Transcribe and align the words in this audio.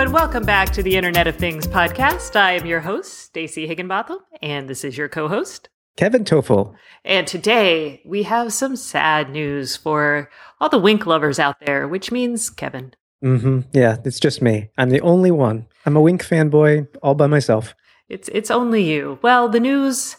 and 0.00 0.14
welcome 0.14 0.46
back 0.46 0.70
to 0.70 0.82
the 0.82 0.96
Internet 0.96 1.26
of 1.26 1.36
Things 1.36 1.66
podcast. 1.66 2.34
I 2.34 2.52
am 2.52 2.64
your 2.64 2.80
host, 2.80 3.18
Stacey 3.18 3.66
Higginbotham, 3.66 4.20
and 4.40 4.66
this 4.66 4.82
is 4.82 4.96
your 4.96 5.10
co 5.10 5.28
host, 5.28 5.68
Kevin 5.98 6.24
Tofel. 6.24 6.74
And 7.04 7.26
today 7.26 8.00
we 8.06 8.22
have 8.22 8.54
some 8.54 8.76
sad 8.76 9.28
news 9.28 9.76
for 9.76 10.30
all 10.58 10.70
the 10.70 10.78
Wink 10.78 11.04
lovers 11.04 11.38
out 11.38 11.56
there, 11.66 11.86
which 11.86 12.10
means 12.10 12.48
Kevin. 12.48 12.94
Mm-hmm. 13.22 13.60
Yeah, 13.74 13.98
it's 14.02 14.18
just 14.18 14.40
me. 14.40 14.70
I'm 14.78 14.88
the 14.88 15.02
only 15.02 15.30
one. 15.30 15.66
I'm 15.84 15.96
a 15.96 16.00
Wink 16.00 16.24
fanboy 16.24 16.88
all 17.02 17.14
by 17.14 17.26
myself. 17.26 17.74
It's 18.08 18.30
it's 18.32 18.50
only 18.50 18.82
you. 18.82 19.18
Well, 19.20 19.50
the 19.50 19.60
news 19.60 20.16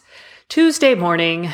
Tuesday 0.48 0.94
morning, 0.94 1.50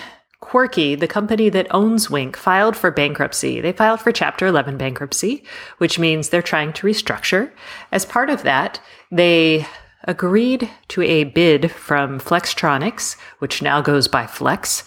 Quirky, 0.48 0.94
the 0.94 1.06
company 1.06 1.50
that 1.50 1.66
owns 1.70 2.08
Wink, 2.08 2.34
filed 2.34 2.74
for 2.74 2.90
bankruptcy. 2.90 3.60
They 3.60 3.72
filed 3.72 4.00
for 4.00 4.12
Chapter 4.12 4.46
11 4.46 4.78
bankruptcy, 4.78 5.44
which 5.76 5.98
means 5.98 6.30
they're 6.30 6.40
trying 6.40 6.72
to 6.72 6.86
restructure. 6.86 7.52
As 7.92 8.06
part 8.06 8.30
of 8.30 8.44
that, 8.44 8.80
they 9.12 9.66
agreed 10.04 10.70
to 10.88 11.02
a 11.02 11.24
bid 11.24 11.70
from 11.70 12.18
Flextronics, 12.18 13.16
which 13.40 13.60
now 13.60 13.82
goes 13.82 14.08
by 14.08 14.26
Flex, 14.26 14.84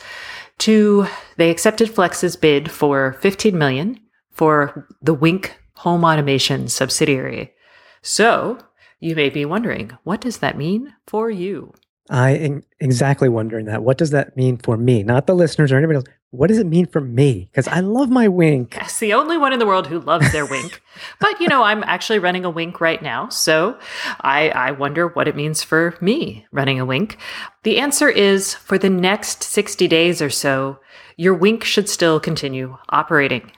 to 0.58 1.06
they 1.38 1.52
accepted 1.52 1.92
Flex's 1.92 2.36
bid 2.36 2.72
for 2.72 3.14
15 3.22 3.56
million 3.56 4.00
for 4.32 4.88
the 5.00 5.14
Wink 5.14 5.60
home 5.76 6.04
automation 6.04 6.70
subsidiary. 6.70 7.54
So, 8.02 8.58
you 9.00 9.16
may 9.16 9.30
be 9.30 9.46
wondering, 9.46 9.92
what 10.04 10.22
does 10.22 10.40
that 10.40 10.58
mean 10.58 10.96
for 11.06 11.30
you? 11.30 11.76
I 12.12 12.32
am 12.32 12.64
exactly 12.82 13.30
wondering 13.30 13.68
that. 13.68 13.84
What 13.84 13.98
does 13.98 14.10
that 14.10 14.36
mean 14.36 14.58
for 14.58 14.76
me? 14.76 15.02
Not 15.02 15.28
the 15.28 15.34
listeners 15.34 15.72
or 15.72 15.78
anybody 15.78 15.96
else. 15.96 16.06
What 16.32 16.48
does 16.48 16.60
it 16.60 16.68
mean 16.68 16.86
for 16.86 17.00
me? 17.00 17.48
Because 17.50 17.70
I 17.70 17.80
love 17.80 18.10
my 18.10 18.28
wink. 18.28 18.78
It's 18.82 19.00
the 19.00 19.14
only 19.14 19.38
one 19.38 19.54
in 19.54 19.60
the 19.60 19.66
world 19.66 19.88
who 19.88 20.00
loves 20.00 20.30
their 20.34 20.46
wink. 20.46 20.82
But 21.22 21.40
you 21.40 21.48
know, 21.48 21.64
I'm 21.64 21.84
actually 21.84 22.20
running 22.20 22.44
a 22.44 22.50
wink 22.50 22.82
right 22.82 23.02
now, 23.02 23.30
so 23.30 23.80
I, 24.20 24.50
I 24.50 24.72
wonder 24.72 25.08
what 25.08 25.30
it 25.30 25.38
means 25.38 25.64
for 25.64 25.98
me 26.02 26.46
running 26.52 26.82
a 26.82 26.86
wink. 26.86 27.18
The 27.64 27.80
answer 27.80 28.10
is 28.10 28.56
for 28.56 28.78
the 28.78 28.90
next 28.90 29.44
60 29.44 29.88
days 29.88 30.22
or 30.22 30.30
so, 30.30 30.80
your 31.16 31.34
wink 31.34 31.64
should 31.64 31.88
still 31.88 32.20
continue 32.20 32.78
operating. 32.90 33.52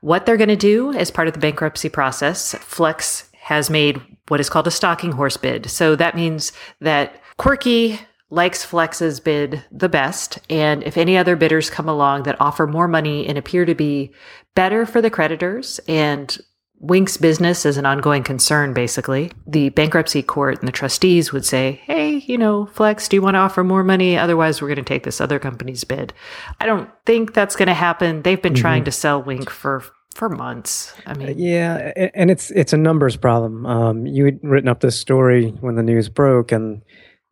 What 0.00 0.26
they're 0.26 0.36
going 0.36 0.48
to 0.48 0.56
do 0.56 0.92
as 0.92 1.12
part 1.12 1.28
of 1.28 1.34
the 1.34 1.40
bankruptcy 1.40 1.88
process, 1.88 2.54
Flex 2.54 3.30
has 3.42 3.70
made 3.70 4.00
what 4.28 4.40
is 4.40 4.48
called 4.48 4.66
a 4.66 4.70
stalking 4.70 5.12
horse 5.12 5.36
bid. 5.36 5.68
So 5.70 5.96
that 5.96 6.14
means 6.14 6.52
that 6.80 7.19
Quirky 7.40 7.98
likes 8.28 8.66
Flex's 8.66 9.18
bid 9.18 9.64
the 9.72 9.88
best. 9.88 10.40
And 10.50 10.82
if 10.82 10.98
any 10.98 11.16
other 11.16 11.36
bidders 11.36 11.70
come 11.70 11.88
along 11.88 12.24
that 12.24 12.38
offer 12.38 12.66
more 12.66 12.86
money 12.86 13.26
and 13.26 13.38
appear 13.38 13.64
to 13.64 13.74
be 13.74 14.12
better 14.54 14.84
for 14.84 15.00
the 15.00 15.08
creditors 15.08 15.80
and 15.88 16.36
Wink's 16.80 17.16
business 17.16 17.64
is 17.64 17.78
an 17.78 17.86
ongoing 17.86 18.24
concern, 18.24 18.74
basically. 18.74 19.32
The 19.46 19.70
bankruptcy 19.70 20.22
court 20.22 20.58
and 20.58 20.68
the 20.68 20.72
trustees 20.72 21.32
would 21.32 21.46
say, 21.46 21.80
hey, 21.84 22.16
you 22.26 22.36
know, 22.36 22.66
Flex, 22.66 23.08
do 23.08 23.16
you 23.16 23.22
want 23.22 23.36
to 23.36 23.38
offer 23.38 23.64
more 23.64 23.84
money? 23.84 24.18
Otherwise, 24.18 24.60
we're 24.60 24.68
going 24.68 24.76
to 24.76 24.82
take 24.82 25.04
this 25.04 25.20
other 25.20 25.38
company's 25.38 25.84
bid. 25.84 26.12
I 26.60 26.66
don't 26.66 26.90
think 27.06 27.32
that's 27.32 27.56
going 27.56 27.68
to 27.68 27.74
happen. 27.74 28.20
They've 28.20 28.40
been 28.40 28.52
mm-hmm. 28.52 28.60
trying 28.60 28.84
to 28.84 28.92
sell 28.92 29.22
Wink 29.22 29.48
for 29.48 29.82
for 30.14 30.28
months. 30.28 30.94
I 31.06 31.14
mean, 31.14 31.38
yeah, 31.38 31.92
and 32.14 32.30
it's 32.30 32.50
it's 32.50 32.72
a 32.72 32.76
numbers 32.76 33.16
problem. 33.16 33.64
Um, 33.64 34.06
you 34.06 34.24
had 34.26 34.40
written 34.42 34.68
up 34.68 34.80
this 34.80 34.98
story 34.98 35.50
when 35.60 35.76
the 35.76 35.82
news 35.82 36.08
broke, 36.08 36.50
and 36.50 36.82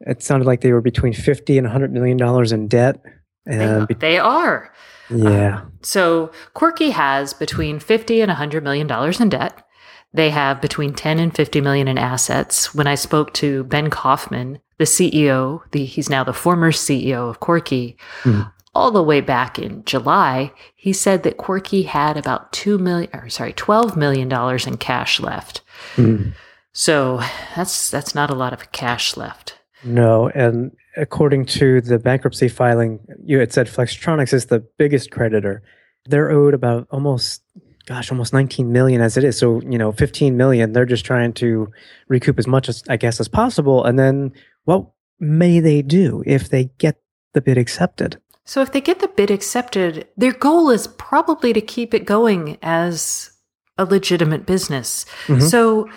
it 0.01 0.23
sounded 0.23 0.47
like 0.47 0.61
they 0.61 0.73
were 0.73 0.81
between 0.81 1.13
50 1.13 1.59
and 1.59 1.67
100 1.67 1.93
million 1.93 2.17
dollars 2.17 2.53
in 2.53 2.69
debt. 2.69 3.03
And 3.47 3.89
they, 3.89 3.95
they 3.95 4.19
are. 4.19 4.73
Yeah. 5.11 5.61
Um, 5.61 5.73
so 5.83 6.31
Quirky 6.55 6.91
has 6.91 7.33
between 7.33 7.79
50 7.79 8.21
and 8.21 8.29
100 8.29 8.63
million 8.63 8.87
dollars 8.87 9.21
in 9.21 9.31
debt. 9.31 9.65
They 10.13 10.31
have 10.31 10.61
between 10.61 10.95
10 10.95 11.19
and 11.19 11.35
50 11.35 11.61
million 11.61 11.89
in 11.89 11.99
assets. 11.99 12.75
When 12.75 12.87
I 12.87 12.95
spoke 12.95 13.35
to 13.35 13.65
Ben 13.65 13.91
Kaufman, 13.91 14.59
the 14.79 14.85
CEO, 14.85 15.61
the 15.73 15.85
he's 15.85 16.09
now 16.09 16.25
the 16.25 16.33
former 16.33 16.73
CEO 16.73 17.29
of 17.29 17.41
Quirky, 17.41 17.97
mm. 18.23 18.51
all 18.75 18.91
the 18.91 19.03
way 19.03 19.21
back 19.21 19.59
in 19.59 19.85
July, 19.85 20.53
he 20.75 20.93
said 20.93 21.25
that 21.25 21.37
Quirky 21.37 21.83
had 21.83 22.17
about 22.17 22.53
2 22.53 22.79
million 22.79 23.11
or 23.13 23.29
sorry, 23.29 23.53
12 23.53 23.97
million 23.97 24.29
dollars 24.29 24.67
in 24.67 24.77
cash 24.77 25.21
left. 25.21 25.61
Mm. 25.97 26.33
So 26.73 27.21
that's 27.57 27.91
that's 27.91 28.15
not 28.15 28.31
a 28.31 28.35
lot 28.35 28.53
of 28.53 28.73
cash 28.73 29.17
left. 29.17 29.58
No, 29.85 30.29
and 30.29 30.73
according 30.97 31.47
to 31.47 31.81
the 31.81 31.99
bankruptcy 31.99 32.49
filing, 32.49 33.01
you 33.25 33.39
had 33.39 33.53
said 33.53 33.67
Flextronics 33.67 34.33
is 34.33 34.47
the 34.47 34.61
biggest 34.79 35.11
creditor. 35.11 35.63
They're 36.07 36.31
owed 36.31 36.55
about 36.55 36.89
almost 36.91 37.43
gosh, 37.89 38.13
almost 38.13 38.35
19 38.35 38.71
million 38.71 39.01
as 39.01 39.17
it 39.17 39.25
is. 39.25 39.39
So, 39.39 39.63
you 39.63 39.79
know, 39.79 39.93
15 39.93 40.37
million, 40.37 40.73
they're 40.75 40.85
just 40.85 41.07
trying 41.07 41.33
to 41.35 41.73
recoup 42.09 42.39
as 42.39 42.47
much 42.47 42.69
as 42.69 42.85
I 42.89 42.99
guess 42.99 43.19
as 43.19 43.29
possible. 43.29 43.83
And 43.83 43.99
then 43.99 44.33
what 44.65 44.87
may 45.19 45.59
they 45.59 45.81
do 45.81 46.23
if 46.27 46.51
they 46.51 46.67
get 46.77 47.01
the 47.33 47.41
bid 47.41 47.57
accepted? 47.57 48.21
So 48.45 48.61
if 48.61 48.73
they 48.73 48.83
get 48.83 49.01
the 49.01 49.09
bid 49.09 49.31
accepted, 49.31 50.07
their 50.19 50.33
goal 50.33 50.69
is 50.69 50.87
probably 50.87 51.55
to 51.55 51.63
keep 51.63 51.95
it 51.95 52.05
going 52.05 52.59
as 52.61 53.31
a 53.79 53.87
legitimate 53.87 54.45
business. 54.45 55.07
Mm-hmm. 55.27 55.47
So 55.47 55.89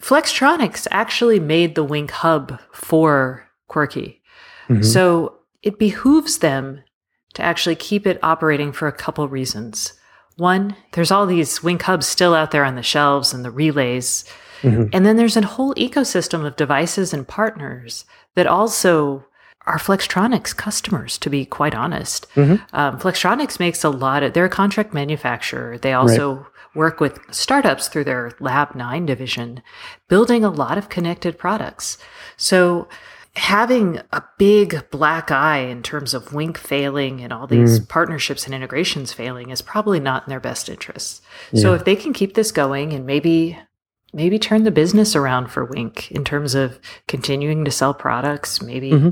Flextronics 0.00 0.86
actually 0.90 1.40
made 1.40 1.74
the 1.74 1.84
Wink 1.84 2.10
hub 2.10 2.60
for 2.72 3.48
Quirky. 3.68 4.22
Mm-hmm. 4.68 4.82
So 4.82 5.38
it 5.62 5.78
behooves 5.78 6.38
them 6.38 6.82
to 7.34 7.42
actually 7.42 7.76
keep 7.76 8.06
it 8.06 8.18
operating 8.22 8.72
for 8.72 8.88
a 8.88 8.92
couple 8.92 9.28
reasons. 9.28 9.92
One, 10.36 10.76
there's 10.92 11.10
all 11.10 11.26
these 11.26 11.62
Wink 11.62 11.82
hubs 11.82 12.06
still 12.06 12.34
out 12.34 12.52
there 12.52 12.64
on 12.64 12.76
the 12.76 12.82
shelves 12.82 13.34
and 13.34 13.44
the 13.44 13.50
relays. 13.50 14.24
Mm-hmm. 14.62 14.90
And 14.92 15.04
then 15.04 15.16
there's 15.16 15.36
a 15.36 15.44
whole 15.44 15.74
ecosystem 15.74 16.46
of 16.46 16.56
devices 16.56 17.12
and 17.12 17.26
partners 17.26 18.04
that 18.34 18.46
also 18.46 19.24
are 19.66 19.78
Flextronics 19.78 20.56
customers, 20.56 21.18
to 21.18 21.28
be 21.28 21.44
quite 21.44 21.74
honest. 21.74 22.26
Mm-hmm. 22.34 22.74
Um, 22.74 22.98
Flextronics 22.98 23.60
makes 23.60 23.84
a 23.84 23.90
lot 23.90 24.22
of, 24.22 24.32
they're 24.32 24.46
a 24.46 24.50
contract 24.50 24.94
manufacturer. 24.94 25.76
They 25.76 25.92
also 25.92 26.34
right 26.34 26.46
work 26.78 27.00
with 27.00 27.20
startups 27.30 27.88
through 27.88 28.04
their 28.04 28.32
Lab 28.40 28.74
9 28.74 29.04
division, 29.04 29.62
building 30.08 30.44
a 30.44 30.50
lot 30.50 30.78
of 30.78 30.88
connected 30.88 31.36
products. 31.36 31.98
So 32.36 32.88
having 33.34 34.00
a 34.12 34.22
big 34.38 34.88
black 34.90 35.30
eye 35.30 35.58
in 35.58 35.82
terms 35.82 36.14
of 36.14 36.32
Wink 36.32 36.56
failing 36.56 37.20
and 37.20 37.32
all 37.32 37.46
these 37.46 37.80
mm. 37.80 37.88
partnerships 37.88 38.46
and 38.46 38.54
integrations 38.54 39.12
failing 39.12 39.50
is 39.50 39.60
probably 39.60 40.00
not 40.00 40.24
in 40.26 40.30
their 40.30 40.40
best 40.40 40.68
interests. 40.68 41.20
Yeah. 41.52 41.62
So 41.62 41.74
if 41.74 41.84
they 41.84 41.96
can 41.96 42.12
keep 42.12 42.34
this 42.34 42.52
going 42.52 42.92
and 42.92 43.04
maybe 43.04 43.58
maybe 44.14 44.38
turn 44.38 44.64
the 44.64 44.70
business 44.70 45.14
around 45.14 45.48
for 45.48 45.66
Wink 45.66 46.10
in 46.10 46.24
terms 46.24 46.54
of 46.54 46.80
continuing 47.06 47.64
to 47.64 47.70
sell 47.70 47.92
products, 47.92 48.62
maybe 48.62 48.92
mm-hmm. 48.92 49.10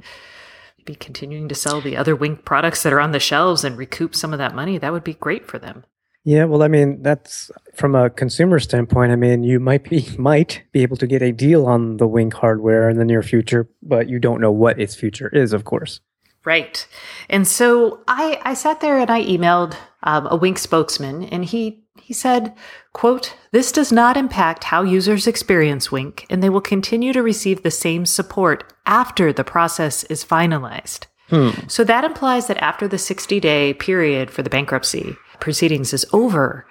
maybe 0.79 0.95
continuing 0.95 1.49
to 1.49 1.55
sell 1.55 1.81
the 1.81 1.97
other 1.97 2.17
Wink 2.17 2.45
products 2.45 2.83
that 2.83 2.93
are 2.93 3.01
on 3.01 3.13
the 3.13 3.21
shelves 3.21 3.65
and 3.65 3.77
recoup 3.77 4.15
some 4.15 4.33
of 4.33 4.39
that 4.39 4.55
money, 4.55 4.79
that 4.79 4.93
would 4.93 5.05
be 5.05 5.15
great 5.15 5.47
for 5.47 5.59
them. 5.59 5.85
Yeah, 6.27 6.43
well, 6.47 6.65
I 6.65 6.69
mean, 6.69 7.05
that's 7.05 7.53
from 7.73 7.95
a 7.95 8.11
consumer 8.11 8.59
standpoint. 8.59 9.13
I 9.13 9.17
mean, 9.17 9.45
you 9.45 9.61
might 9.61 9.89
be 9.89 10.05
might 10.19 10.61
be 10.73 10.83
able 10.83 10.97
to 10.97 11.07
get 11.07 11.23
a 11.23 11.31
deal 11.31 11.67
on 11.67 11.99
the 11.99 12.09
Wink 12.09 12.35
hardware 12.35 12.91
in 12.91 12.99
the 12.99 13.05
near 13.05 13.23
future, 13.23 13.69
but 13.81 14.09
you 14.09 14.19
don't 14.19 14.41
know 14.41 14.51
what 14.51 14.81
its 14.81 14.97
future 14.97 15.29
is, 15.29 15.53
of 15.53 15.65
course. 15.65 16.01
Right. 16.45 16.85
And 17.31 17.47
so 17.47 18.01
I 18.09 18.41
I 18.43 18.55
sat 18.55 18.81
there 18.81 18.99
and 18.99 19.09
I 19.09 19.23
emailed 19.25 19.77
um, 20.03 20.27
a 20.29 20.37
Wink 20.37 20.59
spokesman, 20.59 21.23
and 21.23 21.45
he 21.45 21.85
he 22.03 22.13
said, 22.13 22.53
"quote 22.93 23.37
This 23.53 23.71
does 23.71 23.93
not 23.93 24.17
impact 24.17 24.65
how 24.65 24.83
users 24.83 25.29
experience 25.29 25.93
Wink, 25.93 26.27
and 26.29 26.43
they 26.43 26.51
will 26.51 26.61
continue 26.61 27.13
to 27.13 27.23
receive 27.23 27.63
the 27.63 27.71
same 27.71 28.05
support 28.05 28.75
after 28.85 29.33
the 29.33 29.45
process 29.45 30.03
is 30.05 30.25
finalized." 30.25 31.07
Hmm. 31.29 31.51
So 31.69 31.85
that 31.85 32.05
implies 32.05 32.49
that 32.49 32.59
after 32.59 32.89
the 32.89 32.99
60 32.99 33.39
day 33.39 33.75
period 33.75 34.31
for 34.31 34.43
the 34.43 34.51
bankruptcy, 34.51 35.17
proceedings 35.41 35.93
is 35.93 36.07
over, 36.13 36.67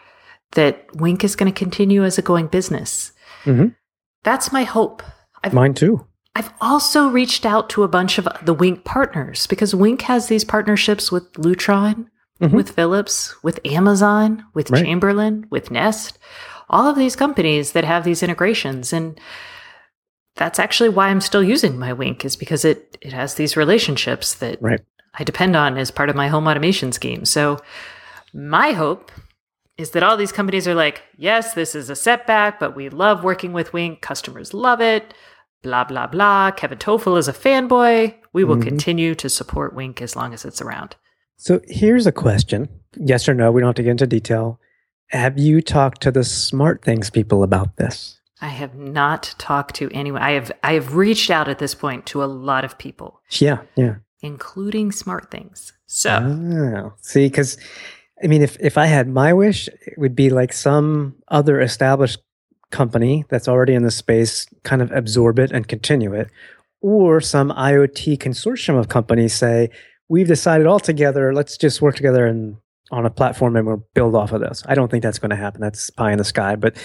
that 0.52 0.88
Wink 0.96 1.24
is 1.24 1.36
going 1.36 1.52
to 1.52 1.58
continue 1.58 2.04
as 2.04 2.18
a 2.18 2.22
going 2.22 2.48
business. 2.48 3.12
Mm-hmm. 3.44 3.70
That's 4.24 4.52
my 4.52 4.64
hope. 4.64 5.04
I've, 5.44 5.54
Mine 5.54 5.74
too. 5.74 6.06
I've 6.36 6.52
also 6.60 7.08
reached 7.08 7.46
out 7.46 7.70
to 7.72 7.84
a 7.84 7.88
bunch 7.88 8.18
of 8.18 8.28
the 8.44 8.54
Wink 8.54 8.84
partners 8.84 9.48
because 9.48 9.76
Wink 9.76 10.02
has 10.04 10.28
these 10.28 10.44
partnerships 10.44 11.12
with 11.12 11.32
Lutron, 11.34 12.08
mm-hmm. 12.42 12.56
with 12.56 12.72
Philips, 12.72 13.36
with 13.44 13.60
Amazon, 13.66 14.44
with 14.54 14.70
right. 14.70 14.84
Chamberlain, 14.84 15.46
with 15.50 15.72
Nest, 15.72 16.18
all 16.70 16.88
of 16.88 16.98
these 16.98 17.16
companies 17.16 17.72
that 17.74 17.84
have 17.84 18.04
these 18.04 18.24
integrations. 18.24 18.92
And 18.92 19.20
that's 20.36 20.60
actually 20.60 20.90
why 20.90 21.10
I'm 21.10 21.22
still 21.22 21.44
using 21.44 21.80
my 21.80 21.94
Wink 21.94 22.26
is 22.26 22.36
because 22.36 22.66
it 22.66 22.98
it 23.02 23.14
has 23.14 23.36
these 23.36 23.56
relationships 23.56 24.34
that 24.36 24.62
right. 24.62 24.82
I 25.14 25.24
depend 25.24 25.56
on 25.56 25.78
as 25.78 25.92
part 25.92 26.10
of 26.10 26.16
my 26.16 26.28
home 26.28 26.48
automation 26.48 26.92
scheme. 26.92 27.24
So 27.26 27.62
my 28.36 28.74
hope 28.74 29.12
is 29.78 29.92
that 29.92 30.04
all 30.04 30.18
these 30.18 30.32
companies 30.32 30.68
are 30.68 30.76
like, 30.76 31.04
yes, 31.18 31.54
this 31.54 31.74
is 31.74 31.90
a 31.90 31.96
setback, 31.96 32.60
but 32.60 32.76
we 32.76 32.90
love 32.90 33.24
working 33.24 33.54
with 33.54 33.74
Wink. 33.74 34.02
Customers 34.02 34.54
love 34.54 34.82
it. 34.82 35.14
Blah, 35.64 35.86
blah, 35.86 36.08
blah. 36.08 36.52
Kevin 36.52 36.78
Tofel 36.78 37.18
is 37.18 37.28
a 37.28 37.34
fanboy. 37.34 38.14
We 38.34 38.44
will 38.44 38.56
mm-hmm. 38.58 38.68
continue 38.68 39.16
to 39.16 39.30
support 39.30 39.74
Wink 39.74 40.02
as 40.02 40.16
long 40.16 40.34
as 40.34 40.46
it's 40.46 40.62
around. 40.62 40.96
So 41.38 41.62
here's 41.68 42.06
a 42.06 42.12
question 42.12 42.70
yes 42.98 43.28
or 43.28 43.34
no. 43.34 43.52
We 43.52 43.62
don't 43.62 43.70
have 43.70 43.76
to 43.76 43.84
get 43.84 43.92
into 43.92 44.08
detail. 44.08 44.60
Have 45.08 45.38
you 45.38 45.62
talked 45.62 46.02
to 46.02 46.12
the 46.12 46.22
SmartThings 46.22 47.12
people 47.12 47.44
about 47.44 47.78
this? 47.78 48.20
I 48.42 48.50
have 48.50 48.76
not 48.76 49.34
talked 49.38 49.76
to 49.76 49.90
anyone. 49.94 50.22
I 50.22 50.32
have 50.32 50.52
I 50.64 50.74
have 50.74 50.96
reached 50.96 51.30
out 51.30 51.48
at 51.48 51.60
this 51.60 51.74
point 51.74 52.06
to 52.08 52.24
a 52.24 52.26
lot 52.26 52.66
of 52.66 52.78
people, 52.78 53.22
Yeah, 53.32 53.60
yeah. 53.76 53.96
including 54.22 54.92
Smart 54.92 55.32
Things. 55.32 55.74
So 55.88 56.18
Oh, 56.18 56.94
see, 57.02 57.28
because 57.28 57.58
I 58.24 58.28
mean, 58.28 58.42
if 58.42 58.58
if 58.60 58.78
I 58.78 58.86
had 58.86 59.08
my 59.08 59.34
wish, 59.34 59.68
it 59.68 59.98
would 59.98 60.16
be 60.16 60.30
like 60.30 60.54
some 60.54 61.16
other 61.28 61.60
established 61.60 62.20
company 62.72 63.26
that's 63.30 63.48
already 63.48 63.74
in 63.74 63.84
the 63.84 63.92
space 63.92 64.48
kind 64.64 64.82
of 64.82 64.92
absorb 64.92 65.40
it 65.40 65.52
and 65.52 65.68
continue 65.68 66.14
it, 66.14 66.30
or 66.82 67.22
some 67.22 67.52
IoT 67.52 68.18
consortium 68.18 68.80
of 68.80 68.88
companies 68.90 69.34
say, 69.34 69.70
"We've 70.10 70.28
decided 70.28 70.66
all 70.68 70.80
together. 70.80 71.34
Let's 71.34 71.58
just 71.58 71.82
work 71.82 71.96
together 71.96 72.26
and 72.26 72.58
on 72.92 73.06
a 73.06 73.10
platform 73.10 73.56
and 73.56 73.68
we'll 73.68 73.86
build 73.94 74.16
off 74.16 74.32
of 74.32 74.42
this." 74.42 74.64
I 74.66 74.76
don't 74.76 74.90
think 74.90 75.04
that's 75.04 75.20
going 75.20 75.32
to 75.32 75.36
happen. 75.36 75.62
That's 75.62 75.90
pie 75.90 76.12
in 76.12 76.18
the 76.18 76.24
sky. 76.24 76.56
But 76.56 76.78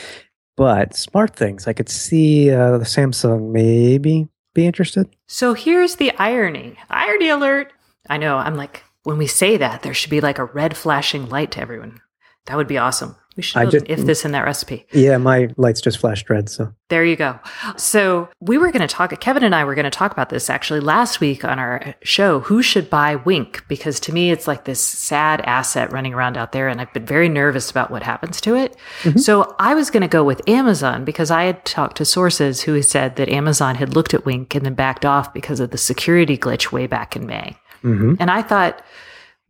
but 0.57 0.95
smart 0.95 1.37
things, 1.37 1.67
I 1.69 1.73
could 1.73 1.89
see 1.89 2.51
uh, 2.51 2.81
Samsung 2.81 3.53
maybe 3.53 4.29
be 4.53 4.67
interested. 4.67 5.09
so 5.29 5.55
here's 5.55 5.97
the 5.97 6.13
irony. 6.19 6.77
Irony 6.91 7.29
alert. 7.29 7.73
I 8.09 8.17
know. 8.17 8.37
I'm 8.37 8.57
like 8.57 8.83
when 9.11 9.19
we 9.19 9.27
say 9.27 9.57
that 9.57 9.83
there 9.83 9.93
should 9.93 10.09
be 10.09 10.21
like 10.21 10.39
a 10.39 10.45
red 10.45 10.77
flashing 10.77 11.29
light 11.29 11.51
to 11.51 11.61
everyone. 11.61 12.01
That 12.47 12.57
would 12.57 12.69
be 12.69 12.79
awesome. 12.79 13.17
We 13.37 13.43
should 13.43 13.61
I 13.61 13.67
just- 13.67 13.87
if 13.89 14.05
this 14.07 14.23
then 14.23 14.33
that 14.33 14.45
recipe. 14.45 14.87
Yeah, 14.93 15.17
my 15.17 15.49
lights 15.57 15.81
just 15.81 15.99
flashed 15.99 16.31
red. 16.31 16.49
So 16.49 16.73
There 16.91 17.05
you 17.05 17.17
go. 17.17 17.41
So 17.77 18.29
we 18.39 18.57
were 18.57 18.71
going 18.71 18.87
to 18.87 18.93
talk, 18.93 19.19
Kevin 19.19 19.43
and 19.43 19.53
I 19.55 19.65
were 19.65 19.75
going 19.75 19.85
to 19.85 19.91
talk 19.91 20.13
about 20.13 20.29
this 20.29 20.49
actually 20.49 20.79
last 20.79 21.19
week 21.19 21.45
on 21.45 21.59
our 21.59 21.97
show. 22.05 22.41
Who 22.41 22.63
should 22.63 22.89
buy 22.89 23.17
Wink? 23.17 23.65
Because 23.67 23.99
to 24.01 24.13
me, 24.13 24.31
it's 24.31 24.47
like 24.47 24.65
this 24.65 24.81
sad 24.81 25.41
asset 25.41 25.93
running 25.93 26.15
around 26.15 26.37
out 26.37 26.53
there. 26.53 26.69
And 26.69 26.81
I've 26.81 26.93
been 26.93 27.07
very 27.07 27.29
nervous 27.29 27.69
about 27.69 27.91
what 27.91 28.05
happens 28.05 28.41
to 28.43 28.55
it. 28.55 28.77
Mm-hmm. 29.03 29.19
So 29.19 29.57
I 29.59 29.75
was 29.75 29.91
going 29.91 30.03
to 30.03 30.09
go 30.09 30.23
with 30.23 30.49
Amazon 30.49 31.05
because 31.05 31.33
I 31.33 31.45
had 31.45 31.65
talked 31.65 31.97
to 31.97 32.05
sources 32.05 32.63
who 32.63 32.81
said 32.81 33.17
that 33.17 33.29
Amazon 33.29 33.75
had 33.75 33.97
looked 33.97 34.15
at 34.15 34.25
Wink 34.25 34.55
and 34.55 34.65
then 34.65 34.75
backed 34.75 35.05
off 35.05 35.35
because 35.35 35.59
of 35.59 35.71
the 35.71 35.79
security 35.79 36.39
glitch 36.39 36.71
way 36.71 36.87
back 36.87 37.17
in 37.17 37.27
May. 37.27 37.57
Mhm. 37.83 38.17
And 38.19 38.31
I 38.31 38.43
thought 38.43 38.83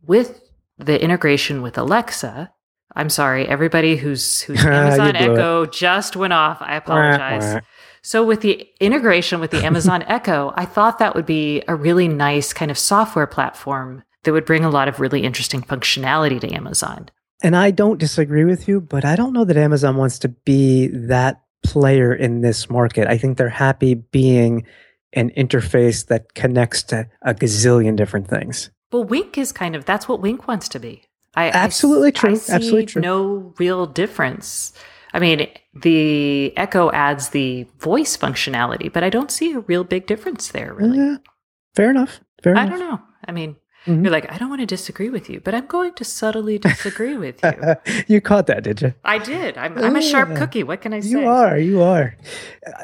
with 0.05 0.41
the 0.77 1.01
integration 1.01 1.61
with 1.61 1.77
Alexa, 1.77 2.51
I'm 2.95 3.09
sorry, 3.09 3.47
everybody 3.47 3.95
who's 3.95 4.41
whose 4.41 4.63
Amazon 4.65 5.11
blew 5.11 5.33
it. 5.33 5.37
Echo 5.37 5.65
just 5.65 6.15
went 6.15 6.33
off. 6.33 6.61
I 6.61 6.75
apologize. 6.75 7.61
So 8.03 8.25
with 8.25 8.41
the 8.41 8.67
integration 8.79 9.39
with 9.39 9.51
the 9.51 9.63
Amazon 9.65 10.03
Echo, 10.07 10.53
I 10.55 10.65
thought 10.65 10.99
that 10.99 11.15
would 11.15 11.25
be 11.25 11.63
a 11.67 11.75
really 11.75 12.07
nice 12.07 12.53
kind 12.53 12.71
of 12.71 12.77
software 12.77 13.27
platform 13.27 14.03
that 14.23 14.33
would 14.33 14.45
bring 14.45 14.65
a 14.65 14.69
lot 14.69 14.87
of 14.87 14.99
really 14.99 15.23
interesting 15.23 15.61
functionality 15.61 16.39
to 16.41 16.53
Amazon. 16.53 17.09
And 17.43 17.55
I 17.55 17.71
don't 17.71 17.99
disagree 17.99 18.45
with 18.45 18.67
you, 18.67 18.81
but 18.81 19.03
I 19.03 19.15
don't 19.15 19.33
know 19.33 19.45
that 19.45 19.57
Amazon 19.57 19.97
wants 19.97 20.19
to 20.19 20.29
be 20.29 20.87
that 20.87 21.41
player 21.63 22.13
in 22.13 22.41
this 22.41 22.69
market. 22.69 23.07
I 23.07 23.17
think 23.17 23.37
they're 23.37 23.49
happy 23.49 23.95
being 23.95 24.65
an 25.13 25.29
interface 25.31 26.07
that 26.07 26.33
connects 26.33 26.83
to 26.83 27.07
a 27.21 27.33
gazillion 27.33 27.95
different 27.95 28.27
things. 28.27 28.69
Well, 28.91 29.03
Wink 29.03 29.37
is 29.37 29.51
kind 29.51 29.75
of 29.75 29.85
that's 29.85 30.07
what 30.07 30.21
Wink 30.21 30.47
wants 30.47 30.67
to 30.69 30.79
be. 30.79 31.03
I 31.35 31.49
Absolutely 31.49 32.11
true. 32.11 32.31
I 32.31 32.33
see 32.35 32.53
Absolutely 32.53 32.85
true. 32.87 33.01
No 33.01 33.53
real 33.57 33.85
difference. 33.85 34.73
I 35.13 35.19
mean, 35.19 35.47
the 35.73 36.55
Echo 36.57 36.91
adds 36.91 37.29
the 37.29 37.65
voice 37.79 38.15
functionality, 38.17 38.91
but 38.91 39.03
I 39.03 39.09
don't 39.09 39.31
see 39.31 39.53
a 39.53 39.59
real 39.61 39.83
big 39.83 40.07
difference 40.07 40.49
there. 40.51 40.73
Really, 40.73 40.97
Yeah, 40.97 41.17
fair 41.75 41.89
enough. 41.89 42.19
Fair 42.43 42.55
I 42.57 42.63
enough. 42.63 42.79
don't 42.79 42.89
know. 42.89 42.99
I 43.27 43.31
mean, 43.31 43.55
Mhm. 43.87 44.03
you're 44.03 44.11
like, 44.11 44.31
I 44.31 44.37
don't 44.37 44.49
want 44.49 44.61
to 44.61 44.67
disagree 44.67 45.09
with 45.09 45.29
you, 45.29 45.39
but 45.39 45.55
I'm 45.55 45.65
going 45.65 45.93
to 45.95 46.03
subtly 46.05 46.59
disagree 46.59 47.17
with 47.17 47.41
you. 47.43 47.75
you 48.07 48.21
caught 48.21 48.45
that, 48.47 48.63
did 48.63 48.81
you? 48.81 48.93
I 49.03 49.17
did. 49.17 49.57
I'm, 49.57 49.77
I'm 49.77 49.95
a 49.95 50.01
sharp 50.01 50.35
cookie. 50.35 50.63
What 50.63 50.81
can 50.81 50.93
I 50.93 50.99
say? 50.99 51.09
You 51.09 51.27
are. 51.27 51.57
You 51.57 51.81
are. 51.81 52.15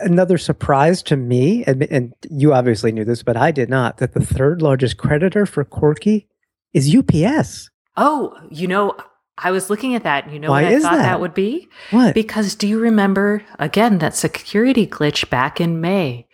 Another 0.02 0.38
surprise 0.40 1.04
to 1.04 1.16
me, 1.16 1.64
and, 1.66 1.84
and 1.84 2.14
you 2.32 2.54
obviously 2.54 2.92
knew 2.92 3.06
this, 3.06 3.22
but 3.22 3.38
I 3.38 3.52
did 3.52 3.70
not, 3.70 3.98
that 3.98 4.14
the 4.14 4.26
third 4.26 4.62
largest 4.64 4.98
creditor 4.98 5.46
for 5.46 5.64
Quirky 5.64 6.28
is 6.74 6.96
UPS. 6.96 7.70
Oh, 7.96 8.36
you 8.50 8.68
know, 8.68 8.96
I 9.38 9.52
was 9.52 9.70
looking 9.70 9.94
at 9.94 10.04
that. 10.04 10.24
and 10.26 10.34
You 10.34 10.40
know 10.40 10.50
Why 10.50 10.64
what 10.64 10.72
I 10.74 10.80
thought 10.80 10.92
that? 10.94 11.04
that? 11.04 11.20
would 11.22 11.34
be? 11.36 11.68
What? 11.92 12.16
Because 12.16 12.56
do 12.56 12.68
you 12.68 12.80
remember 12.80 13.44
again 13.60 14.00
that 14.00 14.16
security 14.16 14.88
glitch 14.88 15.30
back 15.30 15.62
in 15.62 15.80
May? 15.80 16.28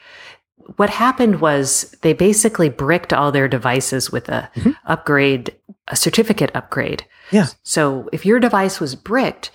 What 0.77 0.89
happened 0.89 1.41
was 1.41 1.95
they 2.01 2.13
basically 2.13 2.69
bricked 2.69 3.11
all 3.13 3.31
their 3.31 3.47
devices 3.47 4.11
with 4.11 4.29
a 4.29 4.49
Mhm. 4.55 4.75
upgrade, 4.85 5.55
a 5.87 5.95
certificate 5.95 6.51
upgrade. 6.55 7.05
Yeah. 7.31 7.47
So 7.63 8.09
if 8.13 8.25
your 8.25 8.39
device 8.39 8.79
was 8.79 8.95
bricked, 8.95 9.51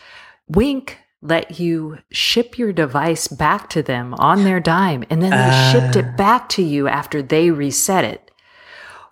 Wink 0.48 0.98
let 1.20 1.58
you 1.58 1.98
ship 2.10 2.58
your 2.58 2.72
device 2.72 3.26
back 3.26 3.68
to 3.70 3.82
them 3.82 4.14
on 4.14 4.44
their 4.44 4.60
dime, 4.60 5.04
and 5.10 5.20
then 5.22 5.30
they 5.30 5.70
shipped 5.72 5.96
Ah. 5.96 6.00
it 6.00 6.16
back 6.16 6.48
to 6.50 6.62
you 6.62 6.86
after 6.88 7.22
they 7.22 7.50
reset 7.50 8.04
it. 8.04 8.30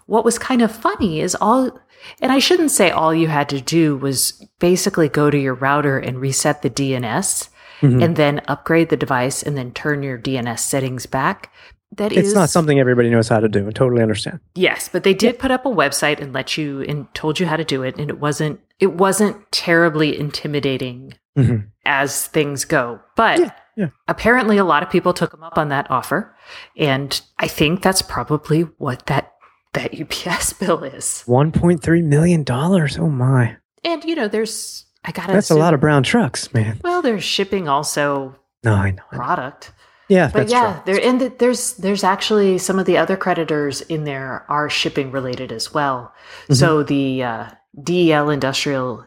What 0.06 0.24
was 0.24 0.38
kind 0.38 0.62
of 0.62 0.70
funny 0.70 1.20
is 1.20 1.34
all, 1.40 1.80
and 2.22 2.30
I 2.30 2.38
shouldn't 2.38 2.70
say 2.70 2.90
all 2.90 3.12
you 3.12 3.26
had 3.26 3.48
to 3.48 3.60
do 3.60 3.96
was 3.96 4.32
basically 4.60 5.08
go 5.08 5.30
to 5.30 5.38
your 5.38 5.54
router 5.54 5.98
and 5.98 6.20
reset 6.20 6.62
the 6.62 6.70
DNS 6.70 7.48
Mhm. 7.82 8.02
and 8.04 8.16
then 8.16 8.40
upgrade 8.46 8.88
the 8.88 8.96
device 8.96 9.42
and 9.42 9.56
then 9.56 9.72
turn 9.72 10.02
your 10.04 10.16
DNS 10.16 10.62
settings 10.62 11.06
back. 11.06 11.50
That 11.92 12.12
is 12.12 12.18
it's 12.28 12.34
not 12.34 12.50
something 12.50 12.78
everybody 12.78 13.08
knows 13.10 13.28
how 13.28 13.40
to 13.40 13.48
do. 13.48 13.66
I 13.66 13.70
totally 13.70 14.02
understand. 14.02 14.40
Yes, 14.54 14.88
but 14.92 15.02
they 15.04 15.14
did 15.14 15.38
put 15.38 15.50
up 15.50 15.64
a 15.64 15.70
website 15.70 16.20
and 16.20 16.32
let 16.32 16.56
you 16.58 16.82
and 16.82 17.12
told 17.14 17.38
you 17.40 17.46
how 17.46 17.56
to 17.56 17.64
do 17.64 17.82
it, 17.82 17.96
and 17.98 18.10
it 18.10 18.18
wasn't 18.20 18.60
it 18.80 18.94
wasn't 18.94 19.50
terribly 19.52 20.18
intimidating 20.18 21.14
Mhm. 21.38 21.66
as 21.84 22.26
things 22.26 22.64
go. 22.64 23.00
But 23.14 23.38
Yeah, 23.40 23.50
yeah. 23.76 23.88
apparently, 24.08 24.58
a 24.58 24.64
lot 24.64 24.82
of 24.82 24.90
people 24.90 25.12
took 25.14 25.30
them 25.30 25.42
up 25.42 25.56
on 25.58 25.68
that 25.68 25.90
offer, 25.90 26.34
and 26.76 27.18
I 27.38 27.46
think 27.48 27.82
that's 27.82 28.02
probably 28.02 28.62
what 28.78 29.06
that 29.06 29.32
that 29.74 29.94
UPS 29.94 30.52
bill 30.60 30.82
is. 30.84 31.22
$1.3 31.26 32.02
million. 32.02 32.44
Oh 32.50 33.08
my. 33.10 33.56
And 33.84 34.04
you 34.04 34.14
know, 34.16 34.28
there's 34.28 34.86
I 35.04 35.12
gotta. 35.12 35.32
That's 35.32 35.50
a 35.50 35.54
lot 35.56 35.72
of 35.74 35.80
brown 35.80 36.02
trucks, 36.02 36.52
man. 36.52 36.80
Well, 36.82 37.00
there's 37.00 37.22
shipping 37.24 37.68
also 37.68 38.34
No, 38.64 38.72
I 38.74 38.90
know. 38.90 39.02
I 39.12 39.16
know. 39.16 39.22
product. 39.22 39.72
Yeah, 40.08 40.30
But 40.32 40.48
yeah, 40.48 40.80
true. 40.84 40.94
there 40.94 41.04
and 41.08 41.18
th- 41.18 41.32
there's 41.38 41.72
there's 41.74 42.04
actually 42.04 42.58
some 42.58 42.78
of 42.78 42.86
the 42.86 42.96
other 42.96 43.16
creditors 43.16 43.80
in 43.82 44.04
there 44.04 44.44
are 44.48 44.70
shipping 44.70 45.10
related 45.10 45.50
as 45.52 45.74
well. 45.74 46.12
Mm-hmm. 46.44 46.54
So 46.54 46.82
the 46.84 47.22
uh, 47.24 47.46
DEL 47.82 48.30
Industrial, 48.30 49.04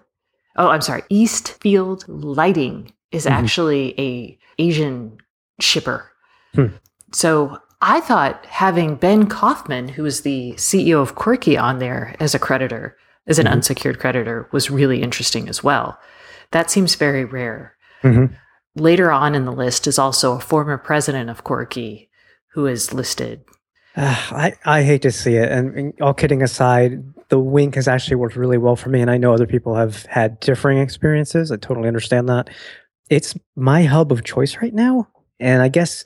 oh, 0.58 0.68
I'm 0.68 0.82
sorry, 0.82 1.04
Eastfield 1.10 2.04
Lighting 2.08 2.92
is 3.12 3.26
Mhm. 3.26 3.32
actually 3.32 4.00
a 4.00 4.38
Asian 4.58 5.18
shipper. 5.62 6.12
Hmm. 6.54 6.68
So 7.14 7.58
I 7.82 8.02
thought 8.02 8.46
having 8.46 8.96
Ben 8.96 9.28
Kaufman, 9.28 9.88
who 9.88 10.06
is 10.06 10.22
the 10.22 10.54
CEO 10.58 11.02
of 11.02 11.16
Quirky, 11.16 11.58
on 11.58 11.80
there 11.80 12.14
as 12.20 12.36
a 12.36 12.40
creditor, 12.40 12.98
as 13.26 13.40
an 13.40 13.46
Mhm. 13.48 13.52
unsecured 13.54 14.00
creditor, 14.00 14.50
was 14.52 14.70
really 14.70 15.02
interesting 15.02 15.48
as 15.48 15.64
well. 15.64 15.98
That 16.52 16.70
seems 16.70 16.96
very 16.96 17.24
rare. 17.24 17.74
Mhm. 18.04 18.34
Later 18.80 19.12
on 19.12 19.36
in 19.36 19.46
the 19.46 19.52
list 19.52 19.88
is 19.88 20.00
also 20.00 20.34
a 20.34 20.40
former 20.40 20.78
president 20.78 21.30
of 21.30 21.44
Quirky 21.44 22.10
who 22.54 22.66
is 22.66 22.94
listed. 22.94 23.44
Ah, 23.98 24.36
I, 24.36 24.54
I 24.66 24.84
hate 24.84 25.02
to 25.02 25.12
see 25.12 25.36
it. 25.36 25.52
And, 25.52 25.78
and 25.78 26.02
all 26.02 26.14
kidding 26.14 26.42
aside, 26.42 27.04
the 27.30 27.40
wink 27.40 27.76
has 27.76 27.88
actually 27.88 28.16
worked 28.16 28.36
really 28.36 28.58
well 28.58 28.76
for 28.76 28.90
me. 28.90 29.02
And 29.02 29.12
I 29.12 29.18
know 29.18 29.34
other 29.34 29.46
people 29.46 29.76
have 29.76 30.06
had 30.06 30.40
differing 30.40 30.80
experiences. 30.80 31.52
I 31.52 31.58
totally 31.58 31.88
understand 31.88 32.30
that. 32.30 32.50
It's 33.10 33.36
my 33.56 33.84
hub 33.84 34.12
of 34.12 34.24
choice 34.24 34.58
right 34.58 34.74
now. 34.74 35.08
And 35.40 35.62
I 35.62 35.68
guess 35.68 36.06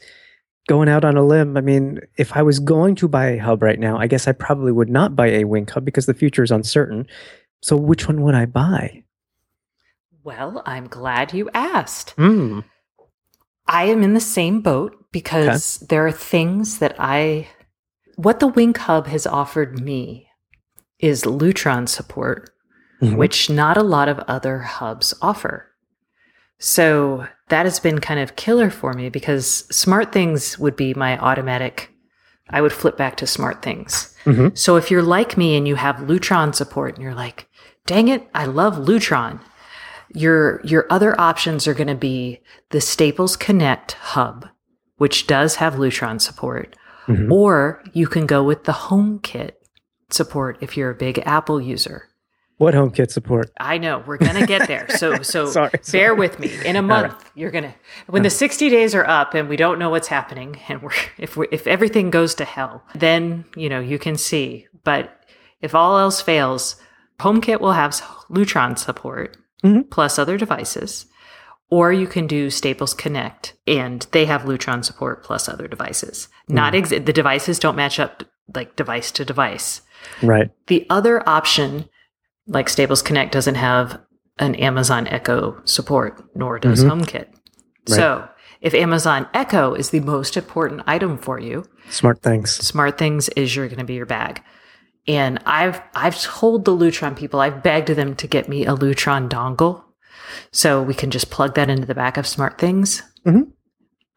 going 0.67 0.89
out 0.89 1.05
on 1.05 1.17
a 1.17 1.25
limb, 1.25 1.57
I 1.57 1.61
mean, 1.61 1.99
if 2.17 2.35
I 2.35 2.41
was 2.41 2.59
going 2.59 2.95
to 2.95 3.07
buy 3.07 3.27
a 3.27 3.37
hub 3.37 3.61
right 3.61 3.79
now, 3.79 3.97
I 3.97 4.07
guess 4.07 4.27
I 4.27 4.31
probably 4.31 4.71
would 4.71 4.89
not 4.89 5.15
buy 5.15 5.27
a 5.27 5.43
wink 5.43 5.69
hub 5.69 5.85
because 5.85 6.05
the 6.05 6.13
future 6.13 6.43
is 6.43 6.51
uncertain. 6.51 7.07
So 7.61 7.75
which 7.77 8.07
one 8.07 8.21
would 8.23 8.35
I 8.35 8.45
buy? 8.45 9.03
Well, 10.23 10.63
I'm 10.65 10.87
glad 10.87 11.33
you 11.33 11.49
asked. 11.53 12.11
Hmm. 12.11 12.61
I 13.67 13.85
am 13.85 14.03
in 14.03 14.13
the 14.13 14.19
same 14.19 14.61
boat 14.61 14.95
because 15.11 15.79
there 15.89 16.05
are 16.05 16.11
things 16.11 16.79
that 16.79 16.95
I. 16.99 17.47
What 18.15 18.39
the 18.39 18.47
Wink 18.47 18.77
Hub 18.77 19.07
has 19.07 19.25
offered 19.25 19.79
me 19.79 20.27
is 20.99 21.23
Lutron 21.23 21.87
support, 21.89 22.51
Mhm. 23.01 23.15
which 23.17 23.49
not 23.49 23.75
a 23.77 23.83
lot 23.83 24.07
of 24.07 24.19
other 24.19 24.59
hubs 24.59 25.13
offer. 25.21 25.67
So 26.59 27.27
that 27.49 27.65
has 27.65 27.79
been 27.79 27.99
kind 27.99 28.19
of 28.19 28.35
killer 28.35 28.69
for 28.69 28.93
me 28.93 29.09
because 29.09 29.65
Smart 29.75 30.11
Things 30.11 30.57
would 30.59 30.75
be 30.75 30.93
my 30.93 31.17
automatic. 31.17 31.89
I 32.49 32.61
would 32.61 32.71
flip 32.73 32.95
back 32.97 33.17
to 33.17 33.27
Smart 33.27 33.61
Things. 33.61 34.15
Mhm. 34.25 34.57
So 34.57 34.75
if 34.77 34.89
you're 34.91 35.01
like 35.03 35.37
me 35.37 35.57
and 35.57 35.67
you 35.67 35.75
have 35.75 35.97
Lutron 35.97 36.53
support 36.53 36.95
and 36.95 37.03
you're 37.03 37.15
like, 37.15 37.47
dang 37.85 38.07
it, 38.07 38.29
I 38.33 38.45
love 38.45 38.75
Lutron. 38.77 39.39
Your 40.13 40.61
your 40.63 40.85
other 40.89 41.19
options 41.19 41.67
are 41.67 41.73
going 41.73 41.87
to 41.87 41.95
be 41.95 42.39
the 42.69 42.81
Staples 42.81 43.35
Connect 43.35 43.93
hub, 43.93 44.47
which 44.97 45.27
does 45.27 45.55
have 45.55 45.75
Lutron 45.75 46.21
support, 46.21 46.75
Mhm. 47.07 47.31
or 47.31 47.83
you 47.93 48.07
can 48.07 48.25
go 48.25 48.43
with 48.43 48.63
the 48.65 48.71
HomeKit 48.73 49.51
support 50.09 50.57
if 50.61 50.77
you're 50.77 50.91
a 50.91 50.95
big 50.95 51.19
Apple 51.25 51.59
user. 51.59 52.09
What 52.57 52.75
HomeKit 52.75 53.09
support? 53.11 53.49
I 53.59 53.79
know 53.79 54.03
we're 54.05 54.17
gonna 54.17 54.45
get 54.45 54.67
there. 54.67 54.85
So 54.89 55.21
so 55.23 55.47
Sorry, 55.47 55.69
bear 55.71 55.81
sorry. 56.09 56.15
with 56.19 56.39
me. 56.39 56.51
In 56.63 56.75
a 56.75 56.81
month, 56.83 57.31
you're 57.35 57.49
gonna 57.51 57.73
when 58.07 58.21
the 58.21 58.29
60 58.29 58.69
days 58.69 58.93
are 58.93 59.07
up 59.07 59.33
and 59.33 59.49
we 59.49 59.57
don't 59.57 59.79
know 59.79 59.89
what's 59.89 60.07
happening, 60.09 60.59
and 60.69 60.81
we're 60.83 60.91
if 61.17 61.35
we 61.35 61.47
if 61.51 61.65
everything 61.65 62.11
goes 62.11 62.35
to 62.35 62.45
hell, 62.45 62.83
then 62.93 63.45
you 63.55 63.67
know 63.69 63.79
you 63.79 63.97
can 63.97 64.15
see. 64.15 64.67
But 64.83 65.09
if 65.61 65.73
all 65.73 65.97
else 65.97 66.21
fails, 66.21 66.75
HomeKit 67.19 67.59
will 67.59 67.71
have 67.73 67.91
Lutron 68.29 68.77
support 68.77 69.35
Mhm. 69.63 69.89
plus 69.89 70.19
other 70.19 70.37
devices. 70.37 71.05
Or 71.69 71.91
you 71.91 72.05
can 72.05 72.27
do 72.27 72.49
Staples 72.49 72.93
Connect, 72.93 73.55
and 73.65 74.05
they 74.11 74.25
have 74.25 74.43
Lutron 74.43 74.83
support 74.85 75.23
plus 75.23 75.49
other 75.49 75.67
devices. 75.67 76.27
Not 76.47 76.75
ex- 76.75 76.89
the 76.89 76.99
devices 76.99 77.57
don't 77.59 77.75
match 77.75 77.99
up 77.99 78.23
like 78.53 78.75
device 78.75 79.09
to 79.11 79.25
device. 79.25 79.81
Right. 80.21 80.51
The 80.67 80.85
other 80.89 81.27
option, 81.27 81.85
like 82.45 82.69
Staples 82.69 83.01
Connect, 83.01 83.31
doesn't 83.31 83.55
have 83.55 83.99
an 84.37 84.55
Amazon 84.55 85.07
Echo 85.07 85.61
support, 85.63 86.21
nor 86.35 86.59
does 86.59 86.83
HomeKit. 86.83 87.27
So 87.87 88.27
if 88.61 88.73
Amazon 88.73 89.27
Echo 89.33 89.73
is 89.73 89.89
the 89.91 89.99
most 90.01 90.35
important 90.37 90.81
item 90.87 91.17
for 91.17 91.39
you, 91.39 91.63
Smart 91.89 92.21
things. 92.21 92.51
Smart 92.51 92.97
Things 92.97 93.29
is 93.29 93.55
you're 93.55 93.67
going 93.67 93.79
to 93.79 93.83
be 93.85 93.93
your 93.95 94.05
bag. 94.05 94.41
And 95.07 95.39
I've 95.45 95.81
I've 95.95 96.19
told 96.21 96.65
the 96.65 96.71
Lutron 96.71 97.15
people, 97.15 97.39
I've 97.41 97.61
begged 97.61 97.89
them 97.89 98.15
to 98.15 98.27
get 98.27 98.47
me 98.47 98.65
a 98.65 98.73
Lutron 98.75 99.27
dongle, 99.29 99.83
so 100.51 100.81
we 100.81 100.93
can 100.93 101.11
just 101.11 101.29
plug 101.29 101.55
that 101.55 101.69
into 101.69 101.85
the 101.85 101.95
back 101.95 102.17
of 102.17 102.25
Smart 102.25 102.57
Things. 102.57 103.03
Mhm. 103.25 103.51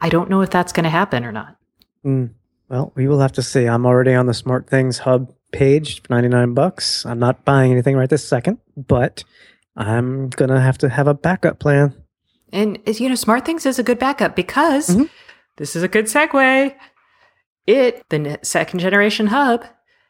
I 0.00 0.08
don't 0.08 0.30
know 0.30 0.42
if 0.42 0.50
that's 0.50 0.72
going 0.72 0.84
to 0.84 0.90
happen 0.90 1.24
or 1.24 1.32
not. 1.32 1.56
Mm, 2.04 2.30
well, 2.68 2.92
we 2.94 3.08
will 3.08 3.18
have 3.20 3.32
to 3.32 3.42
see. 3.42 3.64
I'm 3.66 3.84
already 3.86 4.14
on 4.14 4.26
the 4.26 4.34
Smart 4.34 4.68
Things 4.68 4.98
Hub 4.98 5.32
page, 5.52 6.02
99 6.10 6.54
bucks. 6.54 7.04
I'm 7.06 7.18
not 7.18 7.44
buying 7.44 7.72
anything 7.72 7.96
right 7.96 8.08
this 8.10 8.26
second, 8.26 8.58
but 8.76 9.24
I'm 9.76 10.28
going 10.30 10.50
to 10.50 10.60
have 10.60 10.78
to 10.78 10.88
have 10.88 11.08
a 11.08 11.14
backup 11.14 11.58
plan. 11.58 11.94
And 12.52 12.78
you 12.86 13.08
know, 13.08 13.14
Smart 13.16 13.44
Things 13.44 13.66
is 13.66 13.78
a 13.78 13.82
good 13.82 13.98
backup 13.98 14.36
because 14.36 14.88
Mhm. 14.90 15.08
this 15.56 15.74
is 15.74 15.82
a 15.82 15.88
good 15.88 16.04
segue. 16.04 16.74
It, 17.66 18.04
the 18.10 18.38
second 18.42 18.78
generation 18.80 19.26
hub, 19.28 19.64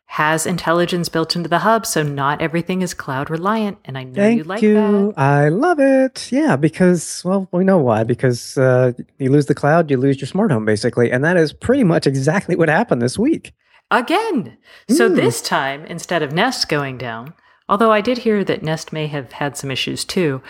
has 0.07 0.47
intelligence 0.47 1.09
built 1.09 1.35
into 1.37 1.49
the 1.49 1.59
hub, 1.61 1.85
so 1.85 2.03
not 2.03 2.41
everything 2.41 2.81
is 2.81 2.95
cloud 2.95 3.29
reliant. 3.29 3.79
And 3.85 3.99
I 3.99 4.05
know 4.05 4.15
Thank 4.15 4.39
you 4.39 4.45
like 4.45 4.63
you. 4.63 4.75
that. 4.75 5.15
I 5.17 5.49
love 5.49 5.79
it. 5.81 6.31
Yeah, 6.31 6.57
because, 6.57 7.23
well, 7.25 7.49
we 7.53 7.65
know 7.65 7.79
why. 7.79 8.05
Because 8.05 8.57
uh, 8.57 8.93
you 9.19 9.31
lose 9.31 9.47
the 9.47 9.55
cloud, 9.55 9.91
you 9.91 9.97
lose 9.97 10.21
your 10.21 10.29
smart 10.29 10.53
home, 10.53 10.65
basically. 10.65 11.11
And 11.11 11.25
that 11.25 11.37
is 11.37 11.53
pretty 11.53 11.85
much 11.85 12.07
exactly 12.07 12.55
what 12.57 12.69
happened 12.69 13.03
this 13.03 13.19
week. 13.19 13.53
Again. 13.91 14.57
So 14.89 15.09
Mm. 15.11 15.17
this 15.17 15.43
time, 15.43 15.85
instead 15.87 16.23
of 16.23 16.33
Nest 16.33 16.69
going 16.69 16.99
down, 16.99 17.35
although 17.69 17.93
I 17.93 18.01
did 18.01 18.19
hear 18.19 18.43
that 18.45 18.63
Nest 18.63 18.93
may 18.93 19.09
have 19.09 19.33
had 19.33 19.57
some 19.57 19.71
issues 19.71 20.05
too, 20.05 20.41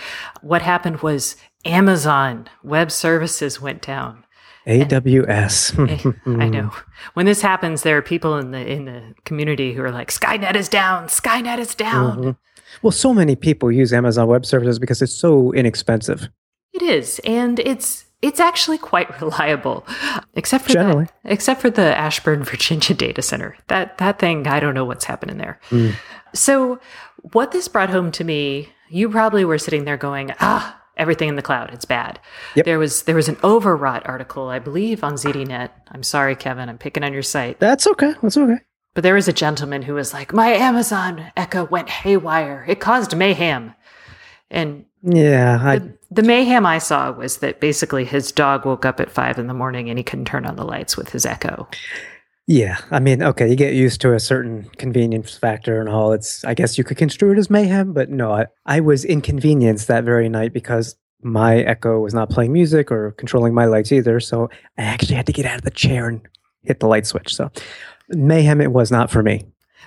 what 0.43 0.63
happened 0.63 1.01
was 1.01 1.37
Amazon 1.65 2.47
Web 2.63 2.91
Services 2.93 3.61
went 3.61 3.83
down. 3.83 4.25
AWS. 4.67 6.41
I 6.41 6.49
know. 6.49 6.71
When 7.15 7.27
this 7.27 7.41
happens, 7.43 7.83
there 7.83 7.97
are 7.97 8.03
people 8.03 8.37
in 8.39 8.51
the 8.51 8.67
in 8.67 8.85
the 8.87 9.15
community 9.25 9.73
who 9.73 9.83
are 9.83 9.91
like, 9.93 10.11
"Skynet 10.11 10.57
is 10.57 10.69
down. 10.69 11.07
Skynet 11.07 11.59
is 11.59 11.75
down." 11.75 12.19
Mhm. 12.23 12.37
Well, 12.83 12.91
so 12.91 13.15
many 13.15 13.37
people 13.37 13.71
use 13.71 13.93
Amazon 13.93 14.27
Web 14.27 14.45
Services 14.45 14.79
because 14.79 15.01
it's 15.01 15.13
so 15.15 15.53
inexpensive. 15.53 16.29
It 16.73 16.83
is, 16.83 17.21
and 17.25 17.59
it's 17.61 18.05
it's 18.23 18.41
actually 18.41 18.79
quite 18.79 19.21
reliable, 19.21 19.87
except 20.35 20.65
for 20.65 20.73
Generally. 20.73 21.05
that, 21.05 21.33
except 21.33 21.61
for 21.61 21.71
the 21.71 21.97
Ashburn, 21.97 22.43
Virginia 22.45 22.95
data 22.95 23.23
center. 23.23 23.57
That 23.69 23.99
that 23.99 24.19
thing, 24.19 24.47
I 24.47 24.59
don't 24.61 24.75
know 24.75 24.85
what's 24.85 25.05
happening 25.05 25.39
there. 25.39 25.59
Mm. 25.71 25.95
So, 26.35 26.81
what 27.33 27.53
this 27.53 27.69
brought 27.69 27.91
home 27.91 28.11
to 28.13 28.25
me, 28.25 28.69
you 28.91 29.09
probably 29.09 29.45
were 29.45 29.59
sitting 29.59 29.85
there 29.85 29.97
going, 29.97 30.33
"Ah, 30.41 30.83
everything 30.97 31.29
in 31.29 31.37
the 31.37 31.43
cloud, 31.43 31.71
it's 31.73 31.85
bad." 31.85 32.19
Yep. 32.55 32.65
There 32.65 32.79
was 32.79 33.03
there 33.05 33.17
was 33.17 33.29
an 33.29 33.37
overwrought 33.43 34.07
article, 34.07 34.49
I 34.49 34.59
believe, 34.59 35.03
on 35.05 35.15
ZDNet. 35.15 35.71
I'm 35.91 36.03
sorry, 36.03 36.35
Kevin, 36.37 36.69
I'm 36.69 36.79
picking 36.79 37.05
on 37.05 37.13
your 37.13 37.23
site. 37.23 37.59
That's 37.59 37.87
okay. 37.87 38.15
That's 38.23 38.37
okay. 38.37 38.59
But 38.97 39.03
there 39.03 39.15
was 39.15 39.29
a 39.29 39.33
gentleman 39.33 39.83
who 39.83 39.93
was 39.93 40.15
like, 40.15 40.33
My 40.33 40.49
Amazon 40.49 41.31
Echo 41.37 41.67
went 41.67 41.91
haywire. 41.91 42.65
It 42.67 42.81
caused 42.81 43.15
mayhem. 43.15 43.75
And 44.51 44.87
Yeah, 45.03 45.61
I, 45.63 45.79
the, 45.79 45.99
the 46.11 46.23
mayhem 46.23 46.65
I 46.65 46.79
saw 46.79 47.13
was 47.13 47.39
that 47.39 47.61
basically 47.61 48.07
his 48.07 48.33
dog 48.33 48.65
woke 48.65 48.87
up 48.87 48.99
at 48.99 49.11
five 49.11 49.39
in 49.39 49.49
the 49.49 49.55
morning 49.55 49.91
and 49.91 49.99
he 49.99 50.03
couldn't 50.03 50.25
turn 50.25 50.47
on 50.47 50.57
the 50.57 50.65
lights 50.65 50.97
with 50.97 51.11
his 51.11 51.27
Echo. 51.27 51.69
Yeah, 52.47 52.79
I 52.93 53.01
mean, 53.01 53.25
okay, 53.25 53.49
you 53.51 53.57
get 53.57 53.75
used 53.75 54.01
to 54.03 54.15
a 54.15 54.21
certain 54.21 54.65
convenience 54.77 55.37
factor 55.37 55.81
and 55.81 55.89
all. 55.89 56.13
It's, 56.13 56.45
I 56.45 56.55
guess 56.55 56.79
you 56.79 56.85
could 56.85 56.97
construe 56.97 57.33
it 57.33 57.39
as 57.39 57.51
mayhem, 57.51 57.93
but 57.93 58.09
no, 58.09 58.33
I, 58.33 58.47
I 58.65 58.81
was 58.81 59.05
inconvenienced 59.05 59.89
that 59.89 60.05
very 60.05 60.29
night 60.29 60.53
because 60.53 60.97
my 61.23 61.59
Echo 61.59 61.99
was 61.99 62.15
not 62.15 62.31
playing 62.31 62.53
music 62.53 62.93
or 62.93 63.13
controlling 63.13 63.53
my 63.53 63.65
lights 63.65 63.91
either. 63.91 64.21
So 64.21 64.49
I 64.79 64.83
actually 64.83 65.17
had 65.17 65.27
to 65.27 65.33
get 65.33 65.45
out 65.45 65.57
of 65.57 65.63
the 65.63 65.73
chair 65.73 66.09
and 66.09 66.21
hit 66.63 66.79
the 66.79 66.87
light 66.87 67.07
switch. 67.07 67.35
So 67.35 67.51
mayhem, 68.11 68.61
it 68.61 68.73
was 68.73 68.93
not 68.93 69.11
for 69.11 69.25
me. 69.25 69.47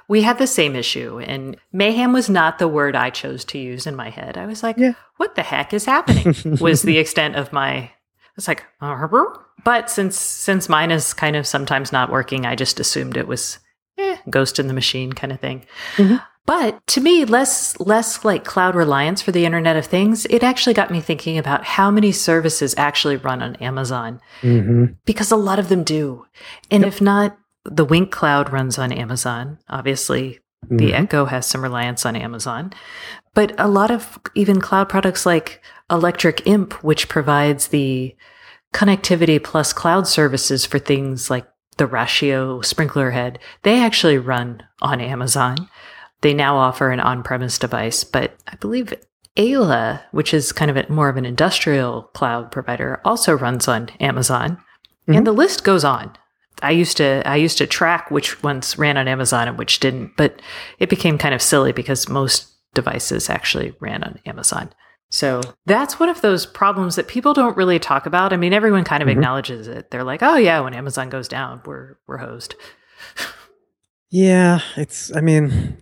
We 0.10 0.24
had 0.24 0.40
the 0.40 0.48
same 0.48 0.76
issue, 0.76 1.20
and 1.20 1.56
mayhem 1.72 2.14
was 2.14 2.30
not 2.30 2.58
the 2.58 2.68
word 2.68 2.96
I 2.96 3.12
chose 3.12 3.46
to 3.46 3.60
use 3.60 3.86
in 3.86 3.96
my 3.96 4.10
head. 4.10 4.38
I 4.38 4.48
was 4.48 4.64
like, 4.64 4.78
Yeah. 4.78 4.94
What 5.18 5.36
the 5.36 5.44
heck 5.44 5.72
is 5.72 5.86
happening? 5.86 6.58
was 6.60 6.82
the 6.82 6.98
extent 6.98 7.36
of 7.36 7.54
my. 7.54 7.92
It's 8.40 8.48
like, 8.48 8.64
uh, 8.80 9.06
but 9.66 9.90
since 9.90 10.18
since 10.18 10.70
mine 10.70 10.92
is 10.92 11.14
kind 11.14 11.36
of 11.36 11.46
sometimes 11.46 11.92
not 11.92 12.10
working, 12.10 12.46
I 12.46 12.56
just 12.56 12.80
assumed 12.80 13.18
it 13.18 13.28
was 13.28 13.60
eh, 13.98 14.16
ghost 14.30 14.60
in 14.60 14.68
the 14.68 14.74
machine 14.74 15.12
kind 15.12 15.34
of 15.34 15.42
thing. 15.42 15.66
Mhm. 15.98 16.24
But 16.46 16.80
to 16.88 17.02
me, 17.02 17.26
less 17.26 17.78
less 17.82 18.24
like 18.24 18.46
cloud 18.46 18.76
reliance 18.76 19.22
for 19.22 19.34
the 19.34 19.46
Internet 19.46 19.76
of 19.76 19.88
Things. 19.88 20.26
It 20.30 20.42
actually 20.42 20.74
got 20.74 20.90
me 20.90 21.02
thinking 21.02 21.38
about 21.38 21.66
how 21.66 21.92
many 21.92 22.14
services 22.14 22.74
actually 22.78 23.18
run 23.18 23.42
on 23.44 23.58
Amazon 23.58 24.22
hmm 24.40 24.86
because 25.06 25.32
a 25.32 25.36
lot 25.36 25.60
of 25.60 25.68
them 25.68 25.84
do, 25.84 26.26
and 26.72 26.86
if 26.86 27.02
not, 27.02 27.38
the 27.66 27.84
Wink 27.84 28.10
Cloud 28.10 28.54
runs 28.54 28.80
on 28.80 28.94
Amazon. 28.94 29.58
Obviously, 29.68 30.40
the 30.70 30.92
Mhm. 30.92 31.00
Echo 31.04 31.26
has 31.26 31.46
some 31.46 31.62
reliance 31.62 32.06
on 32.06 32.16
Amazon, 32.16 32.72
but 33.34 33.54
a 33.58 33.68
lot 33.68 33.92
of 33.92 34.18
even 34.34 34.62
cloud 34.62 34.88
products 34.88 35.26
like 35.26 35.62
Electric 35.92 36.46
Imp, 36.46 36.74
which 36.84 37.10
provides 37.10 37.68
the 37.70 38.16
connectivity 38.74 39.44
plus 39.44 39.74
cloud 39.74 40.08
services 40.08 40.66
for 40.66 40.80
things 40.80 41.30
like 41.30 41.48
the 41.78 41.88
Rachio 41.88 42.64
sprinkler 42.64 43.12
head, 43.12 43.40
they 43.64 43.80
actually 43.80 44.18
run 44.18 44.64
on 44.82 45.02
Amazon. 45.02 45.70
They 46.22 46.34
now 46.34 46.58
offer 46.58 46.92
an 46.92 47.00
on 47.00 47.24
premise 47.24 47.58
device, 47.58 48.04
but 48.04 48.36
I 48.48 48.56
believe 48.58 48.94
Ayla, 49.38 50.02
which 50.12 50.34
is 50.34 50.52
kind 50.52 50.70
of 50.70 50.78
a, 50.78 50.92
more 50.92 51.08
of 51.08 51.16
an 51.18 51.26
industrial 51.26 52.04
cloud 52.14 52.52
provider, 52.52 53.00
also 53.06 53.34
runs 53.34 53.68
on 53.68 53.90
Amazon. 54.00 54.58
Mhm. 55.08 55.18
And 55.18 55.28
the 55.28 55.32
list 55.32 55.64
goes 55.64 55.86
on. 55.86 56.12
I 56.62 56.72
used 56.72 56.98
to 56.98 57.26
I 57.26 57.38
used 57.38 57.58
to 57.60 57.68
track 57.68 58.12
which 58.12 58.44
ones 58.44 58.78
ran 58.78 58.98
on 58.98 59.08
Amazon 59.08 59.48
and 59.48 59.58
which 59.58 59.80
didn't, 59.80 60.18
but 60.18 60.42
it 60.78 60.90
became 60.90 61.18
kind 61.18 61.34
of 61.34 61.42
silly 61.42 61.72
because 61.72 62.10
most 62.10 62.48
devices 62.74 63.30
actually 63.30 63.74
ran 63.80 64.04
on 64.04 64.20
Amazon. 64.26 64.72
So 65.12 65.42
that's 65.66 66.00
one 66.00 66.10
of 66.10 66.22
those 66.22 66.46
problems 66.46 66.96
that 66.96 67.08
people 67.08 67.34
don't 67.34 67.58
really 67.58 67.80
talk 67.80 68.06
about. 68.06 68.32
I 68.32 68.38
mean, 68.38 68.54
everyone 68.54 68.84
kind 68.84 69.02
of 69.02 69.08
Mhm. 69.10 69.14
acknowledges 69.14 69.68
it. 69.68 69.90
They're 69.90 70.04
like, 70.04 70.22
"Oh 70.22 70.36
yeah, 70.36 70.60
when 70.60 70.74
Amazon 70.76 71.10
goes 71.10 71.28
down, 71.28 71.62
we're 71.66 71.96
we're 72.08 72.18
hosed." 72.18 72.56
Yeah, 74.12 74.60
it's. 74.76 75.16
I 75.16 75.22
mean, 75.22 75.78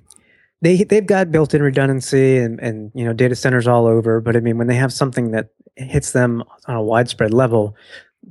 they 0.61 0.83
they've 0.83 1.05
got 1.05 1.31
built-in 1.31 1.61
redundancy 1.61 2.37
and 2.37 2.59
and 2.59 2.91
you 2.93 3.05
know 3.05 3.13
data 3.13 3.35
centers 3.35 3.67
all 3.67 3.85
over. 3.85 4.19
But 4.21 4.35
I 4.35 4.39
mean, 4.39 4.57
when 4.57 4.67
they 4.67 4.75
have 4.75 4.91
something 4.93 5.31
that 5.31 5.49
hits 5.75 6.11
them 6.11 6.43
on 6.67 6.75
a 6.75 6.81
widespread 6.81 7.33
level, 7.33 7.75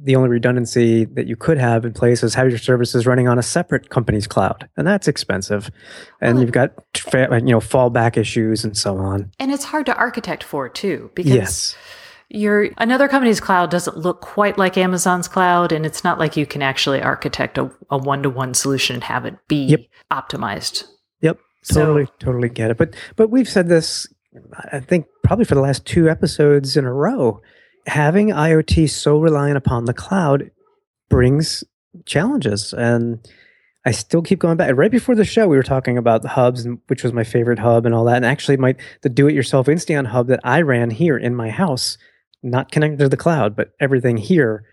the 0.02 0.14
only 0.16 0.28
redundancy 0.28 1.04
that 1.04 1.26
you 1.26 1.36
could 1.36 1.58
have 1.58 1.84
in 1.84 1.92
place 1.92 2.22
is 2.22 2.34
have 2.34 2.48
your 2.50 2.58
services 2.58 3.06
running 3.06 3.28
on 3.28 3.38
a 3.38 3.42
separate 3.42 3.88
company's 3.90 4.26
cloud, 4.26 4.68
and 4.76 4.86
that's 4.86 5.08
expensive. 5.08 5.70
And 6.20 6.34
Well, 6.36 6.42
you've 6.44 6.52
got 6.52 6.72
you 7.12 7.40
know 7.52 7.60
fallback 7.60 8.16
issues 8.16 8.64
and 8.64 8.76
so 8.76 8.98
on. 8.98 9.30
And 9.38 9.50
it's 9.50 9.64
hard 9.64 9.86
to 9.86 9.96
architect 9.96 10.44
for 10.44 10.68
too 10.68 11.10
because 11.14 11.32
Yes. 11.32 11.76
your 12.28 12.68
another 12.78 13.08
company's 13.08 13.40
cloud 13.40 13.70
doesn't 13.70 13.96
look 13.96 14.20
quite 14.20 14.58
like 14.58 14.76
Amazon's 14.76 15.28
cloud, 15.28 15.72
and 15.72 15.86
it's 15.86 16.04
not 16.04 16.18
like 16.18 16.36
you 16.36 16.46
can 16.46 16.62
actually 16.62 17.00
architect 17.02 17.56
a, 17.58 17.70
a 17.90 17.96
one-to-one 17.98 18.54
solution 18.54 18.94
and 18.94 19.04
have 19.04 19.24
it 19.24 19.34
be 19.48 19.64
Yep. 19.64 19.80
optimized. 20.12 20.84
Yep. 21.22 21.38
So- 21.62 21.80
Totally, 21.80 22.08
totally 22.18 22.48
get 22.48 22.70
it. 22.70 22.76
But 22.76 22.94
but 23.16 23.30
we've 23.30 23.48
said 23.48 23.68
this, 23.68 24.06
I 24.72 24.80
think 24.80 25.06
probably 25.24 25.44
for 25.46 25.54
the 25.54 25.60
last 25.62 25.84
two 25.86 26.08
episodes 26.08 26.76
in 26.76 26.84
a 26.84 26.92
row. 26.92 27.40
Having 27.86 28.28
IoT 28.28 28.90
so 28.90 29.18
reliant 29.18 29.56
upon 29.56 29.84
the 29.84 29.94
cloud 29.94 30.50
brings 31.08 31.62
challenges, 32.04 32.72
and 32.72 33.26
I 33.84 33.92
still 33.92 34.22
keep 34.22 34.40
going 34.40 34.56
back. 34.56 34.74
Right 34.76 34.90
before 34.90 35.14
the 35.14 35.24
show, 35.24 35.46
we 35.46 35.56
were 35.56 35.62
talking 35.62 35.96
about 35.96 36.22
the 36.22 36.28
hubs, 36.28 36.64
and 36.64 36.78
which 36.88 37.04
was 37.04 37.12
my 37.12 37.24
favorite 37.24 37.60
hub 37.60 37.86
and 37.86 37.94
all 37.94 38.04
that. 38.04 38.16
And 38.16 38.24
actually, 38.24 38.56
my 38.56 38.74
the 39.02 39.08
do-it-yourself 39.08 39.66
Insteon 39.66 40.06
hub 40.06 40.26
that 40.28 40.40
I 40.42 40.62
ran 40.62 40.90
here 40.90 41.16
in 41.16 41.34
my 41.34 41.48
house, 41.50 41.96
not 42.42 42.72
connected 42.72 42.98
to 42.98 43.08
the 43.08 43.16
cloud, 43.16 43.54
but 43.54 43.72
everything 43.80 44.16
here 44.16 44.64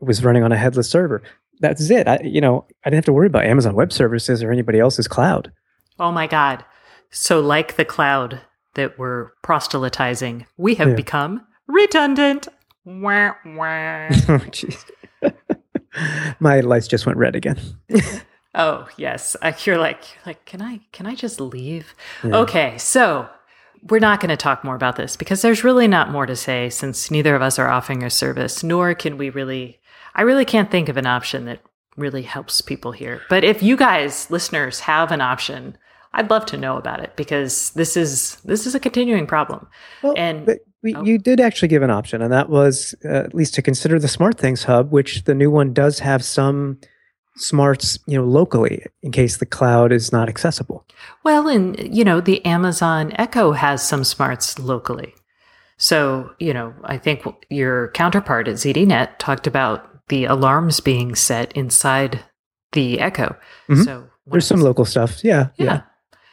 was 0.00 0.24
running 0.24 0.42
on 0.42 0.52
a 0.52 0.56
headless 0.56 0.88
server. 0.88 1.22
That's 1.60 1.90
it. 1.90 2.08
I, 2.08 2.20
you 2.24 2.40
know, 2.40 2.66
I 2.84 2.90
didn't 2.90 2.98
have 2.98 3.04
to 3.06 3.12
worry 3.12 3.26
about 3.28 3.44
Amazon 3.44 3.74
Web 3.74 3.92
Services 3.92 4.42
or 4.42 4.50
anybody 4.50 4.80
else's 4.80 5.06
cloud. 5.06 5.52
Oh 5.98 6.10
my 6.10 6.26
God. 6.26 6.64
So, 7.10 7.40
like 7.40 7.76
the 7.76 7.84
cloud, 7.84 8.40
that 8.74 8.98
we're 8.98 9.30
proselytizing, 9.42 10.46
we 10.56 10.74
have 10.74 10.88
Yeah. 10.88 10.94
become 10.94 11.46
redundant. 11.68 12.48
Wah, 12.84 13.32
wah. 13.44 14.08
oh, 14.10 14.44
jeez. 14.50 14.84
My 16.40 16.60
lights 16.60 16.88
just 16.88 17.06
went 17.06 17.18
red 17.18 17.36
again. 17.36 17.58
oh 18.54 18.88
yes, 18.96 19.36
I, 19.42 19.54
you're 19.64 19.78
like, 19.78 20.14
you're 20.14 20.22
like, 20.26 20.44
can 20.44 20.60
I, 20.60 20.80
can 20.92 21.06
I 21.06 21.14
just 21.14 21.40
leave? 21.40 21.94
Yeah. 22.22 22.36
Okay, 22.38 22.78
so 22.78 23.28
we're 23.88 24.00
not 24.00 24.20
going 24.20 24.30
to 24.30 24.36
talk 24.36 24.64
more 24.64 24.74
about 24.74 24.96
this 24.96 25.16
because 25.16 25.42
there's 25.42 25.62
really 25.64 25.86
not 25.86 26.10
more 26.10 26.26
to 26.26 26.34
say 26.36 26.68
since 26.70 27.10
neither 27.10 27.36
of 27.36 27.42
us 27.42 27.58
are 27.58 27.68
offering 27.68 28.02
a 28.02 28.10
service, 28.10 28.62
nor 28.62 28.94
can 28.94 29.18
we 29.18 29.30
really. 29.30 29.78
I 30.16 30.22
really 30.22 30.44
can't 30.44 30.70
think 30.70 30.88
of 30.88 30.96
an 30.96 31.06
option 31.06 31.44
that 31.46 31.60
really 31.96 32.22
helps 32.22 32.60
people 32.60 32.92
here. 32.92 33.20
But 33.28 33.42
if 33.44 33.62
you 33.62 33.76
guys, 33.76 34.30
listeners, 34.30 34.80
have 34.80 35.10
an 35.10 35.20
option, 35.20 35.76
I'd 36.12 36.30
love 36.30 36.46
to 36.46 36.56
know 36.56 36.76
about 36.76 37.00
it 37.00 37.16
because 37.16 37.70
this 37.70 37.96
is 37.96 38.36
this 38.44 38.66
is 38.66 38.74
a 38.74 38.80
continuing 38.80 39.26
problem. 39.26 39.68
Well, 40.02 40.14
And- 40.16 40.46
but 40.46 40.58
we, 40.84 40.94
oh. 40.94 41.02
you 41.02 41.18
did 41.18 41.40
actually 41.40 41.68
give 41.68 41.82
an 41.82 41.90
option, 41.90 42.20
and 42.22 42.30
that 42.30 42.50
was 42.50 42.94
uh, 43.04 43.08
at 43.08 43.34
least 43.34 43.54
to 43.54 43.62
consider 43.62 43.98
the 43.98 44.06
Smart 44.06 44.38
Things 44.38 44.64
Hub, 44.64 44.92
which 44.92 45.24
the 45.24 45.34
new 45.34 45.50
one 45.50 45.72
does 45.72 45.98
have 46.00 46.22
some 46.22 46.78
smarts, 47.36 47.98
you 48.06 48.16
know, 48.16 48.24
locally 48.24 48.84
in 49.02 49.10
case 49.10 49.38
the 49.38 49.46
cloud 49.46 49.90
is 49.90 50.12
not 50.12 50.28
accessible. 50.28 50.86
Well, 51.24 51.48
and 51.48 51.76
you 51.96 52.04
know, 52.04 52.20
the 52.20 52.44
Amazon 52.44 53.12
Echo 53.16 53.52
has 53.52 53.82
some 53.82 54.04
smarts 54.04 54.58
locally. 54.58 55.14
So, 55.78 56.30
you 56.38 56.52
know, 56.52 56.74
I 56.84 56.98
think 56.98 57.24
your 57.48 57.88
counterpart 57.88 58.46
at 58.46 58.56
ZDNet 58.56 59.18
talked 59.18 59.46
about 59.46 60.06
the 60.08 60.26
alarms 60.26 60.80
being 60.80 61.14
set 61.14 61.50
inside 61.54 62.20
the 62.72 63.00
Echo. 63.00 63.36
mm-hmm. 63.68 63.82
So 63.82 64.08
There's 64.26 64.46
some 64.46 64.60
local 64.60 64.84
stuff. 64.84 65.24
Yeah, 65.24 65.48
yeah. 65.56 65.64
yeah. 65.64 65.80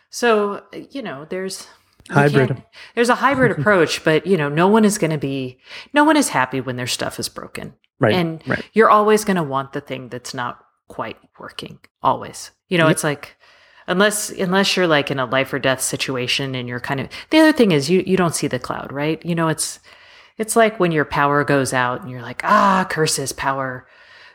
So, 0.09 0.61
you 0.91 1.01
know, 1.01 1.25
there's 1.29 1.67
Hybrid. 2.11 2.63
There's 2.95 3.09
a 3.09 3.15
hybrid 3.15 3.51
approach, 3.59 4.03
but 4.03 4.27
you 4.27 4.37
know, 4.37 4.49
no 4.49 4.67
one 4.67 4.85
is 4.85 4.97
going 4.97 5.11
to 5.11 5.17
be 5.17 5.59
no 5.93 6.03
one 6.03 6.17
is 6.17 6.29
happy 6.29 6.61
when 6.61 6.75
their 6.75 6.87
stuff 6.87 7.19
is 7.19 7.29
broken. 7.29 7.73
Right. 7.99 8.13
And 8.15 8.41
right. 8.47 8.63
you're 8.73 8.89
always 8.89 9.25
going 9.25 9.37
to 9.37 9.43
want 9.43 9.73
the 9.73 9.81
thing 9.81 10.09
that's 10.09 10.33
not 10.33 10.65
quite 10.91 11.15
working 11.39 11.79
always 12.03 12.51
you 12.67 12.77
know 12.77 12.87
Yep. 12.87 12.91
it's 12.91 13.03
like 13.05 13.37
unless 13.87 14.29
unless 14.29 14.75
you're 14.75 14.87
like 14.87 15.09
in 15.09 15.19
a 15.19 15.25
life 15.25 15.53
or 15.53 15.57
death 15.57 15.79
situation 15.81 16.53
and 16.53 16.67
you're 16.67 16.81
kind 16.81 16.99
of 16.99 17.07
the 17.29 17.39
other 17.39 17.53
thing 17.53 17.71
is 17.71 17.89
you 17.89 18.03
you 18.05 18.17
don't 18.17 18.35
see 18.35 18.47
the 18.47 18.59
cloud 18.59 18.91
right 18.91 19.25
you 19.25 19.33
know 19.33 19.47
it's 19.47 19.79
it's 20.37 20.57
like 20.57 20.81
when 20.81 20.91
your 20.91 21.05
power 21.05 21.45
goes 21.45 21.71
out 21.71 22.01
and 22.01 22.11
you're 22.11 22.21
like 22.21 22.41
ah 22.43 22.85
curses 22.89 23.31
power 23.31 23.87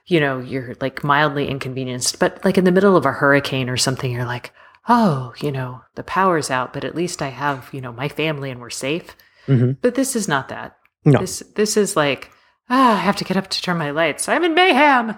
you 0.07 0.19
know 0.19 0.41
you're 0.41 0.77
like 0.81 1.05
mildly 1.05 1.47
inconvenienced 1.47 2.19
but 2.19 2.43
like 2.43 2.57
in 2.57 2.65
the 2.65 2.73
middle 2.73 2.97
of 2.97 3.05
a 3.05 3.13
hurricane 3.13 3.69
or 3.69 3.77
something 3.77 4.11
you're 4.11 4.25
like 4.25 4.55
oh 4.89 5.33
you 5.41 5.51
know 5.53 5.83
the 5.95 6.03
power's 6.03 6.51
out 6.51 6.73
but 6.73 6.85
at 6.85 6.95
least 6.95 7.21
i 7.23 7.29
have 7.29 7.69
you 7.73 7.81
know 7.81 7.93
my 7.93 8.09
family 8.09 8.51
and 8.51 8.61
we're 8.61 8.71
safe 8.71 9.17
hmm 9.47 9.73
but 9.81 9.95
this 9.95 10.15
is 10.17 10.27
not 10.29 10.49
that 10.49 10.77
No. 11.05 11.21
this 11.21 11.41
this 11.55 11.77
is 11.77 11.97
like 11.97 12.31
ah, 12.69 12.95
I 12.95 12.99
have 12.99 13.17
to 13.17 13.25
get 13.25 13.37
up 13.37 13.49
to 13.49 13.63
turn 13.63 13.79
my 13.79 13.93
lights. 13.93 14.29
I'm 14.29 14.43
in 14.43 14.53
mayhem. 14.55 15.17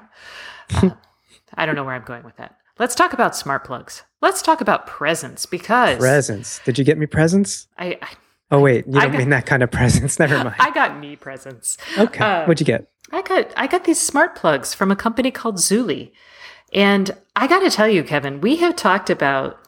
Uh, 0.75 0.91
I 1.55 1.65
don't 1.65 1.77
know 1.77 1.85
where 1.85 1.95
I'm 1.95 2.05
going 2.05 2.23
with 2.25 2.37
that. 2.37 2.57
Let's 2.79 2.95
talk 2.95 3.15
about 3.15 3.35
smart 3.35 3.65
plugs. 3.65 4.03
Let's 4.21 4.43
talk 4.43 4.61
about 4.61 4.87
presents 4.87 5.47
because 5.47 5.97
Presents. 5.99 6.61
Did 6.67 6.79
you 6.79 6.85
get 6.85 6.99
me 6.99 7.07
presents? 7.07 7.67
I, 7.79 7.99
I 8.03 8.09
Oh 8.51 8.61
wait, 8.61 8.87
you 8.87 8.99
I 8.99 9.05
don't 9.05 9.13
got- 9.13 9.19
mean 9.19 9.31
that 9.31 9.47
kind 9.47 9.63
of 9.63 9.71
presents. 9.71 10.19
Never 10.25 10.37
mind. 10.45 10.57
I 10.59 10.71
got 10.73 10.99
me 10.99 11.17
presents. 11.17 11.79
Okay. 11.97 12.23
uh, 12.23 12.45
What'd 12.45 12.61
you 12.61 12.67
get? 12.67 12.91
I 13.13 13.23
got 13.23 13.51
I 13.57 13.67
got 13.67 13.85
these 13.85 13.99
smart 14.01 14.35
plugs 14.35 14.75
from 14.75 14.91
a 14.91 14.97
company 14.97 15.31
called 15.31 15.57
Zuli. 15.57 16.13
And 16.75 17.11
I 17.38 17.47
got 17.47 17.61
to 17.61 17.71
tell 17.71 17.87
you 17.88 18.02
Kevin, 18.02 18.40
we 18.40 18.57
have 18.57 18.75
talked 18.75 19.11
about 19.11 19.59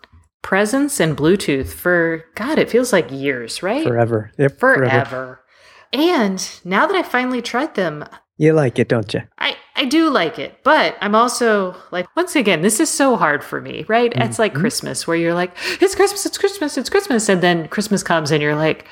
presence 0.43 0.99
and 0.99 1.17
Bluetooth 1.17 1.69
for 1.69 2.25
god, 2.35 2.59
it 2.59 2.69
feels 2.69 2.93
like 2.93 3.11
years, 3.13 3.63
right? 3.63 3.87
Forever. 3.87 4.33
Yep. 4.39 4.59
Forever. 4.59 5.45
And 5.93 6.51
now 6.65 6.87
that 6.89 6.97
I 6.97 7.05
finally 7.05 7.41
tried 7.41 7.77
them, 7.77 8.05
You 8.37 8.55
like 8.55 8.79
it, 8.81 8.89
don't 8.89 9.15
you? 9.15 9.21
I, 9.39 9.57
I 9.77 9.85
do 9.85 10.11
like 10.11 10.39
it, 10.41 10.65
but 10.65 10.97
I'm 11.01 11.15
also 11.15 11.77
like, 11.93 12.07
once 12.17 12.35
again, 12.35 12.63
this 12.63 12.81
is 12.81 12.89
so 12.91 13.15
hard 13.17 13.45
for 13.45 13.61
me, 13.61 13.85
right? 13.87 14.13
It's 14.17 14.39
like 14.41 14.55
Mhm. 14.55 14.61
Christmas 14.61 15.07
where 15.07 15.17
you're 15.17 15.35
like, 15.35 15.53
it's 15.81 15.95
Christmas, 15.95 16.27
it's 16.27 16.39
Christmas, 16.39 16.77
it's 16.77 16.91
Christmas. 16.91 17.29
And 17.29 17.41
then 17.41 17.69
Christmas 17.69 18.03
comes 18.03 18.33
and 18.33 18.43
you're 18.43 18.57
like, 18.57 18.85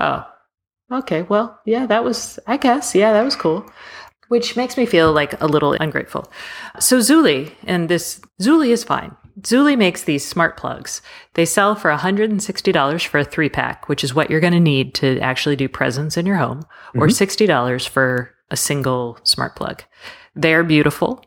oh, 0.00 0.24
okay, 0.90 1.22
well, 1.22 1.60
yeah, 1.66 1.84
that 1.84 2.02
was, 2.04 2.38
I 2.46 2.56
guess, 2.56 2.94
yeah, 2.94 3.12
that 3.12 3.24
was 3.24 3.36
cool. 3.36 3.66
Which 4.32 4.56
makes 4.56 4.78
me 4.78 4.86
feel 4.86 5.12
like 5.12 5.38
a 5.42 5.46
little 5.46 5.74
ungrateful. 5.74 6.32
So 6.80 7.00
Zuli, 7.00 7.52
and 7.64 7.90
this 7.90 8.18
Zuli 8.40 8.70
is 8.70 8.82
fine. 8.82 9.14
Zuli 9.42 9.76
makes 9.76 10.04
these 10.04 10.26
smart 10.26 10.56
plugs. 10.56 11.02
They 11.34 11.44
sell 11.44 11.74
for 11.74 11.90
$160 11.94 13.06
for 13.06 13.18
a 13.18 13.24
three 13.24 13.50
pack, 13.50 13.90
which 13.90 14.02
is 14.02 14.14
what 14.14 14.30
you're 14.30 14.40
going 14.40 14.54
to 14.54 14.58
need 14.74 14.94
to 14.94 15.18
actually 15.20 15.56
do 15.56 15.68
presence 15.68 16.16
in 16.16 16.24
your 16.24 16.36
home, 16.36 16.62
or 16.94 17.08
$60 17.08 17.88
for 17.90 18.34
a 18.50 18.56
single 18.56 19.18
smart 19.22 19.54
plug. 19.54 19.82
They're 20.34 20.64
beautiful. 20.64 21.22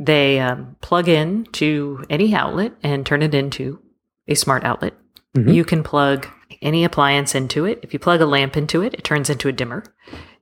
They 0.00 0.40
um, 0.40 0.74
plug 0.80 1.06
in 1.08 1.44
to 1.52 2.04
any 2.10 2.34
outlet 2.34 2.72
and 2.82 3.06
turn 3.06 3.22
it 3.22 3.36
into 3.36 3.78
a 4.26 4.34
smart 4.34 4.64
outlet. 4.64 4.94
Mhm. 5.36 5.54
You 5.54 5.64
can 5.64 5.84
plug 5.84 6.26
any 6.60 6.82
appliance 6.82 7.36
into 7.36 7.66
it. 7.66 7.78
If 7.84 7.92
you 7.92 8.00
plug 8.00 8.20
a 8.20 8.26
lamp 8.26 8.56
into 8.56 8.82
it, 8.82 8.94
it 8.94 9.04
turns 9.04 9.30
into 9.30 9.48
a 9.48 9.52
dimmer. 9.52 9.84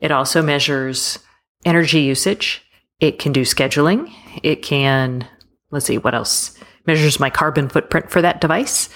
It 0.01 0.11
also 0.11 0.41
measures 0.41 1.19
energy 1.65 2.01
usage. 2.01 2.63
It 3.01 3.19
can 3.19 3.33
do 3.33 3.43
scheduling. 3.43 4.13
It 4.43 4.63
can, 4.63 5.27
let's 5.71 5.87
see, 5.87 5.99
what 5.99 6.15
else? 6.15 6.57
Measures 6.87 7.21
my 7.21 7.31
carbon 7.31 7.69
footprint 7.69 8.11
for 8.11 8.21
that 8.23 8.41
device. 8.41 8.89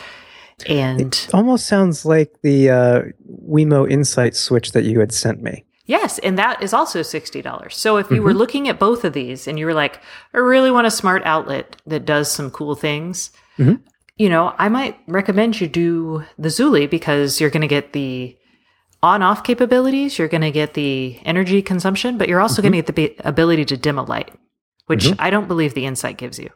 And 0.66 1.00
it 1.00 1.28
Almost 1.34 1.66
sounds 1.66 2.04
like 2.04 2.30
the 2.42 2.70
uh, 2.70 3.02
Wemo 3.48 3.90
Insight 3.90 4.36
switch 4.36 4.72
that 4.72 4.84
you 4.84 5.00
had 5.00 5.12
sent 5.12 5.42
me. 5.42 5.64
Yes, 5.86 6.18
and 6.20 6.38
that 6.38 6.62
is 6.62 6.72
also 6.72 7.00
$60. 7.00 7.70
So 7.72 7.98
if 7.98 8.10
you 8.10 8.22
were 8.22 8.32
looking 8.32 8.68
at 8.68 8.78
both 8.78 9.04
of 9.04 9.12
these 9.12 9.46
and 9.46 9.58
you 9.58 9.66
were 9.66 9.74
like, 9.74 10.00
I 10.32 10.38
really 10.38 10.70
want 10.70 10.86
a 10.86 10.90
smart 10.90 11.22
outlet 11.26 11.76
that 11.86 12.06
does 12.06 12.30
some 12.30 12.50
cool 12.50 12.74
things, 12.74 13.30
Mhm. 13.58 13.80
you 14.16 14.30
know, 14.30 14.54
I 14.56 14.70
might 14.70 14.98
recommend 15.06 15.60
you 15.60 15.66
do 15.68 16.24
the 16.38 16.48
Zuli 16.48 16.88
because 16.88 17.38
you're 17.38 17.50
going 17.50 17.60
to 17.60 17.66
get 17.66 17.92
the 17.92 18.34
on 19.04 19.22
off 19.22 19.44
capabilities, 19.44 20.18
you're 20.18 20.28
going 20.28 20.40
to 20.40 20.50
get 20.50 20.72
the 20.74 21.18
energy 21.26 21.60
consumption, 21.60 22.16
but 22.16 22.26
you're 22.28 22.40
also 22.40 22.62
going 22.62 22.72
to 22.72 22.80
get 22.82 22.96
the 22.96 23.14
ability 23.28 23.64
to 23.66 23.76
dim 23.76 23.98
a 23.98 24.02
light, 24.02 24.32
which 24.86 25.04
Mhm. 25.04 25.16
I 25.18 25.28
don't 25.30 25.46
believe 25.46 25.74
the 25.74 25.84
Insight 25.84 26.16
gives 26.16 26.38
you. 26.38 26.48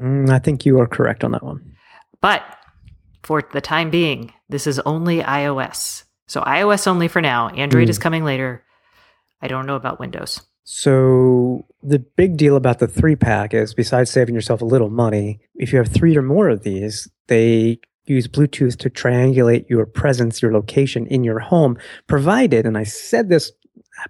Mm, 0.00 0.30
I 0.30 0.38
think 0.38 0.64
you 0.64 0.78
are 0.80 0.86
correct 0.86 1.24
on 1.24 1.32
that 1.32 1.42
one. 1.42 1.72
But 2.20 2.42
for 3.24 3.42
the 3.52 3.60
time 3.60 3.90
being, 3.90 4.32
this 4.48 4.66
is 4.68 4.78
only 4.80 5.20
iOS. 5.20 6.04
So 6.28 6.42
iOS 6.42 6.86
only 6.86 7.08
for 7.08 7.20
now. 7.20 7.48
Android 7.48 7.88
Mm. 7.88 7.90
is 7.90 7.98
coming 7.98 8.24
later. 8.24 8.62
I 9.42 9.48
don't 9.48 9.66
know 9.66 9.74
about 9.76 9.98
Windows. 9.98 10.42
So 10.64 11.64
the 11.82 11.98
big 11.98 12.36
deal 12.36 12.56
about 12.56 12.78
the 12.78 12.86
three 12.88 13.16
pack 13.16 13.52
is 13.54 13.74
besides 13.74 14.10
saving 14.10 14.34
yourself 14.34 14.60
a 14.62 14.64
little 14.64 14.90
money, 14.90 15.40
if 15.56 15.72
you 15.72 15.78
have 15.78 15.88
three 15.88 16.16
or 16.16 16.22
more 16.22 16.48
of 16.48 16.62
these, 16.62 17.08
they 17.28 17.78
use 18.06 18.28
Bluetooth 18.28 18.76
to 18.78 18.90
triangulate 18.90 19.68
your 19.68 19.86
presence, 19.86 20.40
your 20.42 20.52
location 20.52 21.06
in 21.06 21.24
your 21.24 21.38
home, 21.38 21.76
provided, 22.06 22.66
and 22.66 22.78
I 22.78 22.84
said 22.84 23.28
this 23.28 23.52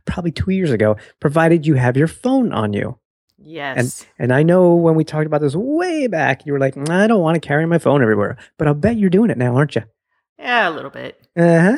probably 0.04 0.32
two 0.32 0.50
years 0.50 0.70
ago, 0.70 0.96
provided 1.20 1.66
you 1.66 1.74
have 1.74 1.96
your 1.96 2.08
phone 2.08 2.52
on 2.52 2.72
you. 2.72 2.98
Yes. 3.38 3.76
And 4.18 4.24
and 4.24 4.32
I 4.32 4.42
know 4.42 4.74
when 4.74 4.94
we 4.96 5.04
talked 5.04 5.26
about 5.26 5.40
this 5.40 5.54
way 5.54 6.06
back, 6.08 6.46
you 6.46 6.52
were 6.52 6.58
like, 6.58 6.76
I 6.90 7.06
don't 7.06 7.22
want 7.22 7.36
to 7.40 7.46
carry 7.46 7.66
my 7.66 7.78
phone 7.78 8.02
everywhere. 8.02 8.36
But 8.58 8.66
I'll 8.66 8.74
bet 8.74 8.96
you're 8.96 9.10
doing 9.10 9.30
it 9.30 9.38
now, 9.38 9.54
aren't 9.56 9.76
you? 9.76 9.82
Yeah, 10.38 10.68
a 10.68 10.72
little 10.72 10.90
bit. 10.90 11.20
Uh 11.36 11.60
huh. 11.60 11.76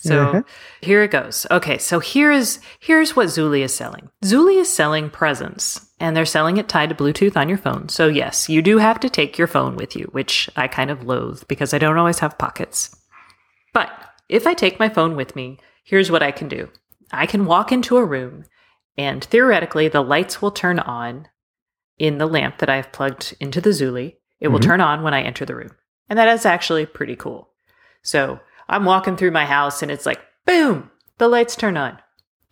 So 0.00 0.22
Uh-huh. 0.28 0.42
here 0.80 1.02
it 1.02 1.10
goes. 1.10 1.46
Okay, 1.50 1.78
so 1.78 1.98
here's 2.00 2.60
here's 2.78 3.16
what 3.16 3.26
Zuli 3.28 3.60
is 3.60 3.74
selling. 3.74 4.10
Zuli 4.24 4.60
is 4.60 4.72
selling 4.72 5.10
presence, 5.10 5.90
and 5.98 6.16
they're 6.16 6.24
selling 6.24 6.56
it 6.56 6.68
tied 6.68 6.88
to 6.90 6.94
Bluetooth 6.94 7.36
on 7.36 7.48
your 7.48 7.58
phone. 7.58 7.88
So 7.88 8.06
yes, 8.08 8.48
you 8.48 8.62
do 8.62 8.78
have 8.78 9.00
to 9.00 9.10
take 9.10 9.36
your 9.38 9.48
phone 9.48 9.76
with 9.76 9.96
you, 9.96 10.04
which 10.12 10.48
I 10.56 10.68
kind 10.68 10.90
of 10.90 11.04
loathe 11.04 11.42
because 11.48 11.74
I 11.74 11.78
don't 11.78 11.98
always 11.98 12.20
have 12.20 12.38
pockets. 12.38 12.94
But 13.72 13.90
if 14.28 14.46
I 14.46 14.54
take 14.54 14.78
my 14.78 14.88
phone 14.88 15.16
with 15.16 15.34
me, 15.36 15.58
here's 15.84 16.10
what 16.10 16.22
I 16.22 16.30
can 16.30 16.48
do. 16.48 16.68
I 17.12 17.26
can 17.26 17.46
walk 17.46 17.72
into 17.72 17.96
a 17.96 18.04
room 18.04 18.44
and 18.96 19.24
theoretically 19.24 19.88
the 19.88 20.02
lights 20.02 20.40
will 20.42 20.50
turn 20.50 20.78
on 20.78 21.28
in 21.98 22.18
the 22.18 22.26
lamp 22.26 22.58
that 22.58 22.68
I've 22.68 22.92
plugged 22.92 23.34
into 23.40 23.60
the 23.60 23.70
Zuli. 23.70 24.16
It 24.40 24.48
will 24.48 24.58
Mhm. 24.60 24.64
turn 24.64 24.80
on 24.80 25.02
when 25.02 25.14
I 25.14 25.22
enter 25.22 25.44
the 25.44 25.54
room. 25.56 25.70
And 26.08 26.18
that 26.18 26.28
is 26.28 26.46
actually 26.46 26.86
pretty 26.86 27.16
cool. 27.16 27.48
So 28.02 28.40
I'm 28.68 28.84
walking 28.84 29.16
through 29.16 29.30
my 29.30 29.44
house 29.46 29.82
and 29.82 29.90
it's 29.90 30.06
like, 30.06 30.20
boom, 30.46 30.90
the 31.18 31.28
lights 31.28 31.56
turn 31.56 31.76
on. 31.76 31.98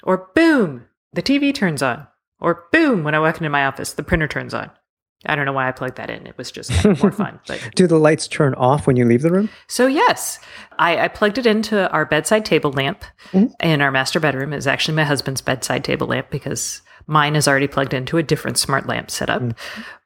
Or 0.03 0.29
boom, 0.35 0.87
the 1.13 1.23
TV 1.23 1.55
turns 1.55 1.83
on. 1.83 2.07
Or 2.41 2.65
boom, 2.73 3.03
when 3.05 3.15
I 3.15 3.19
walk 3.21 3.37
into 3.37 3.51
my 3.51 3.67
office, 3.67 3.93
the 3.95 4.03
printer 4.03 4.29
turns 4.29 4.55
on. 4.55 4.71
I 5.25 5.35
don't 5.35 5.47
know 5.47 5.53
why 5.53 5.67
I 5.67 5.73
plugged 5.73 5.97
that 5.97 6.11
in. 6.11 6.27
It 6.27 6.37
was 6.39 6.53
just 6.53 6.71
kind 6.71 6.93
of 6.97 7.03
more 7.03 7.11
fun. 7.11 7.41
But 7.47 7.71
Do 7.75 7.87
the 7.87 7.99
lights 7.99 8.29
turn 8.29 8.55
off 8.55 8.87
when 8.87 8.97
you 8.97 9.05
leave 9.05 9.23
the 9.23 9.33
room? 9.33 9.49
so 9.67 9.87
yes, 9.87 10.39
I, 10.79 10.99
I 10.99 11.09
plugged 11.09 11.39
it 11.39 11.47
into 11.47 11.91
our 11.91 12.05
bedside 12.05 12.45
table 12.45 12.71
lamp 12.73 13.03
Mhm. 13.33 13.51
in 13.63 13.81
our 13.83 13.91
master 13.91 14.21
bedroom. 14.21 14.53
It's 14.53 14.67
actually 14.67 14.95
my 14.97 15.05
husband's 15.05 15.41
bedside 15.41 15.83
table 15.85 16.07
lamp 16.07 16.31
because 16.31 16.83
Mine 17.07 17.37
is 17.37 17.47
already 17.47 17.69
plugged 17.69 17.95
into 17.95 18.19
a 18.19 18.23
different 18.23 18.59
smart 18.59 18.87
lamp 18.87 19.11
setup, 19.11 19.43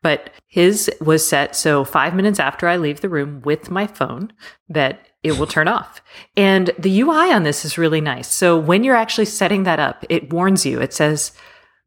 but 0.03 0.31
his 0.47 0.91
was 1.01 1.27
set 1.27 1.57
so 1.57 1.85
five 1.85 2.15
minutes 2.15 2.39
after 2.39 2.69
I 2.69 2.77
leave 2.77 3.01
the 3.01 3.09
room 3.09 3.41
with 3.43 3.71
my 3.71 3.87
phone 3.87 4.33
that 4.69 5.07
it 5.23 5.39
will 5.39 5.47
turn 5.47 5.69
off. 5.69 6.03
And 6.37 6.71
the 6.79 7.01
UI 7.01 7.33
on 7.33 7.43
this 7.43 7.65
is 7.65 7.79
really 7.79 8.01
nice. 8.01 8.29
So 8.29 8.59
when 8.59 8.85
you're 8.85 8.97
actually 8.97 9.27
setting 9.27 9.65
that 9.65 9.79
up, 9.79 10.05
it 10.09 10.33
warns 10.33 10.65
you. 10.65 10.81
It 10.81 10.93
says, 10.93 11.33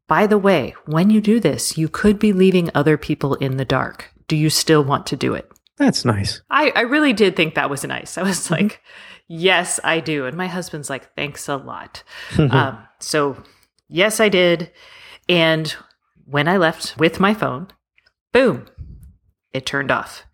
by 0.06 0.26
the 0.26 0.38
way, 0.38 0.74
when 0.86 1.10
you 1.10 1.20
do 1.20 1.40
this, 1.40 1.78
you 1.78 1.88
could 1.88 2.18
be 2.18 2.32
leaving 2.32 2.70
other 2.74 2.96
people 2.96 3.34
in 3.36 3.56
the 3.56 3.64
dark. 3.64 4.12
Do 4.28 4.36
you 4.36 4.50
still 4.50 4.84
want 4.84 5.06
to 5.06 5.16
do 5.16 5.34
it? 5.34 5.50
That's 5.76 6.04
nice. 6.04 6.42
I, 6.50 6.72
I 6.76 6.82
really 6.82 7.12
did 7.12 7.36
think 7.36 7.54
that 7.54 7.70
was 7.70 7.84
nice. 7.84 8.16
I 8.16 8.22
was 8.22 8.50
like, 8.50 8.80
yes, 9.28 9.80
I 9.82 10.00
do. 10.00 10.26
And 10.26 10.36
my 10.36 10.46
husband's 10.46 10.90
like, 10.90 11.14
thanks 11.14 11.48
a 11.48 11.56
lot. 11.56 12.02
um, 12.38 12.78
so, 13.00 13.42
yes, 13.88 14.20
I 14.20 14.28
did. 14.28 14.70
And 15.28 15.74
when 16.26 16.48
I 16.48 16.56
left 16.56 16.96
with 16.98 17.20
my 17.20 17.34
phone, 17.34 17.68
boom, 18.32 18.66
it 19.52 19.66
turned 19.66 19.90
off. 19.90 20.24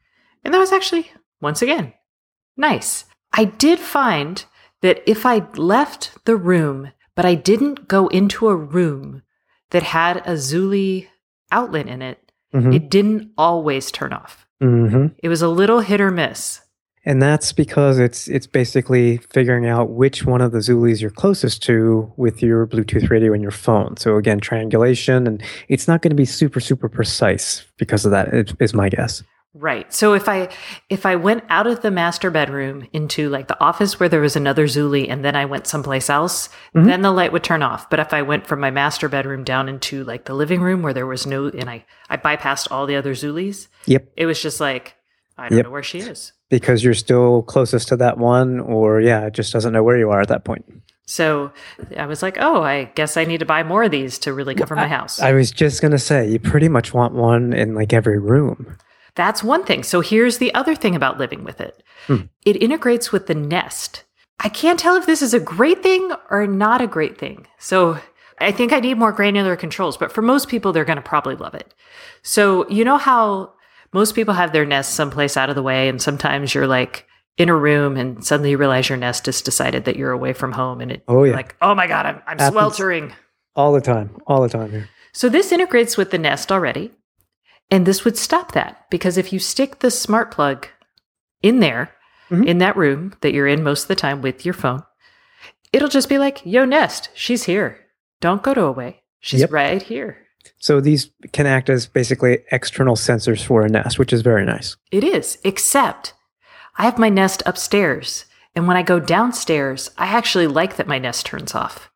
And 0.44 0.52
that 0.54 0.58
was 0.58 0.72
actually, 0.72 1.10
once 1.40 1.62
again, 1.62 1.92
nice. 2.56 3.04
I 3.32 3.44
did 3.44 3.78
find 3.78 4.44
that 4.82 5.02
if 5.08 5.26
I 5.26 5.46
left 5.56 6.24
the 6.24 6.36
room, 6.36 6.92
but 7.14 7.24
I 7.24 7.34
didn't 7.34 7.86
go 7.88 8.08
into 8.08 8.48
a 8.48 8.56
room 8.56 9.22
that 9.70 9.82
had 9.82 10.18
a 10.18 10.32
Zuli 10.34 11.08
outlet 11.52 11.86
in 11.86 12.02
it, 12.02 12.32
Mhm. 12.54 12.74
it 12.74 12.90
didn't 12.90 13.32
always 13.38 13.90
turn 13.92 14.12
off. 14.12 14.46
hmm 14.60 15.06
It 15.22 15.28
was 15.28 15.42
a 15.42 15.48
little 15.48 15.80
hit 15.80 16.00
or 16.00 16.10
miss. 16.10 16.60
And 17.06 17.22
that's 17.22 17.52
because 17.52 17.98
it's 17.98 18.28
it's 18.28 18.46
basically 18.46 19.16
figuring 19.16 19.66
out 19.66 19.90
which 19.90 20.26
one 20.26 20.42
of 20.42 20.52
the 20.52 20.58
Zulis 20.58 21.00
you're 21.00 21.10
closest 21.10 21.62
to 21.62 22.12
with 22.16 22.42
your 22.42 22.66
Bluetooth 22.66 23.08
radio 23.08 23.32
and 23.32 23.40
your 23.40 23.50
phone. 23.50 23.96
So 23.96 24.16
again, 24.16 24.38
triangulation, 24.38 25.26
and 25.26 25.42
it's 25.68 25.88
not 25.88 26.02
going 26.02 26.10
to 26.10 26.16
be 26.16 26.26
super 26.26 26.60
super 26.60 26.88
precise 26.90 27.64
because 27.78 28.04
of 28.04 28.10
that. 28.10 28.28
Is 28.60 28.74
my 28.74 28.90
guess. 28.90 29.22
Right. 29.52 29.92
So 29.92 30.12
if 30.14 30.28
I 30.28 30.48
if 30.90 31.04
I 31.06 31.16
went 31.16 31.42
out 31.48 31.66
of 31.66 31.80
the 31.80 31.90
master 31.90 32.30
bedroom 32.30 32.86
into 32.92 33.28
like 33.30 33.48
the 33.48 33.60
office 33.60 33.98
where 33.98 34.08
there 34.08 34.20
was 34.20 34.36
another 34.36 34.66
Zuli 34.66 35.10
and 35.10 35.24
then 35.24 35.34
I 35.34 35.46
went 35.46 35.66
someplace 35.66 36.08
else, 36.08 36.50
Mhm. 36.76 36.84
then 36.84 37.02
the 37.02 37.10
light 37.10 37.32
would 37.32 37.42
turn 37.42 37.60
off. 37.62 37.90
But 37.90 37.98
if 37.98 38.12
I 38.14 38.22
went 38.22 38.46
from 38.46 38.60
my 38.60 38.70
master 38.70 39.08
bedroom 39.08 39.42
down 39.42 39.68
into 39.68 40.04
like 40.04 40.26
the 40.26 40.34
living 40.34 40.60
room 40.60 40.82
where 40.82 40.92
there 40.94 41.06
was 41.06 41.26
no 41.26 41.46
and 41.48 41.68
I 41.68 41.84
I 42.08 42.16
bypassed 42.16 42.68
all 42.70 42.86
the 42.86 42.94
other 42.94 43.12
Zulis, 43.14 43.66
Yep. 43.86 44.06
it 44.16 44.26
was 44.26 44.40
just 44.40 44.60
like 44.60 44.94
I 45.40 45.48
don't 45.48 45.56
Yep. 45.58 45.66
know 45.66 45.70
where 45.72 45.82
she 45.82 45.98
is. 45.98 46.32
Because 46.50 46.84
you're 46.84 46.94
still 46.94 47.42
closest 47.42 47.88
to 47.88 47.96
that 47.96 48.18
one, 48.18 48.60
or 48.60 49.00
yeah, 49.00 49.26
it 49.26 49.34
just 49.34 49.52
doesn't 49.52 49.72
know 49.72 49.82
where 49.82 49.96
you 49.96 50.10
are 50.10 50.20
at 50.20 50.28
that 50.28 50.44
point. 50.44 50.64
So 51.06 51.50
I 51.96 52.06
was 52.06 52.22
like, 52.22 52.36
"Oh, 52.40 52.62
I 52.62 52.84
guess 52.94 53.16
I 53.16 53.24
need 53.24 53.38
to 53.40 53.46
buy 53.46 53.62
more 53.62 53.82
of 53.84 53.90
these 53.90 54.18
to 54.20 54.32
really 54.32 54.54
cover 54.54 54.76
my 54.76 54.86
house." 54.88 55.20
I 55.20 55.32
was 55.32 55.50
just 55.50 55.82
gonna 55.82 55.98
say, 55.98 56.28
you 56.28 56.38
pretty 56.38 56.68
much 56.68 56.92
want 56.94 57.14
one 57.14 57.52
in 57.52 57.74
like 57.74 57.92
every 57.92 58.18
room. 58.18 58.76
That's 59.16 59.42
one 59.42 59.64
thing. 59.64 59.82
So 59.82 60.00
here's 60.02 60.38
the 60.38 60.54
other 60.54 60.74
thing 60.76 60.94
about 60.94 61.18
living 61.18 61.42
with 61.44 61.60
it 61.60 61.82
Hmm. 62.06 62.22
it 62.44 62.62
integrates 62.62 63.10
with 63.12 63.26
the 63.26 63.34
Nest. 63.34 64.04
I 64.42 64.48
can't 64.48 64.78
tell 64.78 64.96
if 64.96 65.04
this 65.06 65.20
is 65.22 65.34
a 65.34 65.40
great 65.40 65.82
thing 65.82 66.12
or 66.30 66.46
not 66.46 66.80
a 66.80 66.86
great 66.86 67.18
thing. 67.18 67.46
So 67.58 67.98
I 68.40 68.52
think 68.52 68.72
I 68.72 68.80
need 68.80 68.96
more 68.96 69.12
granular 69.12 69.54
controls, 69.56 69.96
but 69.98 70.10
for 70.12 70.22
most 70.22 70.48
people, 70.48 70.72
they're 70.72 70.86
going 70.86 70.96
to 70.96 71.02
probably 71.02 71.34
love 71.36 71.54
it. 71.54 71.74
So, 72.22 72.66
you 72.70 72.84
know 72.86 72.96
how 72.96 73.52
most 73.92 74.14
people 74.14 74.34
have 74.34 74.52
their 74.52 74.64
Nest 74.66 74.94
someplace 74.94 75.36
out 75.36 75.48
of 75.50 75.56
the 75.56 75.62
way, 75.62 75.88
and 75.88 76.00
sometimes 76.00 76.54
you're 76.54 76.66
like, 76.66 77.06
in 77.38 77.48
a 77.48 77.54
room 77.56 77.96
and 77.96 78.22
suddenly 78.22 78.50
you 78.50 78.58
realize 78.58 78.88
your 78.90 78.98
nest 78.98 79.24
has 79.24 79.40
decided 79.40 79.84
that 79.86 79.96
you're 79.96 80.10
away 80.10 80.32
from 80.34 80.52
home 80.52 80.80
and 80.82 80.92
it 80.92 81.02
Oh, 81.08 81.24
yeah. 81.24 81.32
like 81.32 81.56
oh 81.62 81.74
my 81.74 81.86
god 81.86 82.04
i'm, 82.04 82.16
I'm 82.26 82.38
Happens. 82.38 82.50
sweltering 82.50 83.12
All 83.56 83.72
the 83.72 83.80
time, 83.80 84.10
all 84.26 84.42
the 84.42 84.48
time 84.48 84.70
here. 84.70 84.90
so 85.14 85.30
this 85.30 85.50
integrates 85.50 85.96
with 85.96 86.10
the 86.10 86.18
Nest 86.18 86.52
already, 86.52 86.90
and 87.70 87.86
this 87.86 88.04
would 88.04 88.18
stop 88.18 88.52
that 88.52 88.84
because 88.90 89.16
if 89.16 89.32
you 89.32 89.38
stick 89.38 89.78
the 89.78 89.90
smart 89.90 90.30
plug 90.32 90.66
in 91.40 91.60
there, 91.60 91.94
Mhm. 92.30 92.46
in 92.46 92.58
that 92.58 92.76
room 92.76 93.14
that 93.22 93.32
you're 93.32 93.46
in 93.46 93.62
most 93.62 93.82
of 93.84 93.88
the 93.88 93.94
time 93.96 94.20
with 94.20 94.44
your 94.44 94.52
phone, 94.54 94.82
it'll 95.72 95.88
just 95.88 96.08
be 96.10 96.18
like, 96.18 96.44
"Yo, 96.44 96.64
Nest, 96.66 97.08
she's 97.14 97.44
here. 97.44 97.78
Don't 98.20 98.42
go 98.42 98.52
to 98.52 98.64
away. 98.64 99.02
She's 99.20 99.40
Yep. 99.40 99.52
right 99.52 99.82
here." 99.82 100.26
So 100.58 100.80
these 100.80 101.10
can 101.32 101.46
act 101.46 101.70
as 101.70 101.86
basically 101.86 102.38
external 102.52 102.96
sensors 102.96 103.44
for 103.44 103.62
a 103.64 103.68
Nest, 103.68 103.98
which 103.98 104.12
is 104.12 104.22
very 104.22 104.44
nice. 104.44 104.76
It 104.90 105.04
is, 105.04 105.38
except 105.44 106.14
I 106.76 106.84
have 106.84 106.98
my 106.98 107.08
Nest 107.08 107.42
upstairs, 107.46 108.26
and 108.54 108.66
when 108.66 108.76
I 108.76 108.82
go 108.82 109.00
downstairs, 109.00 109.90
I 109.96 110.06
actually 110.06 110.46
like 110.46 110.76
that 110.76 110.86
my 110.88 110.98
Nest 110.98 111.26
turns 111.26 111.54
off. 111.54 111.90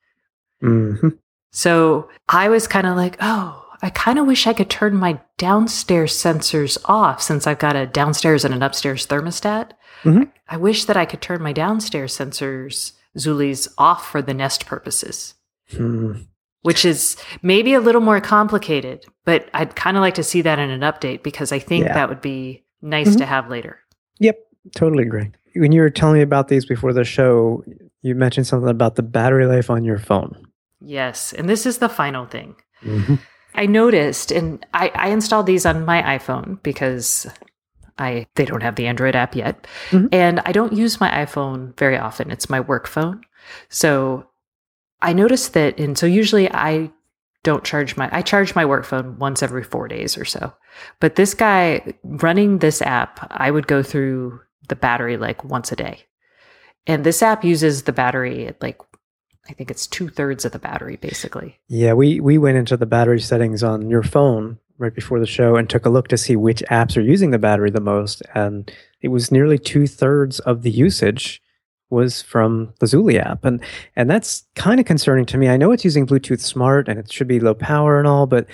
hmm 0.61 1.09
So 1.51 2.09
I 2.29 2.49
was 2.49 2.67
kind 2.67 2.87
of 2.87 2.97
like, 2.97 3.17
oh, 3.21 3.61
I 3.83 3.91
kind 3.91 4.19
of 4.19 4.27
wish 4.27 4.47
I 4.47 4.55
could 4.55 4.71
turn 4.71 4.97
my 4.97 5.21
downstairs 5.37 6.13
sensors 6.15 6.79
off 6.87 7.21
since 7.21 7.47
I've 7.47 7.59
got 7.59 7.77
a 7.77 7.87
downstairs 7.87 8.45
and 8.45 8.55
an 8.55 8.63
upstairs 8.63 9.07
thermostat. 9.07 9.73
Mhm. 10.05 10.31
I 10.49 10.57
wish 10.57 10.87
that 10.87 10.97
I 10.97 11.05
could 11.05 11.21
turn 11.21 11.43
my 11.43 11.53
downstairs 11.53 12.17
sensors, 12.17 12.93
Zulis, 13.17 13.69
off 13.79 14.11
for 14.11 14.23
the 14.23 14.35
nest 14.35 14.65
purposes, 14.67 15.35
Hmm. 15.71 16.13
Which 16.65 16.85
is 16.85 17.17
maybe 17.43 17.75
a 17.75 17.81
little 17.81 18.01
more 18.01 18.21
complicated, 18.21 19.05
but 19.27 19.49
I'd 19.53 19.77
kind 19.77 19.97
of 19.97 20.01
like 20.01 20.15
to 20.15 20.23
see 20.23 20.41
that 20.43 20.59
in 20.59 20.71
an 20.71 20.81
update 20.81 21.23
because 21.23 21.53
I 21.53 21.59
think 21.59 21.85
Yeah. 21.85 21.93
that 21.95 22.09
would 22.09 22.21
be 22.23 22.65
nice 22.81 23.15
Mhm. 23.15 23.19
to 23.19 23.27
have 23.27 23.51
later. 23.51 23.79
Yep, 24.19 24.39
totally 24.75 25.03
agree. 25.05 25.31
When 25.57 25.73
you 25.73 25.83
were 25.83 25.91
telling 25.91 26.17
me 26.17 26.23
about 26.23 26.49
these 26.49 26.65
before 26.65 26.95
the 26.95 27.05
show, 27.05 27.63
you 28.01 28.15
mentioned 28.15 28.47
something 28.47 28.71
about 28.71 28.95
the 28.97 29.03
battery 29.03 29.47
life 29.47 29.69
on 29.69 29.85
your 29.85 29.99
phone. 29.99 30.35
Yes. 30.81 31.35
And 31.35 31.49
this 31.51 31.67
is 31.67 31.79
the 31.79 31.89
final 31.91 32.25
thing. 32.25 32.57
Mhm. 32.83 33.19
I 33.55 33.67
noticed, 33.67 34.33
and 34.33 34.65
I, 34.73 34.91
I 34.95 35.09
installed 35.09 35.45
these 35.47 35.67
on 35.67 35.85
my 35.85 36.01
iPhone 36.03 36.63
because 36.63 37.27
I 37.99 38.27
they 38.37 38.47
don't 38.47 38.63
have 38.63 38.75
the 38.77 38.87
Android 38.87 39.15
app 39.15 39.37
yet, 39.37 39.67
Mhm. 39.91 40.09
and 40.13 40.41
I 40.47 40.53
don't 40.53 40.73
use 40.73 40.99
my 40.99 41.11
iPhone 41.11 41.77
very 41.79 41.97
often. 41.99 42.31
It's 42.31 42.49
my 42.51 42.59
work 42.61 42.87
phone, 42.89 43.21
so 43.69 44.27
I 45.05 45.13
noticed 45.13 45.53
that, 45.53 45.79
and 45.79 45.99
so 45.99 46.07
usually 46.07 46.51
I 46.51 46.91
don't 47.43 47.63
charge 47.63 47.95
my 47.95 48.09
I 48.11 48.23
charge 48.23 48.55
my 48.55 48.65
work 48.65 48.87
phone 48.87 49.19
once 49.19 49.43
every 49.43 49.63
four 49.63 49.87
days 49.87 50.17
or 50.17 50.25
so. 50.25 50.55
But 50.99 51.17
this 51.17 51.35
guy 51.35 51.95
running 52.03 52.59
this 52.59 52.81
app, 52.81 53.29
I 53.31 53.51
would 53.51 53.67
go 53.67 53.83
through 53.83 54.41
the 54.69 54.77
battery 54.77 55.19
like 55.19 55.45
once 55.45 55.71
a 55.71 55.77
day, 55.77 56.07
and 56.87 57.05
this 57.05 57.23
app 57.23 57.45
uses 57.45 57.83
the 57.83 57.93
battery 57.93 58.47
at 58.47 58.63
like 58.63 58.81
I 59.47 59.53
think 59.53 59.71
it's 59.71 59.87
two 59.87 60.09
thirds 60.09 60.47
of 60.47 60.53
the 60.53 60.59
battery 60.59 60.97
basically. 60.97 61.61
Yeah, 61.69 61.93
we 61.93 62.19
we 62.21 62.39
went 62.39 62.57
into 62.57 62.79
the 62.79 62.87
battery 62.87 63.21
settings 63.21 63.63
on 63.63 63.91
your 63.91 64.03
phone 64.03 64.59
right 64.79 64.95
before 64.95 65.21
the 65.21 65.27
show 65.27 65.55
and 65.57 65.69
took 65.69 65.85
a 65.85 65.91
look 65.91 66.09
to 66.09 66.17
see 66.17 66.35
which 66.35 66.63
apps 66.71 66.97
are 66.97 67.03
using 67.03 67.31
the 67.31 67.39
battery 67.39 67.71
the 67.71 67.81
most, 67.81 68.23
and 68.35 68.73
it 69.03 69.09
was 69.09 69.31
nearly 69.31 69.59
two 69.59 69.87
thirds 69.87 70.41
of 70.41 70.63
the 70.63 70.71
usage 70.71 71.43
was 71.95 72.21
from 72.21 72.75
the 72.81 72.87
Zuli 72.87 73.19
app, 73.19 73.45
and 73.45 73.63
and 73.97 74.11
that's 74.11 74.45
kind 74.55 74.81
of 74.81 74.87
concerning 74.87 75.25
to 75.27 75.39
me. 75.39 75.49
I 75.49 75.57
know 75.57 75.73
it's 75.73 75.85
using 75.85 76.07
Bluetooth 76.07 76.41
Smart 76.41 76.89
and 76.89 76.99
it 76.99 77.11
should 77.11 77.29
be 77.29 77.41
low 77.41 77.55
power 77.55 77.99
and 77.99 78.07
all, 78.07 78.27
but 78.27 78.47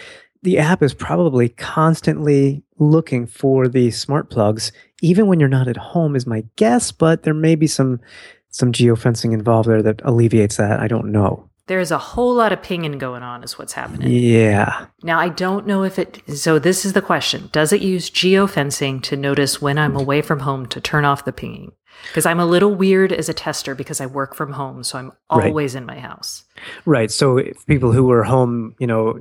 the 0.42 0.58
app 0.58 0.82
is 0.82 0.94
probably 0.94 1.48
constantly 1.50 2.62
looking 2.78 3.26
for 3.26 3.68
the 3.68 3.90
smart 3.90 4.30
plugs, 4.30 4.72
even 5.02 5.26
when 5.26 5.38
you're 5.38 5.48
not 5.48 5.68
at 5.68 5.76
home, 5.76 6.16
is 6.16 6.26
my 6.26 6.44
guess. 6.56 6.92
But 6.92 7.24
there 7.24 7.34
may 7.34 7.54
be 7.54 7.66
some 7.66 8.00
some 8.48 8.72
geofencing 8.72 9.32
involved 9.32 9.68
there 9.68 9.82
that 9.82 10.00
alleviates 10.04 10.56
that. 10.56 10.80
I 10.80 10.88
don't 10.88 11.12
know. 11.12 11.50
There's 11.66 11.92
a 11.92 11.98
whole 11.98 12.34
lot 12.34 12.52
of 12.52 12.64
pinging 12.64 12.98
going 12.98 13.22
on, 13.22 13.44
is 13.44 13.56
what's 13.56 13.74
happening. 13.74 14.10
Yeah. 14.10 14.86
Now, 15.04 15.20
I 15.20 15.28
don't 15.28 15.68
know 15.68 15.84
if 15.84 16.00
it. 16.00 16.20
So, 16.26 16.58
this 16.58 16.84
is 16.84 16.94
the 16.94 17.02
question 17.02 17.48
Does 17.52 17.72
it 17.72 17.80
use 17.80 18.10
geofencing 18.10 19.02
to 19.04 19.16
notice 19.16 19.62
when 19.62 19.78
I'm 19.78 19.94
away 19.94 20.20
from 20.20 20.40
home 20.40 20.66
to 20.66 20.80
turn 20.80 21.04
off 21.04 21.24
the 21.24 21.32
pinging? 21.32 21.70
Because 22.08 22.26
I'm 22.26 22.40
a 22.40 22.46
little 22.46 22.74
weird 22.74 23.12
as 23.12 23.28
a 23.28 23.34
tester 23.34 23.74
because 23.74 24.00
I 24.00 24.06
work 24.06 24.34
from 24.34 24.52
home. 24.52 24.82
So, 24.84 24.98
I'm 24.98 25.12
Right. 25.30 25.48
always 25.48 25.74
in 25.74 25.86
my 25.86 25.98
house. 25.98 26.44
Right. 26.86 27.10
So 27.10 27.38
if 27.38 27.64
people 27.66 27.92
who 27.92 28.04
were 28.04 28.24
home, 28.24 28.74
you 28.78 28.86
know, 28.86 29.18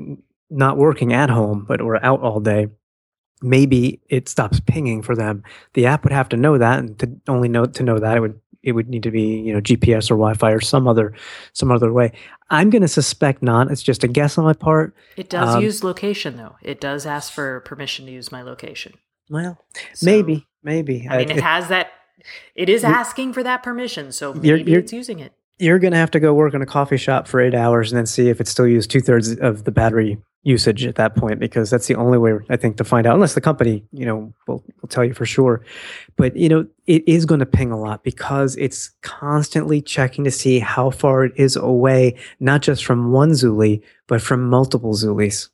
not 0.49 0.77
working 0.77 1.13
at 1.13 1.29
home, 1.29 1.65
but 1.67 1.81
were 1.81 2.03
out 2.03 2.21
all 2.21 2.39
day, 2.39 2.67
maybe 3.41 4.01
it 4.09 4.27
stops 4.29 4.59
pinging 4.59 5.01
for 5.01 5.15
them. 5.15 5.43
The 5.73 5.85
app 5.85 6.03
would 6.03 6.13
have 6.13 6.29
to 6.29 6.37
know 6.37 6.57
that, 6.57 6.79
and 6.79 6.97
to 6.99 7.09
only 7.27 7.47
know 7.49 7.65
to 7.65 7.83
know 7.83 7.99
that 7.99 8.17
it 8.17 8.19
would 8.19 8.39
it 8.61 8.73
would 8.73 8.89
need 8.89 9.03
to 9.03 9.11
be 9.11 9.21
you 9.39 9.53
know 9.53 9.61
GPS 9.61 10.11
or 10.11 10.15
Wi-Fi 10.15 10.51
or 10.51 10.59
some 10.61 10.87
other 10.87 11.13
some 11.53 11.71
other 11.71 11.93
way. 11.93 12.11
I'm 12.49 12.69
going 12.69 12.81
to 12.81 12.87
suspect 12.87 13.43
not. 13.43 13.71
It's 13.71 13.83
just 13.83 14.03
a 14.03 14.07
guess 14.07 14.37
on 14.37 14.43
my 14.43 14.53
part. 14.53 14.95
It 15.15 15.29
does 15.29 15.55
Um, 15.55 15.63
use 15.63 15.83
location, 15.83 16.35
though. 16.35 16.55
It 16.63 16.81
does 16.81 17.05
ask 17.05 17.31
for 17.31 17.59
permission 17.61 18.07
to 18.07 18.11
use 18.11 18.31
my 18.31 18.41
location. 18.41 18.93
Well, 19.29 19.59
So, 19.93 20.07
maybe, 20.07 20.47
maybe. 20.63 21.07
I 21.07 21.17
mean, 21.19 21.31
Uh, 21.31 21.35
it 21.35 21.41
has 21.41 21.67
that. 21.67 21.91
It 22.55 22.69
is 22.69 22.83
asking 22.83 23.33
for 23.33 23.43
that 23.43 23.63
permission. 23.63 24.11
So, 24.11 24.33
You're- 24.35 24.61
you're- 24.63 24.81
it's 24.83 24.93
using 24.93 25.19
it. 25.19 25.31
you're 25.59 25.79
going 25.79 25.91
to 25.91 25.97
have 25.97 26.11
to 26.11 26.19
go 26.19 26.33
work 26.33 26.53
in 26.53 26.61
a 26.61 26.65
coffee 26.65 26.97
shop 26.97 27.27
for 27.27 27.41
eight 27.41 27.53
hours 27.53 27.91
and 27.91 27.97
then 27.97 28.05
see 28.05 28.29
if 28.29 28.39
it 28.39 28.47
still 28.47 28.67
used 28.67 28.89
two 28.89 29.01
thirds 29.01 29.35
of 29.39 29.65
the 29.65 29.71
battery 29.71 30.17
usage 30.43 30.85
at 30.85 30.95
that 30.95 31.17
point 31.17 31.37
because 31.37 31.69
that's 31.69 31.87
the 31.87 31.95
only 31.95 32.17
way 32.17 32.31
I 32.49 32.55
think 32.55 32.77
to 32.77 32.85
find 32.85 33.05
out 33.05 33.13
unless 33.13 33.33
the 33.33 33.41
company 33.41 33.83
you 33.91 34.05
know 34.05 34.33
will, 34.47 34.63
will 34.81 34.87
tell 34.87 35.03
you 35.03 35.13
for 35.13 35.25
sure 35.25 35.65
but 36.15 36.37
you 36.37 36.47
know 36.47 36.65
it 36.87 37.05
is 37.05 37.25
going 37.25 37.41
to 37.41 37.45
ping 37.45 37.73
a 37.73 37.77
lot 37.77 38.05
because 38.05 38.55
it's 38.55 38.91
constantly 39.01 39.81
checking 39.81 40.23
to 40.23 40.31
see 40.31 40.59
how 40.59 40.91
far 40.91 41.25
it 41.25 41.33
is 41.35 41.57
away 41.57 42.15
not 42.39 42.61
just 42.61 42.85
from 42.85 43.11
one 43.11 43.31
Zuli 43.31 43.81
but 44.07 44.21
from 44.21 44.49
multiple 44.49 44.93
Zulis 44.93 45.49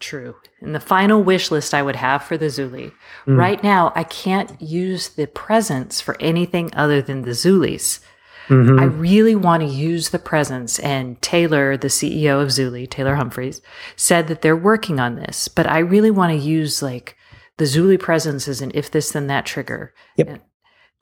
True. 0.00 0.36
And 0.60 0.74
the 0.74 0.80
final 0.80 1.22
wish 1.22 1.50
list 1.50 1.74
I 1.74 1.82
would 1.82 1.96
have 1.96 2.22
for 2.22 2.36
the 2.36 2.46
Zuli. 2.46 2.92
Mm. 3.26 3.38
Right 3.38 3.62
now, 3.62 3.92
I 3.94 4.04
can't 4.04 4.60
use 4.60 5.08
the 5.10 5.26
presence 5.26 6.00
for 6.00 6.20
anything 6.20 6.70
other 6.74 7.00
than 7.00 7.22
the 7.22 7.30
Zulis. 7.30 8.00
Mm-hmm. 8.48 8.78
I 8.78 8.84
really 8.84 9.34
want 9.34 9.62
to 9.62 9.68
use 9.68 10.10
the 10.10 10.18
presence. 10.18 10.78
And 10.80 11.20
Taylor, 11.22 11.76
the 11.76 11.88
CEO 11.88 12.42
of 12.42 12.48
Zuli, 12.48 12.88
Taylor 12.88 13.14
Humphreys, 13.14 13.62
said 13.96 14.28
that 14.28 14.42
they're 14.42 14.56
working 14.56 15.00
on 15.00 15.16
this. 15.16 15.48
But 15.48 15.66
I 15.66 15.78
really 15.78 16.10
want 16.10 16.32
to 16.32 16.46
use 16.46 16.82
like 16.82 17.16
the 17.56 17.64
Zuli 17.64 17.98
presence 17.98 18.48
as 18.48 18.60
an 18.60 18.72
if 18.74 18.90
this 18.90 19.12
then 19.12 19.28
that 19.28 19.46
trigger 19.46 19.94
yep. 20.16 20.44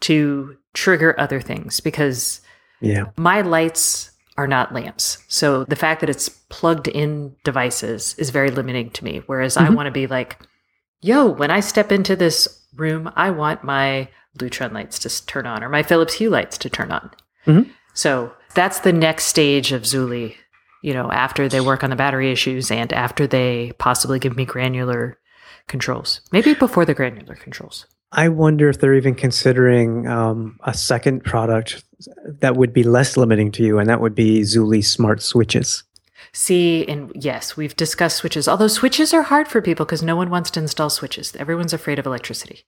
to 0.01 0.57
trigger 0.75 1.19
other 1.19 1.41
things 1.41 1.81
because 1.81 2.41
yeah. 2.81 3.07
my 3.17 3.41
lights 3.41 4.12
are 4.37 4.47
not 4.47 4.73
lamps. 4.73 5.19
So 5.29 5.65
the 5.65 5.77
fact 5.77 6.01
that 6.01 6.11
it's 6.11 6.29
plugged 6.29 6.89
in 6.89 7.37
devices 7.45 8.15
is 8.19 8.31
very 8.31 8.51
limiting 8.51 8.91
to 8.91 9.05
me. 9.05 9.23
Whereas 9.27 9.57
mm-hmm. 9.57 9.73
I 9.73 9.75
want 9.75 9.87
to 9.87 9.93
be 9.93 10.07
like, 10.07 10.39
yo, 11.01 11.27
when 11.27 11.51
I 11.51 11.61
step 11.61 11.93
into 11.93 12.17
this 12.17 12.65
room, 12.75 13.11
I 13.15 13.31
want 13.31 13.65
my 13.65 14.09
Lutron 14.39 14.73
lights 14.73 14.99
to 15.01 15.27
turn 15.27 15.47
on 15.47 15.63
or 15.63 15.69
my 15.69 15.83
Philips 15.83 16.15
Hue 16.15 16.31
lights 16.31 16.57
to 16.59 16.71
turn 16.71 16.91
on. 16.93 17.11
Mm-hmm. 17.47 17.71
So 17.95 18.33
that's 18.55 18.81
the 18.81 18.93
next 18.93 19.25
stage 19.25 19.73
of 19.73 19.83
Zuli, 19.83 20.37
you 20.83 20.95
know, 20.95 21.11
after 21.11 21.49
they 21.49 21.61
work 21.61 21.85
on 21.85 21.91
the 21.91 21.97
battery 21.97 22.33
issues 22.33 22.71
and 22.71 22.93
after 22.93 23.27
they 23.27 23.73
possibly 23.79 24.19
give 24.19 24.37
me 24.37 24.45
granular 24.47 25.19
controls. 25.69 26.21
Maybe 26.33 26.55
before 26.55 26.85
the 26.85 26.95
granular 26.95 27.35
controls. 27.35 27.87
I 28.13 28.29
wonder 28.29 28.69
if 28.69 28.79
they're 28.79 28.95
even 28.95 29.15
considering 29.15 30.07
um, 30.07 30.59
a 30.65 30.75
second 30.75 31.25
product 31.25 31.83
that 32.41 32.57
would 32.57 32.73
be 32.73 32.83
less 32.83 33.17
limiting 33.17 33.51
to 33.53 33.65
you, 33.65 33.79
and 33.79 33.89
that 33.89 34.01
would 34.01 34.15
be 34.15 34.43
Zuli 34.43 34.85
smart 34.85 35.23
switches. 35.23 35.83
See, 36.35 36.87
and 36.87 37.11
yes, 37.15 37.57
we've 37.57 37.77
discussed 37.77 38.19
switches, 38.19 38.49
although 38.49 38.69
switches 38.69 39.13
are 39.15 39.23
hard 39.23 39.49
for 39.49 39.61
people 39.61 39.85
because 39.87 40.03
no 40.03 40.17
one 40.17 40.31
wants 40.31 40.51
to 40.53 40.61
install 40.61 40.91
switches. 40.91 41.35
Everyone's 41.37 41.73
afraid 41.73 41.99
of 41.99 42.07
electricity. 42.07 42.65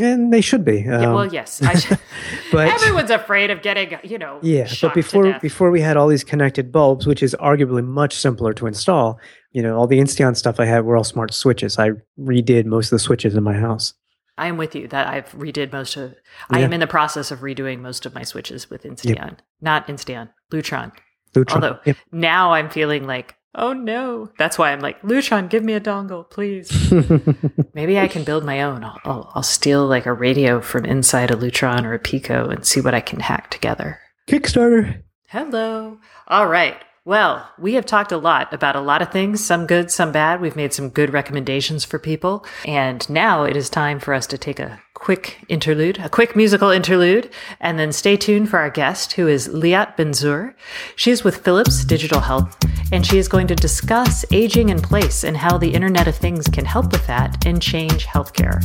And 0.00 0.32
they 0.32 0.40
should 0.40 0.64
be. 0.64 0.80
Um, 0.88 1.02
yeah, 1.02 1.12
well, 1.12 1.26
yes, 1.26 1.60
but 2.52 2.68
everyone's 2.68 3.10
afraid 3.10 3.50
of 3.50 3.62
getting, 3.62 3.96
you 4.02 4.18
know, 4.18 4.40
yeah. 4.42 4.68
But 4.80 4.94
before 4.94 5.38
before 5.40 5.70
we 5.70 5.80
had 5.80 5.96
all 5.96 6.08
these 6.08 6.24
connected 6.24 6.72
bulbs, 6.72 7.06
which 7.06 7.22
is 7.22 7.36
arguably 7.38 7.84
much 7.84 8.14
simpler 8.14 8.52
to 8.54 8.66
install, 8.66 9.20
you 9.52 9.62
know, 9.62 9.76
all 9.76 9.86
the 9.86 10.00
Insteon 10.00 10.36
stuff 10.36 10.58
I 10.58 10.64
had 10.64 10.84
were 10.84 10.96
all 10.96 11.04
smart 11.04 11.32
switches. 11.32 11.78
I 11.78 11.90
redid 12.18 12.64
most 12.64 12.86
of 12.86 12.90
the 12.90 12.98
switches 12.98 13.36
in 13.36 13.44
my 13.44 13.54
house. 13.54 13.94
I 14.36 14.48
am 14.48 14.56
with 14.56 14.74
you 14.74 14.88
that 14.88 15.06
I've 15.06 15.30
redid 15.32 15.72
most 15.72 15.96
of. 15.96 16.12
Yeah. 16.50 16.58
I 16.58 16.60
am 16.60 16.72
in 16.72 16.80
the 16.80 16.86
process 16.86 17.30
of 17.30 17.40
redoing 17.40 17.80
most 17.80 18.04
of 18.06 18.14
my 18.14 18.22
switches 18.22 18.68
with 18.68 18.82
Insteon, 18.82 19.16
yep. 19.16 19.42
not 19.60 19.86
Insteon, 19.86 20.30
Lutron. 20.52 20.92
Lutron. 21.34 21.54
Although 21.54 21.78
yep. 21.84 21.96
now 22.12 22.52
I'm 22.52 22.68
feeling 22.68 23.06
like, 23.06 23.36
oh 23.54 23.72
no, 23.72 24.30
that's 24.38 24.58
why 24.58 24.72
I'm 24.72 24.80
like 24.80 25.00
Lutron, 25.02 25.48
give 25.48 25.62
me 25.62 25.74
a 25.74 25.80
dongle, 25.80 26.28
please. 26.28 26.92
Maybe 27.74 27.98
I 27.98 28.08
can 28.08 28.24
build 28.24 28.44
my 28.44 28.62
own. 28.62 28.82
I'll, 28.82 29.00
I'll, 29.04 29.32
I'll 29.36 29.42
steal 29.42 29.86
like 29.86 30.06
a 30.06 30.12
radio 30.12 30.60
from 30.60 30.84
inside 30.84 31.30
a 31.30 31.36
Lutron 31.36 31.84
or 31.84 31.94
a 31.94 31.98
Pico 31.98 32.48
and 32.48 32.66
see 32.66 32.80
what 32.80 32.94
I 32.94 33.00
can 33.00 33.20
hack 33.20 33.50
together. 33.50 34.00
Kickstarter. 34.28 35.02
Hello. 35.28 35.98
All 36.28 36.46
right. 36.46 36.76
Well, 37.06 37.46
we 37.58 37.74
have 37.74 37.84
talked 37.84 38.12
a 38.12 38.16
lot 38.16 38.50
about 38.54 38.76
a 38.76 38.80
lot 38.80 39.02
of 39.02 39.12
things, 39.12 39.44
some 39.44 39.66
good, 39.66 39.90
some 39.90 40.10
bad. 40.10 40.40
We've 40.40 40.56
made 40.56 40.72
some 40.72 40.88
good 40.88 41.12
recommendations 41.12 41.84
for 41.84 41.98
people. 41.98 42.46
And 42.64 43.06
now 43.10 43.44
it 43.44 43.58
is 43.58 43.68
time 43.68 44.00
for 44.00 44.14
us 44.14 44.26
to 44.28 44.38
take 44.38 44.58
a 44.58 44.80
quick 44.94 45.44
interlude, 45.50 45.98
a 45.98 46.08
quick 46.08 46.34
musical 46.34 46.70
interlude, 46.70 47.28
and 47.60 47.78
then 47.78 47.92
stay 47.92 48.16
tuned 48.16 48.48
for 48.48 48.58
our 48.58 48.70
guest, 48.70 49.12
who 49.12 49.28
is 49.28 49.48
Liat 49.48 49.98
Ben-Zur. 49.98 50.56
She 50.96 51.10
is 51.10 51.22
with 51.22 51.44
Philips 51.44 51.84
Digital 51.84 52.20
Health, 52.20 52.56
and 52.90 53.04
she 53.04 53.18
is 53.18 53.28
going 53.28 53.48
to 53.48 53.54
discuss 53.54 54.24
aging 54.32 54.70
in 54.70 54.80
place 54.80 55.24
and 55.24 55.36
how 55.36 55.58
the 55.58 55.74
Internet 55.74 56.08
of 56.08 56.16
Things 56.16 56.48
can 56.48 56.64
help 56.64 56.90
with 56.90 57.06
that 57.06 57.44
and 57.44 57.60
change 57.60 58.06
healthcare. 58.06 58.62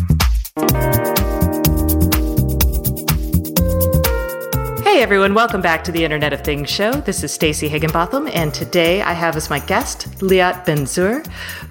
Hey 4.90 5.04
everyone, 5.04 5.36
welcome 5.36 5.62
back 5.62 5.84
to 5.84 5.92
the 5.92 6.04
Internet 6.04 6.34
of 6.34 6.42
Things 6.42 6.68
show. 6.68 6.92
This 6.92 7.24
is 7.24 7.32
Stacey 7.32 7.68
Higginbotham, 7.70 8.28
and 8.34 8.52
today 8.52 9.04
I 9.04 9.14
have 9.14 9.36
as 9.36 9.48
my 9.48 9.60
guest 9.60 10.10
Liat 10.20 10.66
Ben-Zur, 10.66 11.22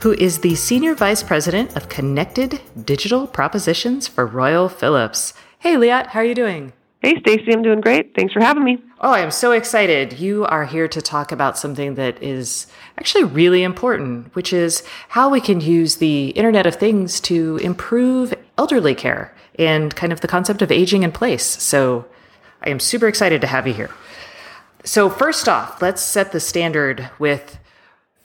who 0.02 0.12
is 0.12 0.38
the 0.38 0.54
Senior 0.54 0.94
Vice 0.94 1.24
President 1.24 1.76
of 1.76 1.88
Connected 1.88 2.60
Digital 2.84 3.26
Propositions 3.26 4.06
for 4.06 4.24
Royal 4.24 4.68
Philips. 4.68 5.34
Hey 5.58 5.74
Liat, 5.74 6.06
how 6.06 6.20
are 6.20 6.24
you 6.24 6.34
doing? 6.36 6.72
Hey 7.02 7.18
Stacey, 7.18 7.52
I'm 7.52 7.62
doing 7.62 7.80
great. 7.80 8.14
Thanks 8.14 8.32
for 8.32 8.40
having 8.40 8.62
me. 8.62 8.78
Oh, 9.00 9.10
I 9.10 9.18
am 9.18 9.32
so 9.32 9.50
excited. 9.50 10.20
You 10.20 10.44
are 10.44 10.64
here 10.64 10.86
to 10.86 11.02
talk 11.02 11.32
about 11.32 11.58
something 11.58 11.96
that 11.96 12.22
is 12.22 12.68
actually 12.98 13.24
really 13.24 13.64
important, 13.64 14.32
which 14.36 14.52
is 14.52 14.84
how 15.08 15.28
we 15.28 15.40
can 15.40 15.60
use 15.60 15.96
the 15.96 16.28
Internet 16.30 16.68
of 16.68 16.76
Things 16.76 17.18
to 17.22 17.56
improve 17.56 18.32
elderly 18.56 18.94
care 18.94 19.34
and 19.58 19.94
kind 19.96 20.12
of 20.12 20.20
the 20.20 20.28
concept 20.28 20.62
of 20.62 20.70
aging 20.70 21.02
in 21.02 21.10
place. 21.10 21.44
So 21.44 22.06
I 22.62 22.70
am 22.70 22.80
super 22.80 23.08
excited 23.08 23.40
to 23.40 23.46
have 23.46 23.66
you 23.66 23.74
here. 23.74 23.90
So, 24.84 25.10
first 25.10 25.48
off, 25.48 25.82
let's 25.82 26.02
set 26.02 26.32
the 26.32 26.40
standard 26.40 27.10
with 27.18 27.58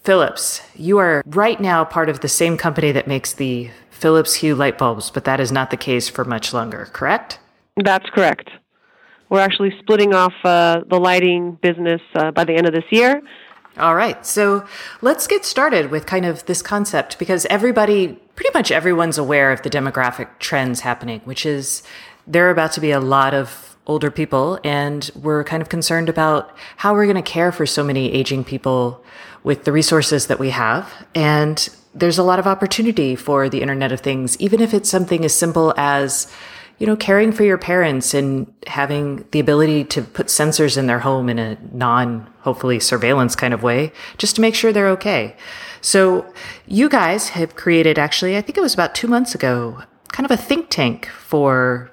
Philips. 0.03 0.61
You 0.75 0.97
are 0.97 1.23
right 1.25 1.59
now 1.59 1.83
part 1.83 2.09
of 2.09 2.19
the 2.19 2.27
same 2.27 2.57
company 2.57 2.91
that 2.91 3.07
makes 3.07 3.33
the 3.33 3.71
Philips 3.89 4.35
Hue 4.35 4.55
light 4.55 4.77
bulbs, 4.77 5.09
but 5.09 5.25
that 5.25 5.39
is 5.39 5.51
not 5.51 5.71
the 5.71 5.77
case 5.77 6.09
for 6.09 6.25
much 6.25 6.53
longer, 6.53 6.89
correct? 6.93 7.39
That's 7.77 8.09
correct. 8.09 8.49
We're 9.29 9.39
actually 9.39 9.73
splitting 9.79 10.13
off 10.13 10.33
uh, 10.43 10.81
the 10.87 10.99
lighting 10.99 11.57
business 11.61 12.01
uh, 12.15 12.31
by 12.31 12.43
the 12.43 12.53
end 12.53 12.67
of 12.67 12.73
this 12.73 12.83
year. 12.91 13.21
All 13.77 13.95
right. 13.95 14.23
So 14.25 14.65
let's 15.01 15.25
get 15.25 15.45
started 15.45 15.89
with 15.89 16.05
kind 16.05 16.25
of 16.25 16.45
this 16.45 16.61
concept 16.61 17.17
because 17.17 17.45
everybody, 17.47 18.19
pretty 18.35 18.51
much 18.53 18.71
everyone's 18.71 19.17
aware 19.17 19.51
of 19.51 19.63
the 19.63 19.69
demographic 19.69 20.27
trends 20.37 20.81
happening, 20.81 21.21
which 21.21 21.45
is 21.45 21.81
there 22.27 22.47
are 22.47 22.51
about 22.51 22.73
to 22.73 22.81
be 22.81 22.91
a 22.91 22.99
lot 22.99 23.33
of 23.33 23.72
older 23.85 24.09
people 24.09 24.59
and 24.63 25.11
we're 25.15 25.43
kind 25.43 25.61
of 25.61 25.69
concerned 25.69 26.09
about 26.09 26.55
how 26.77 26.93
we're 26.93 27.05
going 27.05 27.15
to 27.15 27.21
care 27.21 27.51
for 27.51 27.65
so 27.65 27.83
many 27.83 28.11
aging 28.11 28.43
people 28.43 29.03
with 29.43 29.65
the 29.65 29.71
resources 29.71 30.27
that 30.27 30.39
we 30.39 30.51
have. 30.51 30.91
And 31.13 31.69
there's 31.93 32.17
a 32.17 32.23
lot 32.23 32.39
of 32.39 32.47
opportunity 32.47 33.15
for 33.15 33.49
the 33.49 33.61
Internet 33.61 33.91
of 33.91 33.99
Things, 33.99 34.39
even 34.39 34.61
if 34.61 34.73
it's 34.73 34.89
something 34.89 35.23
as 35.25 35.35
simple 35.35 35.73
as, 35.77 36.31
you 36.79 36.87
know, 36.87 36.95
caring 36.95 37.31
for 37.31 37.43
your 37.43 37.57
parents 37.57 38.13
and 38.13 38.51
having 38.67 39.25
the 39.31 39.39
ability 39.39 39.83
to 39.85 40.01
put 40.01 40.27
sensors 40.27 40.77
in 40.77 40.87
their 40.87 40.99
home 40.99 41.29
in 41.29 41.37
a 41.37 41.57
non, 41.71 42.27
hopefully 42.39 42.79
surveillance 42.79 43.35
kind 43.35 43.53
of 43.53 43.63
way, 43.63 43.91
just 44.17 44.35
to 44.35 44.41
make 44.41 44.55
sure 44.55 44.71
they're 44.71 44.89
okay. 44.89 45.35
So 45.81 46.25
you 46.65 46.89
guys 46.89 47.29
have 47.29 47.55
created 47.55 47.99
actually, 47.99 48.37
I 48.37 48.41
think 48.41 48.57
it 48.57 48.61
was 48.61 48.73
about 48.73 48.95
two 48.95 49.07
months 49.07 49.35
ago, 49.35 49.83
kind 50.13 50.25
of 50.25 50.31
a 50.31 50.41
think 50.41 50.69
tank 50.69 51.07
for 51.07 51.91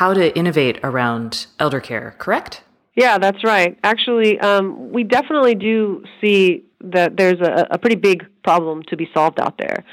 how 0.00 0.14
to 0.14 0.34
innovate 0.34 0.80
around 0.82 1.46
elder 1.58 1.78
care, 1.78 2.14
correct? 2.16 2.62
Yeah, 2.94 3.18
that's 3.18 3.44
right. 3.44 3.78
Actually, 3.84 4.40
um, 4.40 4.90
we 4.90 5.04
definitely 5.04 5.54
do 5.54 6.02
see 6.22 6.64
that 6.80 7.18
there's 7.18 7.38
a, 7.42 7.66
a, 7.72 7.78
pretty 7.78 7.96
big 7.96 8.26
problem 8.42 8.82
to 8.84 8.96
be 8.96 9.10
solved 9.12 9.38
out 9.38 9.58
there. 9.58 9.84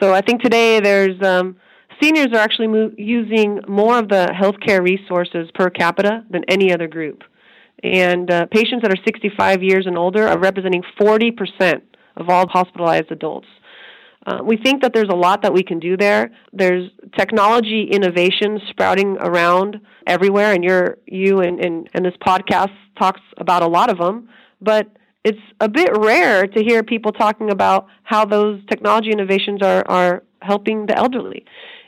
So 0.00 0.12
I 0.12 0.20
think 0.20 0.42
today 0.42 0.80
there's 0.80 1.22
um, 1.22 1.54
seniors 2.02 2.32
are 2.32 2.40
actually 2.40 2.66
mo- 2.66 2.90
using 2.98 3.60
more 3.68 4.00
of 4.00 4.08
the 4.08 4.34
healthcare 4.34 4.82
resources 4.82 5.48
per 5.54 5.70
capita 5.70 6.24
than 6.28 6.42
any 6.48 6.72
other 6.72 6.88
group. 6.88 7.22
And 7.84 8.32
uh, 8.32 8.46
patients 8.46 8.82
that 8.82 8.90
are 8.90 9.04
65 9.04 9.62
years 9.62 9.86
and 9.86 9.96
older 9.96 10.26
are 10.26 10.40
representing 10.40 10.82
40% 11.00 11.82
of 12.16 12.28
all 12.28 12.48
hospitalized 12.48 13.12
adults. 13.12 13.46
Uh, 14.26 14.38
we 14.42 14.56
think 14.56 14.82
that 14.82 14.92
there's 14.92 15.08
a 15.10 15.16
lot 15.16 15.42
that 15.42 15.52
we 15.52 15.62
can 15.62 15.80
do 15.80 15.96
there. 15.96 16.30
There's 16.52 16.90
technology 17.16 17.88
innovation 17.90 18.60
sprouting 18.68 19.16
around 19.18 19.80
everywhere, 20.06 20.52
and 20.52 20.62
you're, 20.62 20.98
you 21.06 21.40
and, 21.40 21.58
and, 21.64 21.88
and 21.92 22.04
this 22.04 22.14
podcast 22.24 22.70
talks 22.98 23.20
about 23.38 23.62
a 23.62 23.66
lot 23.66 23.90
of 23.90 23.98
them. 23.98 24.28
But 24.60 24.86
it's 25.24 25.40
a 25.60 25.68
bit 25.68 25.90
rare 25.96 26.46
to 26.46 26.62
hear 26.62 26.82
people 26.82 27.12
talking 27.12 27.50
about 27.50 27.86
how 28.04 28.24
those 28.24 28.60
technology 28.68 29.10
innovations 29.10 29.60
are, 29.62 29.84
are 29.88 30.22
helping 30.40 30.86
the 30.86 30.96
elderly. 30.96 31.44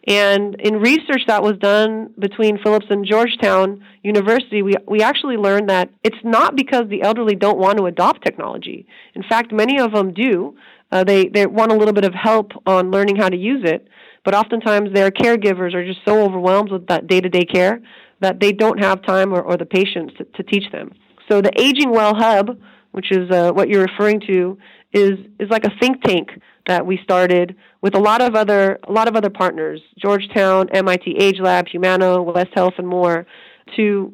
And 0.06 0.56
in 0.56 0.76
research 0.80 1.22
that 1.28 1.42
was 1.42 1.56
done 1.58 2.12
between 2.18 2.58
Philips 2.62 2.86
and 2.90 3.06
Georgetown 3.06 3.82
University, 4.02 4.60
we, 4.60 4.74
we 4.86 5.00
actually 5.00 5.36
learned 5.36 5.70
that 5.70 5.88
it's 6.02 6.22
not 6.22 6.56
because 6.56 6.88
the 6.88 7.02
elderly 7.02 7.34
don't 7.34 7.58
want 7.58 7.78
to 7.78 7.86
adopt 7.86 8.22
technology. 8.22 8.86
In 9.14 9.22
fact, 9.22 9.50
many 9.50 9.80
of 9.80 9.92
them 9.92 10.12
do. 10.12 10.56
Uh, 10.94 11.02
they 11.02 11.26
they 11.26 11.44
want 11.44 11.72
a 11.72 11.74
little 11.74 11.92
bit 11.92 12.04
of 12.04 12.14
help 12.14 12.52
on 12.66 12.92
learning 12.92 13.16
how 13.16 13.28
to 13.28 13.36
use 13.36 13.62
it, 13.64 13.88
but 14.24 14.32
oftentimes 14.32 14.94
their 14.94 15.10
caregivers 15.10 15.74
are 15.74 15.84
just 15.84 15.98
so 16.06 16.22
overwhelmed 16.22 16.70
with 16.70 16.86
that 16.86 17.08
day-to-day 17.08 17.44
care 17.44 17.80
that 18.20 18.38
they 18.38 18.52
don't 18.52 18.78
have 18.78 19.02
time 19.02 19.34
or, 19.34 19.42
or 19.42 19.56
the 19.56 19.66
patience 19.66 20.12
to, 20.16 20.24
to 20.24 20.42
teach 20.44 20.70
them. 20.70 20.92
So 21.28 21.40
the 21.42 21.50
Aging 21.60 21.90
Well 21.90 22.14
Hub, 22.14 22.60
which 22.92 23.10
is 23.10 23.28
uh, 23.28 23.50
what 23.52 23.68
you're 23.68 23.82
referring 23.82 24.20
to, 24.28 24.56
is 24.92 25.14
is 25.40 25.50
like 25.50 25.64
a 25.64 25.72
think 25.80 26.00
tank 26.02 26.28
that 26.68 26.86
we 26.86 27.00
started 27.02 27.56
with 27.82 27.96
a 27.96 27.98
lot 27.98 28.22
of 28.22 28.36
other 28.36 28.78
a 28.88 28.92
lot 28.92 29.08
of 29.08 29.16
other 29.16 29.30
partners, 29.30 29.80
Georgetown, 29.98 30.68
MIT 30.70 31.16
Age 31.18 31.40
Lab, 31.40 31.66
Humana, 31.66 32.22
West 32.22 32.50
Health, 32.54 32.74
and 32.78 32.86
more, 32.86 33.26
to 33.74 34.12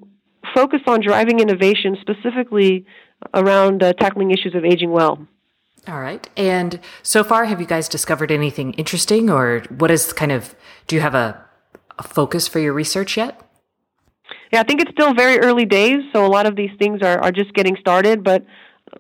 focus 0.54 0.80
on 0.86 1.02
driving 1.02 1.40
innovation 1.40 1.98
specifically 2.00 2.86
around 3.34 3.82
uh, 3.82 3.92
tackling 3.92 4.30
issues 4.30 4.54
of 4.54 4.64
aging 4.64 4.90
well. 4.90 5.26
All 5.88 6.00
right. 6.00 6.28
And 6.36 6.78
so 7.02 7.24
far, 7.24 7.46
have 7.46 7.60
you 7.60 7.66
guys 7.66 7.88
discovered 7.88 8.30
anything 8.30 8.74
interesting, 8.74 9.30
or 9.30 9.60
what 9.78 9.90
is 9.90 10.12
kind 10.12 10.32
of? 10.32 10.54
Do 10.86 10.96
you 10.96 11.02
have 11.02 11.14
a, 11.14 11.42
a 11.98 12.02
focus 12.02 12.46
for 12.48 12.58
your 12.58 12.72
research 12.72 13.16
yet? 13.16 13.40
Yeah, 14.52 14.60
I 14.60 14.64
think 14.64 14.80
it's 14.80 14.90
still 14.90 15.14
very 15.14 15.38
early 15.40 15.64
days, 15.64 16.02
so 16.12 16.24
a 16.24 16.28
lot 16.28 16.46
of 16.46 16.56
these 16.56 16.70
things 16.78 17.02
are, 17.02 17.18
are 17.20 17.32
just 17.32 17.54
getting 17.54 17.76
started. 17.76 18.22
But 18.22 18.44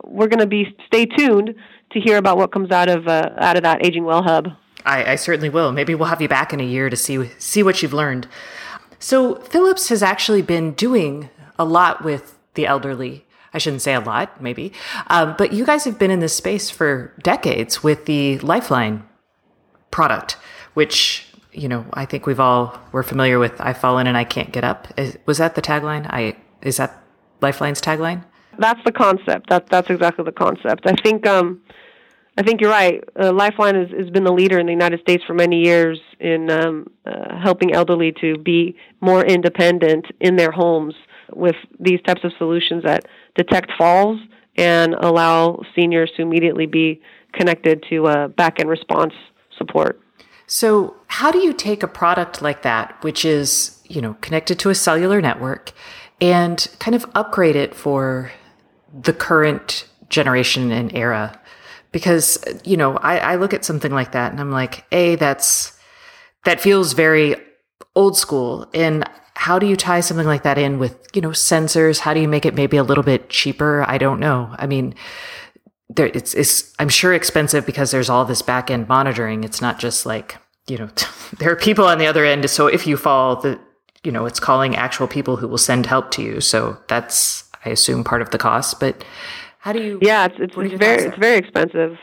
we're 0.04 0.28
going 0.28 0.40
to 0.40 0.46
be 0.46 0.74
stay 0.86 1.06
tuned 1.06 1.54
to 1.92 2.00
hear 2.00 2.16
about 2.16 2.36
what 2.38 2.52
comes 2.52 2.70
out 2.70 2.88
of 2.88 3.06
uh, 3.06 3.30
out 3.38 3.56
of 3.56 3.62
that 3.62 3.84
aging 3.84 4.04
well 4.04 4.22
hub. 4.22 4.48
I, 4.84 5.12
I 5.12 5.16
certainly 5.16 5.50
will. 5.50 5.72
Maybe 5.72 5.94
we'll 5.94 6.08
have 6.08 6.22
you 6.22 6.28
back 6.28 6.52
in 6.52 6.60
a 6.60 6.64
year 6.64 6.88
to 6.88 6.96
see 6.96 7.30
see 7.38 7.62
what 7.62 7.82
you've 7.82 7.92
learned. 7.92 8.26
So 8.98 9.36
Philips 9.36 9.88
has 9.88 10.02
actually 10.02 10.42
been 10.42 10.72
doing 10.72 11.30
a 11.58 11.64
lot 11.64 12.04
with 12.04 12.38
the 12.54 12.66
elderly. 12.66 13.26
I 13.52 13.58
shouldn't 13.58 13.82
say 13.82 13.94
a 13.94 14.00
lot, 14.00 14.40
maybe, 14.40 14.72
um, 15.08 15.34
but 15.36 15.52
you 15.52 15.64
guys 15.64 15.84
have 15.84 15.98
been 15.98 16.10
in 16.10 16.20
this 16.20 16.34
space 16.34 16.70
for 16.70 17.12
decades 17.22 17.82
with 17.82 18.06
the 18.06 18.38
Lifeline 18.38 19.04
product, 19.90 20.36
which 20.74 21.26
you 21.52 21.68
know 21.68 21.84
I 21.92 22.04
think 22.04 22.26
we've 22.26 22.40
all 22.40 22.78
we're 22.92 23.02
familiar 23.02 23.38
with. 23.38 23.60
I've 23.60 23.78
fallen 23.78 24.06
and 24.06 24.16
I 24.16 24.24
can't 24.24 24.52
get 24.52 24.64
up. 24.64 24.88
Is, 24.98 25.18
was 25.26 25.38
that 25.38 25.54
the 25.54 25.62
tagline? 25.62 26.06
I 26.08 26.36
is 26.62 26.76
that 26.76 27.02
Lifeline's 27.40 27.80
tagline? 27.80 28.24
That's 28.58 28.80
the 28.84 28.92
concept. 28.92 29.48
That 29.48 29.68
that's 29.68 29.90
exactly 29.90 30.24
the 30.24 30.32
concept. 30.32 30.86
I 30.86 30.94
think 31.02 31.26
um, 31.26 31.60
I 32.36 32.42
think 32.42 32.60
you're 32.60 32.70
right. 32.70 33.02
Uh, 33.18 33.32
Lifeline 33.32 33.74
has, 33.74 33.88
has 33.90 34.10
been 34.10 34.24
the 34.24 34.32
leader 34.32 34.58
in 34.58 34.66
the 34.66 34.72
United 34.72 35.00
States 35.00 35.24
for 35.26 35.34
many 35.34 35.64
years 35.64 36.00
in 36.20 36.50
um, 36.50 36.86
uh, 37.04 37.38
helping 37.38 37.72
elderly 37.72 38.12
to 38.20 38.38
be 38.38 38.76
more 39.00 39.24
independent 39.24 40.06
in 40.20 40.36
their 40.36 40.50
homes 40.50 40.94
with 41.32 41.56
these 41.78 42.00
types 42.02 42.24
of 42.24 42.32
solutions 42.38 42.84
that 42.84 43.06
detect 43.36 43.70
falls 43.78 44.18
and 44.56 44.94
allow 44.94 45.62
seniors 45.74 46.10
to 46.16 46.22
immediately 46.22 46.66
be 46.66 47.00
connected 47.32 47.84
to 47.88 48.06
a 48.06 48.28
back 48.28 48.60
end 48.60 48.68
response 48.68 49.14
support. 49.56 50.00
So, 50.46 50.96
how 51.06 51.30
do 51.30 51.38
you 51.38 51.52
take 51.52 51.82
a 51.82 51.88
product 51.88 52.42
like 52.42 52.62
that, 52.62 52.96
which 53.02 53.24
is 53.24 53.80
you 53.88 54.00
know 54.00 54.14
connected 54.20 54.58
to 54.60 54.70
a 54.70 54.74
cellular 54.74 55.20
network, 55.20 55.72
and 56.20 56.66
kind 56.78 56.94
of 56.94 57.06
upgrade 57.14 57.56
it 57.56 57.74
for 57.74 58.32
the 58.92 59.12
current 59.12 59.88
generation 60.08 60.72
and 60.72 60.94
era? 60.94 61.40
Because 61.92 62.42
you 62.64 62.76
know, 62.76 62.96
I, 62.96 63.18
I 63.18 63.36
look 63.36 63.54
at 63.54 63.64
something 63.64 63.92
like 63.92 64.12
that 64.12 64.32
and 64.32 64.40
I'm 64.40 64.50
like, 64.50 64.84
a 64.92 65.14
that's 65.16 65.78
that 66.44 66.60
feels 66.60 66.94
very 66.94 67.36
old 67.94 68.16
school, 68.16 68.68
and 68.74 69.08
how 69.40 69.58
do 69.58 69.66
you 69.66 69.74
tie 69.74 70.00
something 70.00 70.26
like 70.26 70.42
that 70.42 70.58
in 70.58 70.78
with 70.78 70.98
you 71.14 71.22
know 71.22 71.30
sensors? 71.30 72.00
How 72.00 72.12
do 72.12 72.20
you 72.20 72.28
make 72.28 72.44
it 72.44 72.54
maybe 72.54 72.76
a 72.76 72.82
little 72.82 73.02
bit 73.02 73.30
cheaper? 73.30 73.86
I 73.88 73.96
don't 73.96 74.20
know. 74.20 74.54
I 74.58 74.66
mean 74.66 74.94
there 75.88 76.08
it's, 76.08 76.34
it's 76.34 76.72
i'm 76.78 76.90
sure 76.90 77.12
expensive 77.14 77.64
because 77.66 77.90
there's 77.90 78.10
all 78.10 78.26
this 78.26 78.42
back 78.42 78.70
end 78.70 78.86
monitoring. 78.86 79.42
It's 79.42 79.62
not 79.62 79.78
just 79.78 80.04
like 80.04 80.36
you 80.68 80.76
know 80.76 80.90
there 81.38 81.50
are 81.50 81.56
people 81.56 81.86
on 81.86 81.96
the 81.96 82.06
other 82.06 82.26
end. 82.26 82.50
So 82.50 82.66
if 82.66 82.86
you 82.86 82.98
fall 82.98 83.36
the 83.36 83.58
you 84.04 84.12
know 84.12 84.26
it's 84.26 84.40
calling 84.40 84.76
actual 84.76 85.08
people 85.08 85.36
who 85.36 85.48
will 85.48 85.56
send 85.56 85.86
help 85.86 86.10
to 86.12 86.22
you. 86.22 86.42
So 86.42 86.76
that's 86.88 87.44
i 87.64 87.70
assume 87.70 88.04
part 88.04 88.20
of 88.20 88.30
the 88.32 88.38
cost. 88.38 88.78
But 88.78 89.02
how 89.60 89.72
do 89.72 89.82
you 89.82 89.98
yeah 90.02 90.26
it's 90.26 90.36
it's, 90.38 90.54
it's 90.54 90.74
very 90.74 91.04
it's 91.04 91.18
very 91.18 91.38
expensive 91.38 91.96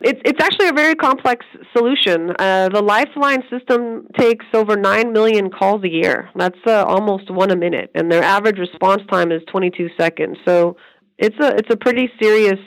it's 0.00 0.20
it's 0.24 0.42
actually 0.42 0.68
a 0.68 0.72
very 0.72 0.94
complex 0.94 1.44
solution. 1.76 2.32
Uh, 2.38 2.68
the 2.68 2.82
Lifeline 2.82 3.42
system 3.50 4.06
takes 4.16 4.46
over 4.54 4.76
nine 4.76 5.12
million 5.12 5.50
calls 5.50 5.82
a 5.82 5.88
year. 5.88 6.30
That's 6.36 6.58
uh, 6.66 6.84
almost 6.84 7.30
one 7.30 7.50
a 7.50 7.56
minute, 7.56 7.90
and 7.94 8.10
their 8.10 8.22
average 8.22 8.58
response 8.58 9.02
time 9.10 9.32
is 9.32 9.42
22 9.50 9.88
seconds. 9.98 10.38
So 10.46 10.76
it's 11.18 11.36
a 11.40 11.56
it's 11.56 11.72
a 11.72 11.76
pretty 11.76 12.10
serious 12.20 12.60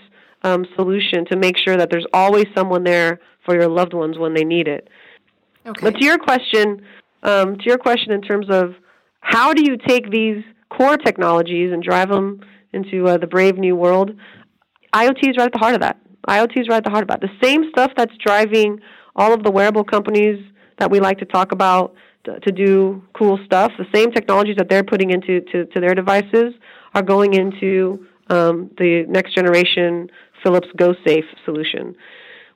um, 0.44 0.66
solution 0.76 1.26
to 1.32 1.38
make 1.38 1.58
sure 1.58 1.78
that 1.78 1.90
there's 1.90 2.08
always 2.14 2.46
someone 2.56 2.84
there 2.84 3.20
for 3.46 3.56
your 3.56 3.70
loved 3.70 3.94
ones 3.94 4.18
when 4.18 4.34
they 4.34 4.44
need 4.44 4.68
it. 4.68 4.90
Okay. 5.66 5.82
But 5.82 6.00
to 6.00 6.06
your 6.06 6.18
question, 6.18 6.82
um, 7.24 7.58
to 7.58 7.64
your 7.66 7.78
question 7.78 8.12
in 8.12 8.22
terms 8.22 8.48
of 8.50 8.76
how 9.22 9.54
do 9.54 9.64
you 9.64 9.78
take 9.78 10.12
these 10.12 10.44
core 10.70 10.98
technologies 10.98 11.72
and 11.72 11.82
drive 11.82 12.10
them 12.10 12.42
into 12.74 13.08
uh, 13.08 13.18
the 13.18 13.28
brave 13.28 13.58
new 13.58 13.76
world, 13.76 14.12
IoT 14.94 15.30
is 15.30 15.38
right 15.38 15.46
at 15.46 15.54
the 15.54 15.60
heart 15.60 15.76
of 15.76 15.82
that. 15.82 15.98
IoT 16.28 16.60
is 16.60 16.68
right 16.68 16.78
at 16.78 16.84
the 16.84 16.90
heart 16.90 17.04
of 17.04 17.08
that. 17.10 17.22
The 17.22 17.32
same 17.42 17.70
stuff 17.70 17.92
that's 17.96 18.16
driving 18.18 18.80
all 19.16 19.34
of 19.34 19.44
the 19.44 19.52
wearable 19.52 19.84
companies 19.84 20.44
that 20.78 20.90
we 20.90 21.00
like 21.00 21.18
to 21.20 21.26
talk 21.26 21.52
about 21.52 21.94
to, 22.24 22.40
to 22.40 22.52
do 22.52 23.02
cool 23.14 23.40
stuff, 23.46 23.72
the 23.78 23.86
same 23.94 24.12
technologies 24.12 24.56
that 24.58 24.70
they're 24.70 24.84
putting 24.84 25.10
into 25.12 25.42
to, 25.42 25.66
to 25.66 25.80
their 25.80 25.96
devices 25.96 26.54
are 26.94 27.02
going 27.02 27.34
into 27.34 28.06
um, 28.30 28.70
the 28.78 29.06
next 29.08 29.34
generation 29.34 30.10
Philips 30.44 30.68
GoSafe 30.78 31.26
solution, 31.46 31.96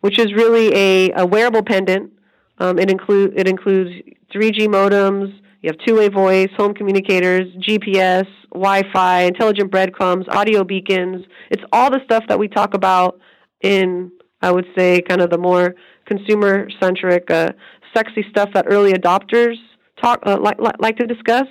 which 0.01 0.19
is 0.19 0.33
really 0.33 0.73
a, 0.73 1.11
a 1.21 1.25
wearable 1.25 1.63
pendant. 1.63 2.11
Um, 2.59 2.79
it, 2.79 2.89
include, 2.89 3.33
it 3.37 3.47
includes 3.47 3.91
3G 4.33 4.67
modems, 4.67 5.37
you 5.61 5.71
have 5.71 5.79
two 5.79 5.95
way 5.95 6.09
voice, 6.09 6.49
home 6.55 6.75
communicators, 6.75 7.51
GPS, 7.55 8.27
Wi 8.53 8.83
Fi, 8.93 9.21
intelligent 9.21 9.71
breadcrumbs, 9.71 10.27
audio 10.29 10.63
beacons. 10.63 11.25
It's 11.49 11.63
all 11.71 11.89
the 11.89 12.01
stuff 12.05 12.23
that 12.27 12.37
we 12.37 12.47
talk 12.47 12.75
about 12.75 13.19
in, 13.61 14.11
I 14.41 14.51
would 14.51 14.65
say, 14.77 15.01
kind 15.01 15.21
of 15.21 15.29
the 15.29 15.37
more 15.37 15.75
consumer 16.05 16.67
centric, 16.81 17.29
uh, 17.31 17.51
sexy 17.95 18.25
stuff 18.29 18.49
that 18.53 18.65
early 18.67 18.93
adopters 18.93 19.55
talk 20.01 20.19
uh, 20.25 20.37
like, 20.39 20.57
like 20.79 20.97
to 20.97 21.07
discuss. 21.07 21.47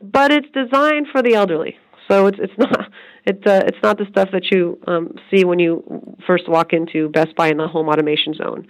But 0.00 0.32
it's 0.32 0.48
designed 0.52 1.06
for 1.12 1.22
the 1.22 1.34
elderly, 1.34 1.76
so 2.10 2.26
it's 2.26 2.38
it's 2.40 2.52
not 2.58 2.90
it 3.24 3.46
uh, 3.46 3.62
it's 3.66 3.78
not 3.82 3.98
the 3.98 4.06
stuff 4.10 4.30
that 4.32 4.50
you 4.50 4.78
um, 4.86 5.14
see 5.30 5.44
when 5.44 5.58
you 5.58 6.16
first 6.26 6.48
walk 6.48 6.72
into 6.72 7.08
Best 7.10 7.36
Buy 7.36 7.48
in 7.48 7.56
the 7.56 7.68
home 7.68 7.88
automation 7.88 8.34
zone. 8.34 8.66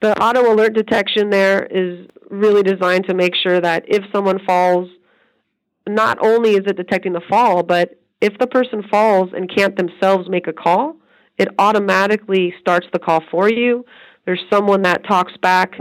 The 0.00 0.20
auto 0.20 0.52
alert 0.52 0.74
detection 0.74 1.30
there 1.30 1.64
is 1.64 2.06
really 2.30 2.62
designed 2.62 3.06
to 3.08 3.14
make 3.14 3.34
sure 3.36 3.60
that 3.60 3.84
if 3.86 4.02
someone 4.12 4.40
falls, 4.44 4.88
not 5.86 6.18
only 6.20 6.52
is 6.52 6.62
it 6.66 6.76
detecting 6.76 7.12
the 7.12 7.20
fall, 7.28 7.62
but 7.62 8.00
if 8.20 8.36
the 8.38 8.46
person 8.46 8.82
falls 8.90 9.30
and 9.34 9.54
can't 9.54 9.76
themselves 9.76 10.28
make 10.28 10.46
a 10.46 10.52
call, 10.52 10.96
it 11.38 11.48
automatically 11.58 12.54
starts 12.60 12.86
the 12.92 12.98
call 12.98 13.22
for 13.30 13.50
you. 13.50 13.84
There's 14.26 14.42
someone 14.50 14.82
that 14.82 15.04
talks 15.04 15.32
back 15.42 15.78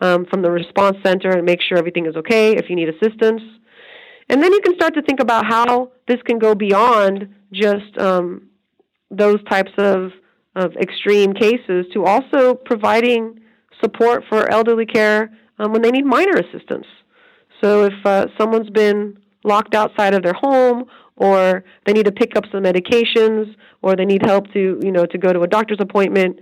um, 0.00 0.26
from 0.26 0.42
the 0.42 0.50
response 0.50 0.96
center 1.04 1.30
and 1.30 1.44
makes 1.44 1.64
sure 1.64 1.78
everything 1.78 2.06
is 2.06 2.16
okay 2.16 2.54
if 2.56 2.68
you 2.68 2.76
need 2.76 2.88
assistance. 2.88 3.42
And 4.28 4.42
then 4.42 4.52
you 4.52 4.60
can 4.60 4.74
start 4.74 4.94
to 4.94 5.02
think 5.02 5.20
about 5.20 5.44
how 5.46 5.92
this 6.08 6.20
can 6.24 6.38
go 6.38 6.54
beyond 6.54 7.28
just 7.52 7.96
um, 7.98 8.48
those 9.10 9.42
types 9.44 9.70
of, 9.78 10.12
of 10.56 10.72
extreme 10.76 11.34
cases 11.34 11.86
to 11.92 12.04
also 12.04 12.54
providing 12.54 13.40
support 13.80 14.24
for 14.28 14.50
elderly 14.50 14.86
care 14.86 15.30
um, 15.58 15.72
when 15.72 15.82
they 15.82 15.90
need 15.90 16.06
minor 16.06 16.36
assistance. 16.38 16.86
So 17.62 17.84
if 17.84 17.94
uh, 18.04 18.26
someone's 18.38 18.70
been 18.70 19.18
locked 19.44 19.74
outside 19.74 20.14
of 20.14 20.22
their 20.22 20.34
home 20.34 20.84
or 21.16 21.64
they 21.86 21.92
need 21.92 22.04
to 22.04 22.12
pick 22.12 22.36
up 22.36 22.44
some 22.50 22.64
medications 22.64 23.54
or 23.82 23.94
they 23.96 24.04
need 24.04 24.24
help 24.24 24.52
to 24.52 24.80
you 24.82 24.92
know 24.92 25.06
to 25.06 25.18
go 25.18 25.32
to 25.32 25.40
a 25.42 25.46
doctor's 25.46 25.78
appointment 25.80 26.38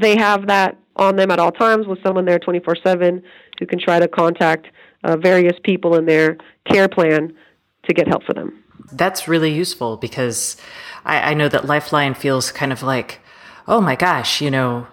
they 0.00 0.16
have 0.16 0.46
that 0.46 0.76
on 0.96 1.16
them 1.16 1.30
at 1.30 1.38
all 1.38 1.52
times 1.52 1.86
with 1.86 2.02
someone 2.02 2.24
there 2.24 2.38
24/7 2.38 3.22
who 3.58 3.66
can 3.66 3.78
try 3.78 3.98
to 3.98 4.08
contact 4.08 4.68
uh, 5.04 5.16
various 5.16 5.56
people 5.62 5.94
in 5.94 6.06
their 6.06 6.36
care 6.70 6.88
plan 6.88 7.34
to 7.84 7.94
get 7.94 8.08
help 8.08 8.24
for 8.24 8.34
them. 8.34 8.62
That's 8.92 9.28
really 9.28 9.52
useful 9.52 9.96
because 9.96 10.56
I, 11.04 11.30
I 11.30 11.34
know 11.34 11.48
that 11.48 11.66
Lifeline 11.66 12.14
feels 12.14 12.52
kind 12.52 12.72
of 12.72 12.82
like, 12.82 13.20
oh 13.66 13.80
my 13.80 13.96
gosh, 13.96 14.40
you 14.40 14.50
know, 14.50 14.86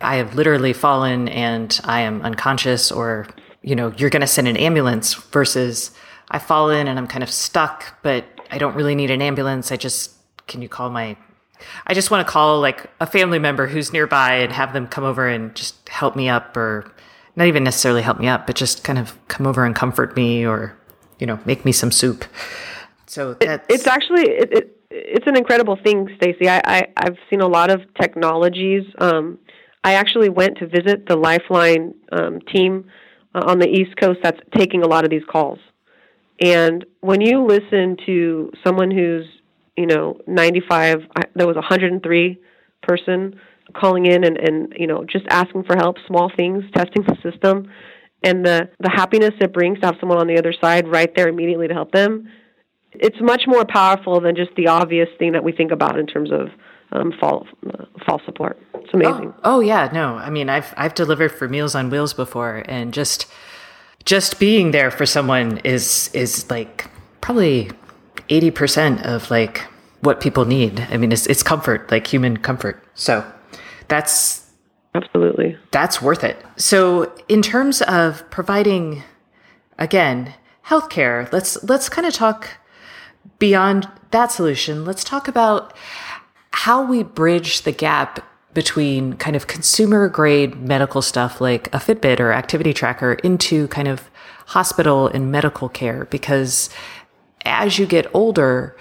I 0.00 0.16
have 0.16 0.34
literally 0.34 0.72
fallen 0.72 1.28
and 1.28 1.78
I 1.84 2.00
am 2.00 2.22
unconscious, 2.22 2.90
or 2.90 3.28
you 3.62 3.76
know, 3.76 3.92
you're 3.96 4.10
going 4.10 4.20
to 4.22 4.26
send 4.26 4.48
an 4.48 4.56
ambulance 4.56 5.14
versus 5.14 5.90
I've 6.30 6.42
fallen 6.42 6.88
and 6.88 6.98
I'm 6.98 7.06
kind 7.06 7.22
of 7.22 7.30
stuck, 7.30 8.02
but 8.02 8.24
I 8.50 8.58
don't 8.58 8.74
really 8.74 8.94
need 8.94 9.10
an 9.10 9.22
ambulance. 9.22 9.72
I 9.72 9.76
just, 9.76 10.12
can 10.46 10.62
you 10.62 10.68
call 10.68 10.90
my, 10.90 11.16
I 11.86 11.94
just 11.94 12.10
want 12.10 12.26
to 12.26 12.30
call 12.30 12.60
like 12.60 12.90
a 13.00 13.06
family 13.06 13.38
member 13.38 13.66
who's 13.66 13.92
nearby 13.92 14.36
and 14.36 14.52
have 14.52 14.72
them 14.72 14.86
come 14.86 15.04
over 15.04 15.28
and 15.28 15.54
just 15.54 15.88
help 15.88 16.16
me 16.16 16.28
up 16.28 16.56
or 16.56 16.90
not 17.36 17.46
even 17.46 17.64
necessarily 17.64 18.02
help 18.02 18.18
me 18.18 18.28
up, 18.28 18.46
but 18.46 18.56
just 18.56 18.82
kind 18.82 18.98
of 18.98 19.16
come 19.28 19.46
over 19.46 19.64
and 19.64 19.74
comfort 19.74 20.16
me 20.16 20.46
or, 20.46 20.76
you 21.18 21.26
know, 21.26 21.38
make 21.44 21.64
me 21.64 21.72
some 21.72 21.92
soup. 21.92 22.24
So 23.06 23.36
it, 23.40 23.62
it's 23.68 23.86
actually, 23.86 24.22
it, 24.22 24.52
it, 24.52 24.76
it's 24.90 25.26
an 25.26 25.36
incredible 25.36 25.76
thing, 25.76 26.08
Stacy. 26.16 26.48
I, 26.48 26.60
I, 26.64 26.86
I've 26.96 27.16
seen 27.28 27.40
a 27.40 27.46
lot 27.46 27.70
of 27.70 27.82
technologies. 27.94 28.84
Um, 28.98 29.38
I 29.84 29.94
actually 29.94 30.28
went 30.28 30.58
to 30.58 30.66
visit 30.66 31.06
the 31.06 31.16
Lifeline 31.16 31.94
um, 32.12 32.40
team 32.52 32.90
uh, 33.34 33.44
on 33.46 33.58
the 33.58 33.68
East 33.68 33.96
Coast 33.96 34.20
that's 34.22 34.40
taking 34.56 34.82
a 34.82 34.86
lot 34.86 35.04
of 35.04 35.10
these 35.10 35.24
calls. 35.30 35.58
And 36.40 36.84
when 37.00 37.20
you 37.20 37.44
listen 37.46 37.96
to 38.06 38.50
someone 38.64 38.90
who's 38.90 39.26
you 39.80 39.86
know, 39.86 40.18
95, 40.26 41.06
I, 41.16 41.22
there 41.34 41.46
was 41.46 41.56
103 41.56 42.38
person 42.82 43.40
calling 43.74 44.04
in 44.04 44.24
and, 44.24 44.36
and, 44.36 44.74
you 44.76 44.86
know, 44.86 45.04
just 45.04 45.24
asking 45.30 45.64
for 45.64 45.74
help, 45.74 45.96
small 46.06 46.30
things, 46.36 46.64
testing 46.74 47.02
the 47.02 47.16
system. 47.22 47.70
And 48.22 48.44
the, 48.44 48.68
the 48.78 48.90
happiness 48.90 49.30
it 49.40 49.54
brings 49.54 49.80
to 49.80 49.86
have 49.86 49.96
someone 49.98 50.18
on 50.18 50.26
the 50.26 50.36
other 50.36 50.52
side 50.52 50.86
right 50.86 51.10
there 51.16 51.28
immediately 51.28 51.66
to 51.68 51.72
help 51.72 51.92
them, 51.92 52.28
it's 52.92 53.16
much 53.22 53.44
more 53.46 53.64
powerful 53.64 54.20
than 54.20 54.36
just 54.36 54.50
the 54.54 54.66
obvious 54.66 55.08
thing 55.18 55.32
that 55.32 55.44
we 55.44 55.52
think 55.52 55.72
about 55.72 55.98
in 55.98 56.06
terms 56.06 56.30
of 56.30 56.48
um, 56.92 57.12
fall 57.18 57.46
uh, 57.72 57.84
fall 58.04 58.20
support. 58.26 58.58
It's 58.74 58.92
amazing. 58.92 59.32
Oh, 59.38 59.56
oh 59.56 59.60
yeah, 59.60 59.88
no, 59.92 60.16
I 60.16 60.28
mean 60.28 60.48
I've 60.48 60.74
I've 60.76 60.94
delivered 60.94 61.30
for 61.30 61.48
Meals 61.48 61.76
on 61.76 61.88
Wheels 61.88 62.12
before, 62.12 62.64
and 62.66 62.92
just 62.92 63.30
just 64.04 64.38
being 64.40 64.70
there 64.70 64.90
for 64.90 65.06
someone 65.06 65.58
is 65.58 66.10
is 66.14 66.48
like 66.50 66.90
probably 67.20 67.70
80% 68.28 69.02
of 69.04 69.30
like 69.30 69.66
what 70.00 70.20
people 70.20 70.44
need. 70.44 70.80
I 70.90 70.96
mean, 70.96 71.12
it's, 71.12 71.26
it's 71.26 71.42
comfort, 71.42 71.90
like 71.90 72.06
human 72.06 72.38
comfort. 72.38 72.82
So 72.94 73.30
that's 73.88 74.48
absolutely 74.94 75.56
that's 75.70 76.00
worth 76.00 76.24
it. 76.24 76.42
So 76.56 77.12
in 77.28 77.42
terms 77.42 77.82
of 77.82 78.28
providing, 78.30 79.02
again, 79.78 80.34
healthcare, 80.66 81.30
let's 81.32 81.62
let's 81.64 81.88
kind 81.88 82.06
of 82.06 82.14
talk 82.14 82.48
beyond 83.38 83.88
that 84.10 84.32
solution. 84.32 84.84
Let's 84.84 85.04
talk 85.04 85.28
about 85.28 85.76
how 86.52 86.82
we 86.84 87.02
bridge 87.02 87.62
the 87.62 87.72
gap 87.72 88.26
between 88.54 89.14
kind 89.14 89.36
of 89.36 89.46
consumer 89.46 90.08
grade 90.08 90.56
medical 90.56 91.02
stuff 91.02 91.40
like 91.40 91.68
a 91.68 91.78
Fitbit 91.78 92.18
or 92.20 92.32
activity 92.32 92.72
tracker 92.72 93.14
into 93.14 93.68
kind 93.68 93.88
of 93.88 94.10
hospital 94.46 95.06
and 95.06 95.30
medical 95.30 95.68
care 95.68 96.06
because 96.06 96.68
as 97.44 97.78
you 97.78 97.86
get 97.86 98.10
older, 98.12 98.76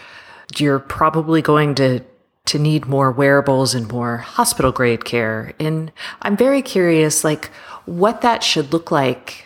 you're 0.58 0.80
probably 0.80 1.42
going 1.42 1.76
to 1.76 2.02
to 2.46 2.58
need 2.58 2.88
more 2.88 3.12
wearables 3.12 3.76
and 3.76 3.92
more 3.92 4.18
hospital 4.18 4.72
grade 4.72 5.06
care. 5.06 5.54
And 5.60 5.92
I'm 6.24 6.36
very 6.36 6.64
curious, 6.64 7.24
like 7.24 7.52
what 7.86 8.22
that 8.22 8.44
should 8.44 8.74
look 8.74 8.90
like 8.90 9.46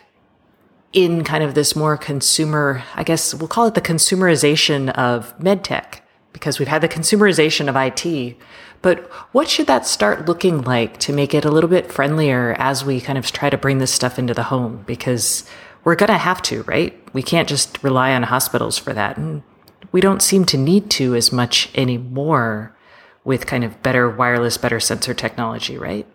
in 0.94 1.26
kind 1.26 1.44
of 1.44 1.54
this 1.54 1.76
more 1.76 1.98
consumer, 1.98 2.82
I 2.96 3.04
guess 3.04 3.34
we'll 3.34 3.50
call 3.50 3.68
it 3.68 3.74
the 3.74 3.82
consumerization 3.82 4.90
of 4.92 5.38
medtech, 5.38 6.00
because 6.32 6.60
we've 6.60 6.68
had 6.70 6.82
the 6.82 6.88
consumerization 6.88 7.68
of 7.68 7.76
IT. 7.76 8.38
But 8.84 9.00
what 9.32 9.50
should 9.50 9.66
that 9.68 9.88
start 9.88 10.28
looking 10.28 10.62
like 10.62 11.00
to 11.00 11.14
make 11.14 11.34
it 11.34 11.46
a 11.46 11.50
little 11.50 11.70
bit 11.70 11.92
friendlier 11.92 12.54
as 12.60 12.84
we 12.84 13.00
kind 13.00 13.18
of 13.18 13.32
try 13.32 13.50
to 13.50 13.58
bring 13.58 13.78
this 13.78 13.94
stuff 13.94 14.20
into 14.20 14.34
the 14.34 14.44
home? 14.44 14.84
Because 14.86 15.50
we're 15.86 15.96
going 15.96 16.12
to 16.12 16.18
have 16.18 16.42
to, 16.44 16.64
right? 16.64 16.94
We 17.14 17.24
can't 17.24 17.48
just 17.48 17.82
rely 17.82 18.14
on 18.14 18.24
hospitals 18.24 18.78
for 18.78 18.92
that. 18.94 19.18
And 19.18 19.42
we 19.94 20.02
don't 20.02 20.22
seem 20.22 20.44
to 20.46 20.58
need 20.58 20.90
to 20.92 21.16
as 21.16 21.32
much 21.32 21.72
anymore 21.74 22.76
with 23.24 23.46
kind 23.48 23.64
of 23.64 23.82
better 23.82 24.10
wireless, 24.10 24.58
better 24.58 24.82
sensor 24.82 25.14
technology, 25.14 25.78
right? 25.78 26.06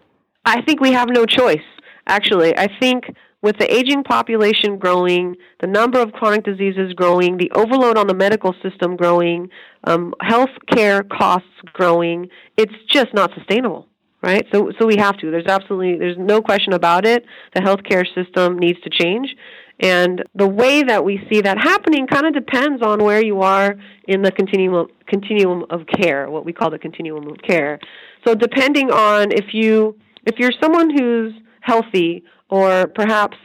I 0.44 0.60
think 0.60 0.78
we 0.80 0.92
have 0.92 1.08
no 1.08 1.24
choice, 1.24 1.64
actually. 2.06 2.54
I 2.56 2.68
think 2.78 3.14
with 3.42 3.56
the 3.58 3.72
aging 3.72 4.02
population 4.02 4.78
growing, 4.78 5.36
the 5.60 5.66
number 5.66 6.00
of 6.00 6.12
chronic 6.12 6.44
diseases 6.44 6.92
growing, 6.94 7.36
the 7.36 7.50
overload 7.52 7.96
on 7.96 8.06
the 8.06 8.14
medical 8.14 8.54
system 8.62 8.96
growing, 8.96 9.48
um, 9.84 10.14
health 10.20 10.50
care 10.70 11.02
costs 11.04 11.48
growing, 11.72 12.28
it's 12.56 12.74
just 12.88 13.14
not 13.14 13.30
sustainable 13.34 13.88
right? 14.22 14.46
So 14.52 14.72
so 14.78 14.86
we 14.86 14.96
have 14.96 15.16
to. 15.18 15.30
There's 15.30 15.46
absolutely 15.46 15.96
there's 15.96 16.18
no 16.18 16.42
question 16.42 16.72
about 16.72 17.06
it. 17.06 17.24
The 17.54 17.60
healthcare 17.60 18.04
system 18.14 18.58
needs 18.58 18.80
to 18.80 18.90
change. 18.90 19.34
And 19.80 20.24
the 20.34 20.48
way 20.48 20.82
that 20.82 21.04
we 21.04 21.24
see 21.30 21.40
that 21.42 21.56
happening 21.56 22.08
kind 22.08 22.26
of 22.26 22.34
depends 22.34 22.82
on 22.82 22.98
where 22.98 23.22
you 23.22 23.42
are 23.42 23.76
in 24.08 24.22
the 24.22 24.32
continuum 24.32 24.88
continuum 25.06 25.64
of 25.70 25.82
care, 25.86 26.28
what 26.28 26.44
we 26.44 26.52
call 26.52 26.70
the 26.70 26.78
continuum 26.78 27.28
of 27.28 27.38
care. 27.46 27.78
So 28.26 28.34
depending 28.34 28.90
on 28.90 29.30
if 29.30 29.54
you 29.54 29.96
if 30.26 30.38
you're 30.38 30.52
someone 30.60 30.90
who's 30.90 31.32
healthy 31.60 32.24
or 32.50 32.88
perhaps 32.88 33.36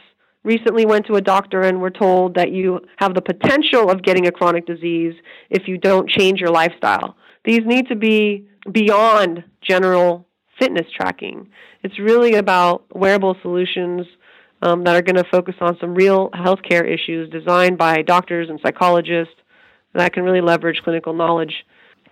recently 0.43 0.85
went 0.85 1.05
to 1.07 1.15
a 1.15 1.21
doctor 1.21 1.61
and 1.61 1.81
were 1.81 1.89
told 1.89 2.35
that 2.35 2.51
you 2.51 2.79
have 2.97 3.13
the 3.13 3.21
potential 3.21 3.89
of 3.89 4.03
getting 4.03 4.27
a 4.27 4.31
chronic 4.31 4.65
disease 4.65 5.13
if 5.49 5.67
you 5.67 5.77
don't 5.77 6.09
change 6.09 6.39
your 6.39 6.49
lifestyle. 6.49 7.15
These 7.45 7.61
need 7.65 7.87
to 7.87 7.95
be 7.95 8.47
beyond 8.71 9.43
general 9.61 10.27
fitness 10.59 10.87
tracking. 10.95 11.49
It's 11.83 11.99
really 11.99 12.35
about 12.35 12.85
wearable 12.93 13.35
solutions 13.41 14.05
um, 14.61 14.83
that 14.83 14.95
are 14.95 15.01
going 15.01 15.21
to 15.21 15.29
focus 15.29 15.55
on 15.59 15.77
some 15.79 15.93
real 15.93 16.29
healthcare 16.31 16.87
issues 16.87 17.29
designed 17.29 17.77
by 17.77 18.01
doctors 18.01 18.49
and 18.49 18.59
psychologists 18.63 19.35
that 19.93 20.13
can 20.13 20.23
really 20.23 20.41
leverage 20.41 20.81
clinical 20.83 21.13
knowledge 21.13 21.65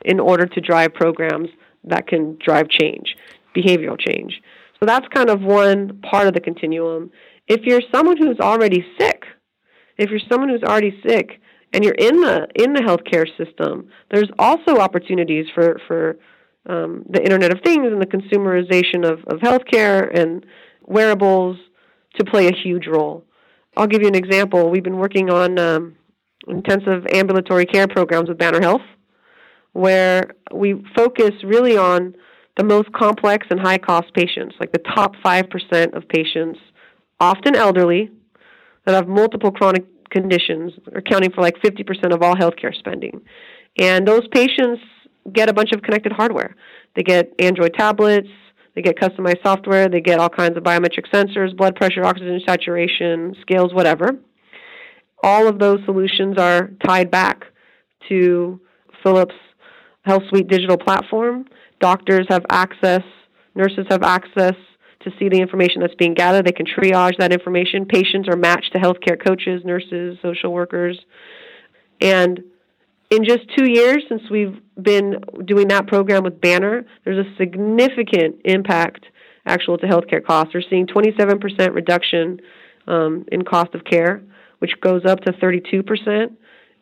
in 0.04 0.20
order 0.20 0.46
to 0.46 0.62
drive 0.62 0.94
programs 0.94 1.50
that 1.84 2.08
can 2.08 2.38
drive 2.44 2.68
change, 2.70 3.16
behavioral 3.56 3.98
change. 4.00 4.42
So 4.82 4.88
that's 4.88 5.08
kind 5.14 5.30
of 5.30 5.42
one 5.42 6.00
part 6.02 6.28
of 6.28 6.34
the 6.34 6.40
continuum. 6.40 7.12
If 7.48 7.62
you're 7.66 7.84
someone 7.94 8.18
who's 8.18 8.40
already 8.40 8.84
sick, 9.00 9.26
if 10.00 10.10
you're 10.10 10.20
someone 10.28 10.50
who's 10.50 10.64
already 10.64 11.00
sick 11.08 11.40
and 11.72 11.84
you're 11.84 11.94
in 11.94 12.20
the 12.20 12.48
in 12.56 12.74
the 12.74 12.82
healthcare 12.82 13.28
system, 13.38 13.90
there's 14.10 14.30
also 14.40 14.78
opportunities 14.78 15.46
for 15.54 15.80
for 15.88 16.18
um, 16.68 17.06
the 17.08 17.22
Internet 17.22 17.52
of 17.52 17.60
Things 17.64 17.92
and 17.92 18.02
the 18.02 18.08
consumerization 18.08 19.06
of, 19.06 19.20
of 19.26 19.40
healthcare 19.42 20.10
and 20.20 20.46
wearables 20.88 21.58
to 22.16 22.26
play 22.26 22.48
a 22.48 22.56
huge 22.56 22.88
role. 22.88 23.24
I'll 23.78 23.88
give 23.88 24.02
you 24.02 24.08
an 24.08 24.16
example. 24.16 24.72
We've 24.72 24.84
been 24.84 24.98
working 24.98 25.30
on 25.30 25.60
um, 25.60 25.96
intensive 26.48 27.06
ambulatory 27.14 27.66
care 27.66 27.88
programs 27.88 28.30
with 28.30 28.40
Banner 28.40 28.62
Health, 28.62 28.82
where 29.74 30.32
we 30.52 30.84
focus 30.96 31.32
really 31.44 31.78
on 31.78 32.16
the 32.62 32.68
most 32.68 32.92
complex 32.94 33.48
and 33.50 33.60
high 33.60 33.80
cost 33.80 34.14
patients, 34.14 34.56
like 34.60 34.72
the 34.72 34.84
top 34.96 35.16
5% 35.26 35.94
of 35.98 36.08
patients, 36.08 36.60
often 37.20 37.56
elderly, 37.56 38.12
that 38.86 38.94
have 38.94 39.08
multiple 39.08 39.52
chronic 39.52 39.84
conditions, 40.12 40.72
accounting 40.96 41.32
for 41.32 41.42
like 41.42 41.56
50% 41.58 42.14
of 42.14 42.22
all 42.22 42.36
healthcare 42.36 42.76
spending. 42.78 43.20
And 43.80 44.08
those 44.08 44.28
patients 44.28 44.80
get 45.34 45.50
a 45.50 45.54
bunch 45.54 45.72
of 45.72 45.82
connected 45.82 46.12
hardware. 46.12 46.56
They 46.96 47.02
get 47.02 47.34
Android 47.40 47.74
tablets, 47.74 48.30
they 48.76 48.84
get 48.84 48.96
customized 48.98 49.42
software, 49.44 49.90
they 49.90 50.02
get 50.02 50.20
all 50.20 50.30
kinds 50.30 50.56
of 50.56 50.64
biometric 50.64 51.10
sensors, 51.12 51.58
blood 51.58 51.76
pressure, 51.76 52.06
oxygen 52.06 52.40
saturation, 52.46 53.36
scales, 53.42 53.74
whatever. 53.74 54.20
All 55.24 55.48
of 55.48 55.58
those 55.58 55.80
solutions 55.86 56.38
are 56.38 56.70
tied 56.86 57.10
back 57.10 57.46
to 58.10 58.60
Philips 59.02 59.36
Health 60.04 60.24
Suite 60.30 60.48
digital 60.48 60.78
platform. 60.78 61.46
Doctors 61.82 62.28
have 62.30 62.46
access, 62.50 63.02
nurses 63.56 63.88
have 63.90 64.04
access 64.04 64.54
to 65.02 65.12
see 65.18 65.30
the 65.30 65.40
information 65.40 65.82
that's 65.82 65.96
being 65.96 66.14
gathered. 66.14 66.46
They 66.46 66.52
can 66.52 66.68
triage 66.68 67.18
that 67.18 67.34
information. 67.34 67.86
Patients 67.86 68.30
are 68.30 68.38
matched 68.38 68.72
to 68.74 68.80
healthcare 68.80 69.22
coaches, 69.22 69.64
nurses, 69.66 70.18
social 70.22 70.54
workers. 70.54 71.00
And 72.00 72.44
in 73.10 73.26
just 73.26 73.42
two 73.58 73.66
years 73.66 74.04
since 74.08 74.22
we've 74.30 74.58
been 74.82 75.22
doing 75.44 75.68
that 75.70 75.88
program 75.88 76.24
with 76.24 76.40
Banner, 76.40 76.86
there's 77.04 77.26
a 77.26 77.36
significant 77.38 78.38
impact 78.46 79.06
actual 79.46 79.78
to 79.80 79.88
healthcare 79.88 80.24
costs. 80.24 80.54
We're 80.54 80.62
seeing 80.70 80.86
27% 80.86 81.74
reduction 81.74 82.40
um, 82.88 83.26
in 83.32 83.42
cost 83.44 83.74
of 83.74 83.84
care, 83.84 84.22
which 84.60 84.80
goes 84.82 85.04
up 85.06 85.22
to 85.22 85.34
32% 85.34 86.36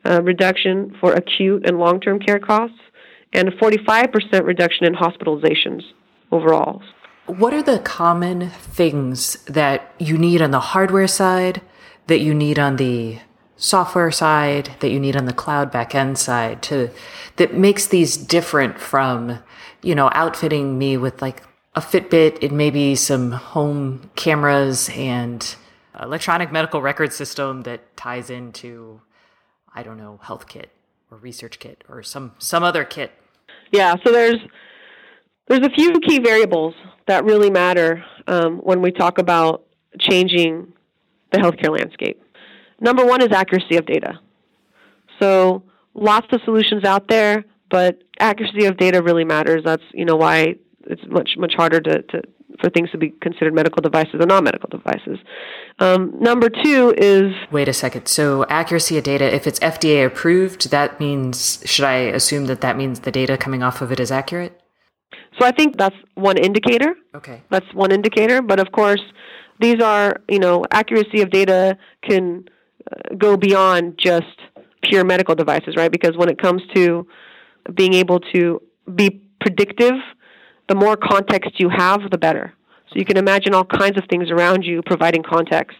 uh, 0.05 0.21
reduction 0.23 0.95
for 0.99 1.13
acute 1.13 1.65
and 1.65 1.79
long-term 1.79 2.19
care 2.19 2.39
costs, 2.39 2.77
and 3.33 3.47
a 3.47 3.51
45% 3.51 4.45
reduction 4.45 4.85
in 4.85 4.93
hospitalizations 4.93 5.83
overall. 6.31 6.81
What 7.25 7.53
are 7.53 7.61
the 7.61 7.79
common 7.79 8.49
things 8.49 9.43
that 9.45 9.93
you 9.99 10.17
need 10.17 10.41
on 10.41 10.51
the 10.51 10.59
hardware 10.59 11.07
side, 11.07 11.61
that 12.07 12.19
you 12.19 12.33
need 12.33 12.57
on 12.57 12.77
the 12.77 13.19
software 13.59 14.09
side 14.09 14.69
that 14.79 14.89
you 14.89 14.99
need 14.99 15.17
on 15.17 15.25
the 15.25 15.33
cloud 15.33 15.69
backend 15.69 16.17
side 16.17 16.61
to 16.61 16.89
that 17.35 17.53
makes 17.53 17.87
these 17.87 18.15
different 18.15 18.79
from 18.79 19.37
you 19.83 19.93
know 19.93 20.09
outfitting 20.13 20.77
me 20.77 20.95
with 20.95 21.21
like 21.21 21.43
a 21.75 21.81
fitbit 21.81 22.41
and 22.41 22.57
maybe 22.57 22.95
some 22.95 23.31
home 23.31 24.09
cameras 24.15 24.89
and 24.95 25.55
electronic 26.01 26.53
medical 26.53 26.81
record 26.81 27.11
system 27.11 27.63
that 27.63 27.97
ties 27.97 28.29
into 28.29 29.01
i 29.75 29.83
don't 29.83 29.97
know 29.97 30.17
HealthKit 30.23 30.67
or 31.11 31.17
ResearchKit 31.17 31.79
or 31.89 32.01
some 32.01 32.31
some 32.39 32.63
other 32.63 32.85
kit 32.85 33.11
yeah 33.71 33.95
so 34.03 34.11
there's 34.11 34.39
there's 35.47 35.65
a 35.65 35.69
few 35.71 35.99
key 36.01 36.19
variables 36.19 36.75
that 37.07 37.25
really 37.25 37.49
matter 37.49 38.03
um, 38.27 38.57
when 38.57 38.81
we 38.81 38.91
talk 38.91 39.17
about 39.17 39.65
changing 39.99 40.71
the 41.31 41.39
healthcare 41.39 41.77
landscape 41.77 42.21
Number 42.81 43.05
one 43.05 43.21
is 43.21 43.29
accuracy 43.31 43.75
of 43.77 43.85
data. 43.85 44.19
So 45.19 45.63
lots 45.93 46.27
of 46.31 46.41
solutions 46.45 46.85
out 46.85 47.07
there, 47.09 47.43
but 47.69 48.01
accuracy 48.19 48.65
of 48.65 48.77
data 48.77 49.01
really 49.01 49.25
matters. 49.25 49.63
That's 49.65 49.83
you 49.93 50.05
know 50.05 50.15
why 50.15 50.55
it's 50.87 51.01
much 51.07 51.31
much 51.37 51.53
harder 51.55 51.81
to, 51.81 52.01
to 52.01 52.21
for 52.59 52.69
things 52.69 52.89
to 52.91 52.97
be 52.97 53.09
considered 53.21 53.53
medical 53.53 53.81
devices 53.81 54.15
or 54.19 54.25
non 54.25 54.43
medical 54.43 54.69
devices. 54.69 55.17
Um, 55.79 56.13
number 56.19 56.49
two 56.49 56.93
is. 56.97 57.33
Wait 57.51 57.67
a 57.67 57.73
second. 57.73 58.07
So, 58.07 58.45
accuracy 58.49 58.97
of 58.97 59.03
data, 59.03 59.33
if 59.33 59.47
it's 59.47 59.59
FDA 59.59 60.05
approved, 60.05 60.71
that 60.71 60.99
means, 60.99 61.61
should 61.65 61.85
I 61.85 61.95
assume 61.95 62.45
that 62.45 62.61
that 62.61 62.77
means 62.77 63.01
the 63.01 63.11
data 63.11 63.37
coming 63.37 63.63
off 63.63 63.81
of 63.81 63.91
it 63.91 63.99
is 63.99 64.11
accurate? 64.11 64.59
So, 65.39 65.45
I 65.45 65.51
think 65.51 65.77
that's 65.77 65.95
one 66.15 66.37
indicator. 66.37 66.95
Okay. 67.15 67.43
That's 67.49 67.73
one 67.73 67.91
indicator. 67.91 68.41
But 68.41 68.59
of 68.59 68.71
course, 68.71 69.01
these 69.59 69.81
are, 69.81 70.21
you 70.29 70.39
know, 70.39 70.65
accuracy 70.71 71.21
of 71.21 71.31
data 71.31 71.77
can 72.03 72.45
uh, 72.91 73.15
go 73.17 73.37
beyond 73.37 73.97
just 73.97 74.25
pure 74.83 75.03
medical 75.03 75.35
devices, 75.35 75.75
right? 75.75 75.91
Because 75.91 76.15
when 76.15 76.29
it 76.29 76.41
comes 76.41 76.61
to 76.75 77.05
being 77.73 77.93
able 77.93 78.19
to 78.33 78.61
be 78.95 79.21
predictive, 79.41 79.95
the 80.69 80.75
more 80.75 80.95
context 80.95 81.59
you 81.59 81.69
have, 81.69 81.99
the 82.09 82.17
better. 82.17 82.53
So 82.89 82.97
you 82.97 83.05
can 83.05 83.17
imagine 83.17 83.53
all 83.53 83.65
kinds 83.65 83.97
of 83.97 84.05
things 84.09 84.29
around 84.31 84.63
you 84.63 84.81
providing 84.85 85.23
context. 85.23 85.77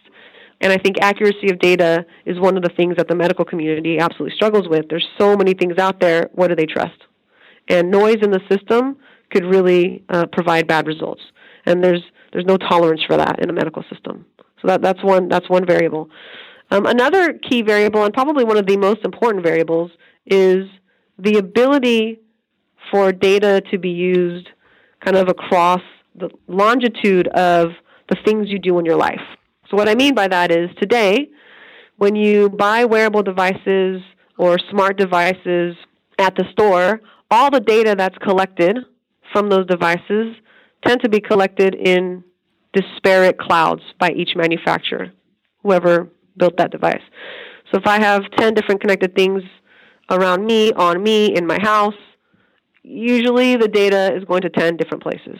And 0.60 0.72
I 0.72 0.76
think 0.76 0.96
accuracy 1.00 1.50
of 1.50 1.58
data 1.58 2.04
is 2.26 2.38
one 2.38 2.56
of 2.56 2.62
the 2.62 2.68
things 2.76 2.96
that 2.96 3.08
the 3.08 3.14
medical 3.14 3.44
community 3.44 3.98
absolutely 3.98 4.36
struggles 4.36 4.68
with. 4.68 4.86
There's 4.90 5.06
so 5.18 5.36
many 5.36 5.54
things 5.54 5.78
out 5.78 6.00
there. 6.00 6.28
What 6.34 6.48
do 6.48 6.56
they 6.56 6.66
trust? 6.66 6.98
And 7.68 7.90
noise 7.90 8.18
in 8.20 8.30
the 8.30 8.40
system 8.50 8.98
could 9.30 9.44
really 9.44 10.04
uh, 10.08 10.26
provide 10.26 10.66
bad 10.66 10.86
results. 10.86 11.22
And 11.64 11.82
there's 11.82 12.02
there's 12.32 12.44
no 12.44 12.56
tolerance 12.56 13.02
for 13.06 13.16
that 13.16 13.40
in 13.40 13.50
a 13.50 13.52
medical 13.52 13.82
system. 13.92 14.24
So 14.60 14.68
that, 14.68 14.82
that's 14.82 15.02
one 15.02 15.28
that's 15.28 15.48
one 15.48 15.64
variable. 15.66 16.10
Um, 16.70 16.86
another 16.86 17.32
key 17.32 17.62
variable, 17.62 18.04
and 18.04 18.14
probably 18.14 18.44
one 18.44 18.56
of 18.56 18.66
the 18.66 18.76
most 18.76 19.04
important 19.04 19.44
variables, 19.44 19.90
is 20.26 20.68
the 21.18 21.38
ability 21.38 22.20
for 22.90 23.12
data 23.12 23.62
to 23.70 23.78
be 23.78 23.90
used 23.90 24.48
kind 25.04 25.16
of 25.16 25.28
across 25.28 25.82
the 26.14 26.28
longitude 26.48 27.28
of 27.28 27.70
the 28.08 28.16
things 28.24 28.48
you 28.48 28.58
do 28.58 28.78
in 28.78 28.84
your 28.84 28.96
life. 28.96 29.20
So, 29.70 29.76
what 29.76 29.88
I 29.88 29.94
mean 29.94 30.14
by 30.14 30.28
that 30.28 30.50
is 30.50 30.68
today, 30.80 31.28
when 31.96 32.16
you 32.16 32.48
buy 32.50 32.84
wearable 32.84 33.22
devices 33.22 34.02
or 34.36 34.58
smart 34.70 34.96
devices 34.96 35.76
at 36.18 36.34
the 36.34 36.44
store, 36.52 37.00
all 37.30 37.50
the 37.50 37.60
data 37.60 37.94
that's 37.96 38.18
collected 38.18 38.78
from 39.32 39.48
those 39.48 39.66
devices 39.66 40.34
tend 40.84 41.00
to 41.02 41.08
be 41.08 41.20
collected 41.20 41.74
in 41.74 42.24
disparate 42.72 43.38
clouds 43.38 43.82
by 43.98 44.10
each 44.10 44.30
manufacturer, 44.34 45.12
whoever 45.62 46.08
built 46.36 46.56
that 46.56 46.70
device. 46.70 47.02
So 47.70 47.78
if 47.78 47.86
I 47.86 48.00
have 48.00 48.22
10 48.38 48.54
different 48.54 48.80
connected 48.80 49.14
things 49.14 49.42
around 50.10 50.46
me, 50.46 50.72
on 50.72 51.02
me, 51.02 51.36
in 51.36 51.46
my 51.46 51.58
house, 51.60 51.94
usually 52.90 53.56
the 53.56 53.68
data 53.68 54.14
is 54.14 54.24
going 54.24 54.42
to 54.42 54.50
10 54.50 54.76
different 54.76 55.02
places. 55.02 55.38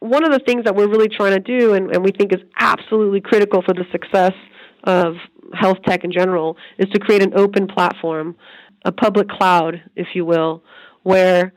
One 0.00 0.24
of 0.24 0.32
the 0.32 0.40
things 0.40 0.64
that 0.64 0.74
we're 0.74 0.88
really 0.88 1.08
trying 1.08 1.32
to 1.32 1.40
do 1.40 1.74
and, 1.74 1.94
and 1.94 2.04
we 2.04 2.10
think 2.10 2.32
is 2.32 2.40
absolutely 2.58 3.20
critical 3.20 3.62
for 3.62 3.74
the 3.74 3.84
success 3.92 4.32
of 4.84 5.14
health 5.54 5.78
tech 5.86 6.04
in 6.04 6.12
general 6.12 6.56
is 6.78 6.88
to 6.90 6.98
create 6.98 7.22
an 7.22 7.32
open 7.38 7.66
platform, 7.66 8.34
a 8.84 8.92
public 8.92 9.28
cloud, 9.28 9.82
if 9.94 10.08
you 10.14 10.24
will, 10.24 10.62
where 11.02 11.52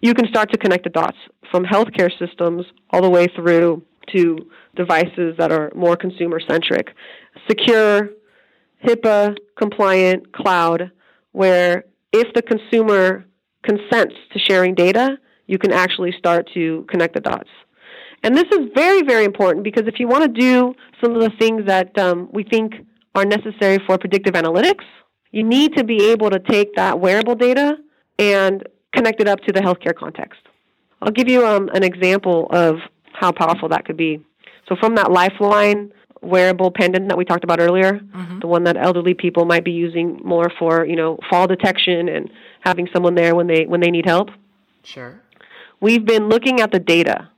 you 0.00 0.14
can 0.14 0.26
start 0.28 0.50
to 0.52 0.58
connect 0.58 0.84
the 0.84 0.90
dots 0.90 1.16
from 1.50 1.64
healthcare 1.64 2.10
systems 2.18 2.64
all 2.90 3.02
the 3.02 3.10
way 3.10 3.26
through 3.36 3.82
to 4.12 4.38
devices 4.76 5.34
that 5.38 5.52
are 5.52 5.70
more 5.74 5.96
consumer 5.96 6.40
centric. 6.48 6.88
Secure, 7.48 8.10
HIPAA 8.84 9.36
compliant 9.56 10.32
cloud 10.32 10.90
where 11.32 11.84
if 12.12 12.32
the 12.34 12.42
consumer 12.42 13.24
consents 13.64 14.14
to 14.32 14.38
sharing 14.38 14.74
data, 14.74 15.18
you 15.46 15.58
can 15.58 15.72
actually 15.72 16.12
start 16.18 16.48
to 16.54 16.86
connect 16.88 17.14
the 17.14 17.20
dots. 17.20 17.50
And 18.22 18.36
this 18.36 18.46
is 18.52 18.70
very, 18.74 19.02
very 19.02 19.24
important 19.24 19.64
because 19.64 19.86
if 19.86 20.00
you 20.00 20.08
want 20.08 20.22
to 20.22 20.40
do 20.40 20.74
some 21.02 21.14
of 21.14 21.20
the 21.20 21.30
things 21.38 21.66
that 21.66 21.96
um, 21.98 22.28
we 22.32 22.42
think 22.42 22.74
are 23.14 23.24
necessary 23.24 23.78
for 23.86 23.98
predictive 23.98 24.34
analytics, 24.34 24.84
you 25.30 25.42
need 25.42 25.76
to 25.76 25.84
be 25.84 26.10
able 26.10 26.30
to 26.30 26.38
take 26.38 26.74
that 26.76 27.00
wearable 27.00 27.34
data 27.34 27.76
and 28.18 28.66
connect 28.94 29.20
it 29.20 29.28
up 29.28 29.40
to 29.40 29.52
the 29.52 29.60
healthcare 29.60 29.94
context. 29.94 30.40
I'll 31.02 31.12
give 31.12 31.28
you 31.28 31.46
um, 31.46 31.68
an 31.74 31.82
example 31.82 32.46
of 32.50 32.76
how 33.12 33.30
powerful 33.32 33.68
that 33.68 33.84
could 33.84 33.96
be. 33.96 34.24
So, 34.68 34.76
from 34.80 34.94
that 34.94 35.12
Lifeline 35.12 35.92
wearable 36.26 36.70
pendant 36.70 37.08
that 37.08 37.16
we 37.16 37.24
talked 37.24 37.44
about 37.44 37.60
earlier, 37.60 37.94
mm-hmm. 37.94 38.40
the 38.40 38.46
one 38.46 38.64
that 38.64 38.76
elderly 38.76 39.14
people 39.14 39.44
might 39.44 39.64
be 39.64 39.72
using 39.72 40.20
more 40.24 40.50
for, 40.58 40.84
you 40.84 40.96
know, 40.96 41.18
fall 41.30 41.46
detection 41.46 42.08
and 42.08 42.30
having 42.60 42.88
someone 42.92 43.14
there 43.14 43.34
when 43.34 43.46
they 43.46 43.66
when 43.66 43.80
they 43.80 43.90
need 43.90 44.06
help. 44.06 44.30
Sure. 44.82 45.20
We've 45.80 46.04
been 46.04 46.28
looking 46.28 46.60
at 46.60 46.72
the 46.72 46.78
data 46.78 47.30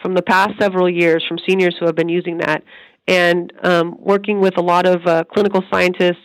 from 0.00 0.14
the 0.14 0.22
past 0.22 0.52
several 0.60 0.90
years 0.90 1.24
from 1.26 1.38
seniors 1.48 1.76
who 1.78 1.86
have 1.86 1.94
been 1.94 2.08
using 2.08 2.38
that, 2.38 2.64
and 3.06 3.52
um, 3.62 3.96
working 3.98 4.40
with 4.40 4.56
a 4.58 4.62
lot 4.62 4.86
of 4.86 5.06
uh, 5.06 5.24
clinical 5.24 5.62
scientists, 5.70 6.16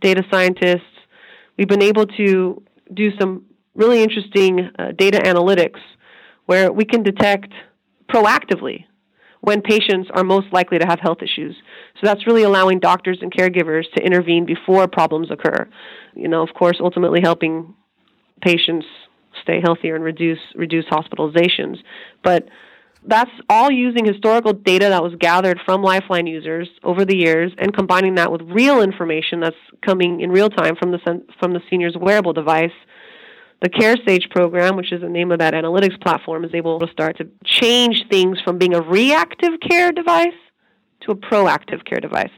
data 0.00 0.22
scientists. 0.30 0.82
We've 1.56 1.68
been 1.68 1.82
able 1.82 2.06
to 2.06 2.62
do 2.94 3.10
some 3.18 3.44
really 3.74 4.02
interesting 4.02 4.70
uh, 4.78 4.92
data 4.96 5.18
analytics 5.18 5.80
where 6.46 6.72
we 6.72 6.84
can 6.84 7.02
detect 7.02 7.52
proactively 8.08 8.84
when 9.40 9.62
patients 9.62 10.08
are 10.14 10.24
most 10.24 10.52
likely 10.52 10.78
to 10.78 10.86
have 10.86 10.98
health 11.00 11.18
issues. 11.22 11.56
So 12.00 12.00
that's 12.02 12.26
really 12.26 12.42
allowing 12.42 12.80
doctors 12.80 13.18
and 13.22 13.32
caregivers 13.32 13.84
to 13.96 14.02
intervene 14.02 14.46
before 14.46 14.88
problems 14.88 15.30
occur. 15.30 15.68
You 16.14 16.28
know, 16.28 16.42
of 16.42 16.54
course, 16.54 16.78
ultimately 16.80 17.20
helping 17.22 17.74
patients 18.42 18.86
stay 19.42 19.60
healthier 19.62 19.94
and 19.94 20.04
reduce 20.04 20.38
reduce 20.54 20.84
hospitalizations. 20.86 21.78
But 22.22 22.48
that's 23.06 23.30
all 23.48 23.70
using 23.70 24.04
historical 24.04 24.52
data 24.52 24.88
that 24.88 25.02
was 25.02 25.14
gathered 25.20 25.60
from 25.64 25.82
Lifeline 25.82 26.26
users 26.26 26.68
over 26.82 27.04
the 27.04 27.16
years 27.16 27.52
and 27.58 27.74
combining 27.74 28.16
that 28.16 28.32
with 28.32 28.42
real 28.42 28.82
information 28.82 29.40
that's 29.40 29.56
coming 29.84 30.20
in 30.20 30.30
real 30.30 30.50
time 30.50 30.74
from 30.76 30.90
the 30.90 30.98
from 31.38 31.52
the 31.52 31.60
senior's 31.70 31.96
wearable 31.98 32.32
device 32.32 32.72
the 33.60 33.68
CareSage 33.68 34.30
program, 34.30 34.76
which 34.76 34.92
is 34.92 35.00
the 35.00 35.08
name 35.08 35.32
of 35.32 35.40
that 35.40 35.54
analytics 35.54 36.00
platform, 36.00 36.44
is 36.44 36.54
able 36.54 36.78
to 36.78 36.86
start 36.92 37.18
to 37.18 37.28
change 37.44 38.04
things 38.10 38.38
from 38.44 38.58
being 38.58 38.74
a 38.74 38.80
reactive 38.80 39.54
care 39.68 39.90
device 39.90 40.28
to 41.00 41.12
a 41.12 41.16
proactive 41.16 41.84
care 41.84 42.00
device. 42.00 42.30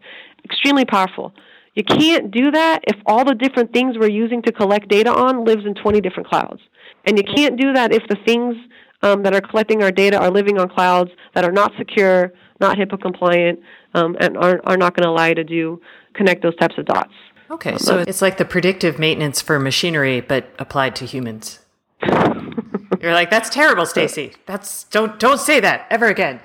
Extremely 0.44 0.84
powerful. 0.84 1.34
You 1.74 1.84
can't 1.84 2.30
do 2.30 2.50
that 2.50 2.80
if 2.86 2.96
all 3.06 3.24
the 3.24 3.34
different 3.34 3.72
things 3.72 3.96
we're 3.98 4.10
using 4.10 4.42
to 4.42 4.52
collect 4.52 4.88
data 4.88 5.12
on 5.12 5.44
lives 5.44 5.64
in 5.66 5.74
20 5.74 6.00
different 6.00 6.28
clouds. 6.28 6.60
And 7.04 7.16
you 7.16 7.24
can't 7.24 7.58
do 7.58 7.72
that 7.74 7.92
if 7.92 8.02
the 8.08 8.16
things 8.24 8.56
um, 9.02 9.22
that 9.22 9.34
are 9.34 9.40
collecting 9.40 9.82
our 9.82 9.92
data 9.92 10.18
are 10.18 10.30
living 10.30 10.58
on 10.58 10.68
clouds 10.68 11.10
that 11.34 11.44
are 11.44 11.52
not 11.52 11.72
secure, 11.78 12.32
not 12.60 12.76
HIPAA 12.76 13.00
compliant, 13.00 13.60
um, 13.94 14.16
and 14.20 14.36
are, 14.36 14.60
are 14.64 14.76
not 14.76 14.94
going 14.94 15.04
to 15.04 15.10
allow 15.10 15.26
you 15.26 15.34
to 15.34 15.44
do 15.44 15.80
connect 16.14 16.42
those 16.42 16.56
types 16.56 16.74
of 16.76 16.86
dots. 16.86 17.12
Okay, 17.50 17.76
so 17.78 17.98
it's 17.98 18.22
like 18.22 18.38
the 18.38 18.44
predictive 18.44 19.00
maintenance 19.00 19.40
for 19.40 19.58
machinery, 19.58 20.20
but 20.20 20.46
applied 20.60 20.94
to 20.96 21.04
humans. 21.04 21.58
You're 22.02 23.12
like, 23.12 23.28
that's 23.28 23.50
terrible, 23.50 23.86
Stacy. 23.86 24.34
That's 24.46 24.84
don't 24.84 25.18
don't 25.18 25.40
say 25.40 25.58
that 25.58 25.86
ever 25.90 26.06
again. 26.06 26.38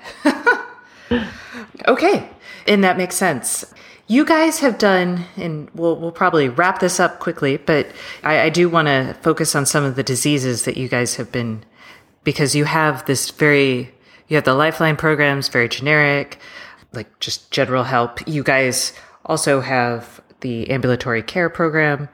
okay, 1.86 2.28
and 2.66 2.82
that 2.82 2.96
makes 2.96 3.14
sense. 3.14 3.72
You 4.08 4.24
guys 4.24 4.58
have 4.60 4.78
done, 4.78 5.24
and 5.36 5.70
we'll 5.74 5.94
we'll 5.94 6.10
probably 6.10 6.48
wrap 6.48 6.80
this 6.80 6.98
up 6.98 7.20
quickly, 7.20 7.56
but 7.56 7.86
I, 8.24 8.40
I 8.40 8.48
do 8.48 8.68
want 8.68 8.88
to 8.88 9.16
focus 9.22 9.54
on 9.54 9.64
some 9.64 9.84
of 9.84 9.94
the 9.94 10.02
diseases 10.02 10.64
that 10.64 10.76
you 10.76 10.88
guys 10.88 11.16
have 11.16 11.30
been, 11.30 11.64
because 12.24 12.56
you 12.56 12.64
have 12.64 13.06
this 13.06 13.30
very, 13.30 13.94
you 14.26 14.36
have 14.36 14.44
the 14.44 14.54
Lifeline 14.54 14.96
programs, 14.96 15.48
very 15.48 15.68
generic, 15.68 16.38
like 16.92 17.20
just 17.20 17.52
general 17.52 17.84
help. 17.84 18.26
You 18.26 18.42
guys 18.42 18.92
also 19.24 19.60
have 19.60 20.20
the 20.46 20.70
ambulatory 20.70 21.22
care 21.22 21.50
program, 21.50 22.08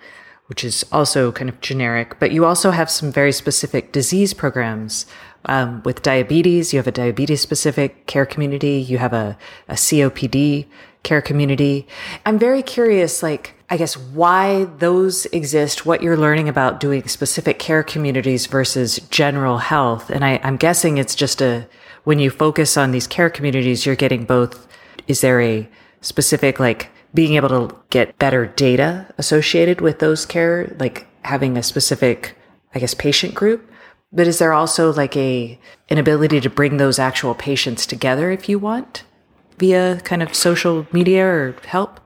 which 0.46 0.64
is 0.64 0.84
also 0.90 1.32
kind 1.32 1.50
of 1.50 1.60
generic, 1.60 2.08
but 2.18 2.32
you 2.32 2.46
also 2.46 2.70
have 2.70 2.90
some 2.90 3.12
very 3.12 3.32
specific 3.32 3.92
disease 3.92 4.32
programs. 4.34 5.06
Um, 5.44 5.82
with 5.84 6.02
diabetes, 6.02 6.72
you 6.72 6.78
have 6.78 6.86
a 6.86 6.92
diabetes 7.04 7.40
specific 7.40 8.06
care 8.06 8.24
community, 8.24 8.76
you 8.90 8.98
have 8.98 9.12
a, 9.12 9.36
a 9.68 9.74
COPD 9.74 10.66
care 11.02 11.20
community. 11.20 11.86
I'm 12.24 12.38
very 12.38 12.62
curious, 12.62 13.22
like, 13.22 13.54
I 13.68 13.76
guess 13.76 13.96
why 13.96 14.66
those 14.78 15.26
exist, 15.26 15.84
what 15.84 16.02
you're 16.02 16.16
learning 16.26 16.48
about 16.48 16.80
doing 16.80 17.08
specific 17.08 17.58
care 17.58 17.82
communities 17.82 18.46
versus 18.46 19.00
general 19.10 19.58
health. 19.58 20.10
And 20.10 20.24
I, 20.24 20.40
I'm 20.44 20.56
guessing 20.56 20.98
it's 20.98 21.16
just 21.16 21.42
a, 21.42 21.66
when 22.04 22.18
you 22.18 22.30
focus 22.30 22.76
on 22.76 22.92
these 22.92 23.08
care 23.08 23.30
communities, 23.30 23.84
you're 23.84 24.04
getting 24.04 24.24
both, 24.24 24.54
is 25.08 25.20
there 25.20 25.40
a 25.40 25.68
specific 26.00 26.60
like 26.60 26.88
being 27.14 27.34
able 27.34 27.48
to 27.48 27.76
get 27.90 28.18
better 28.18 28.46
data 28.46 29.06
associated 29.18 29.80
with 29.80 29.98
those 29.98 30.24
care, 30.24 30.74
like 30.78 31.06
having 31.24 31.56
a 31.56 31.62
specific, 31.62 32.36
I 32.74 32.78
guess, 32.78 32.94
patient 32.94 33.34
group. 33.34 33.68
But 34.12 34.26
is 34.26 34.38
there 34.38 34.52
also 34.52 34.92
like 34.92 35.16
a 35.16 35.58
an 35.88 35.98
ability 35.98 36.40
to 36.40 36.50
bring 36.50 36.76
those 36.76 36.98
actual 36.98 37.34
patients 37.34 37.86
together 37.86 38.30
if 38.30 38.48
you 38.48 38.58
want 38.58 39.04
via 39.58 40.00
kind 40.04 40.22
of 40.22 40.34
social 40.34 40.86
media 40.92 41.24
or 41.24 41.56
help? 41.66 42.00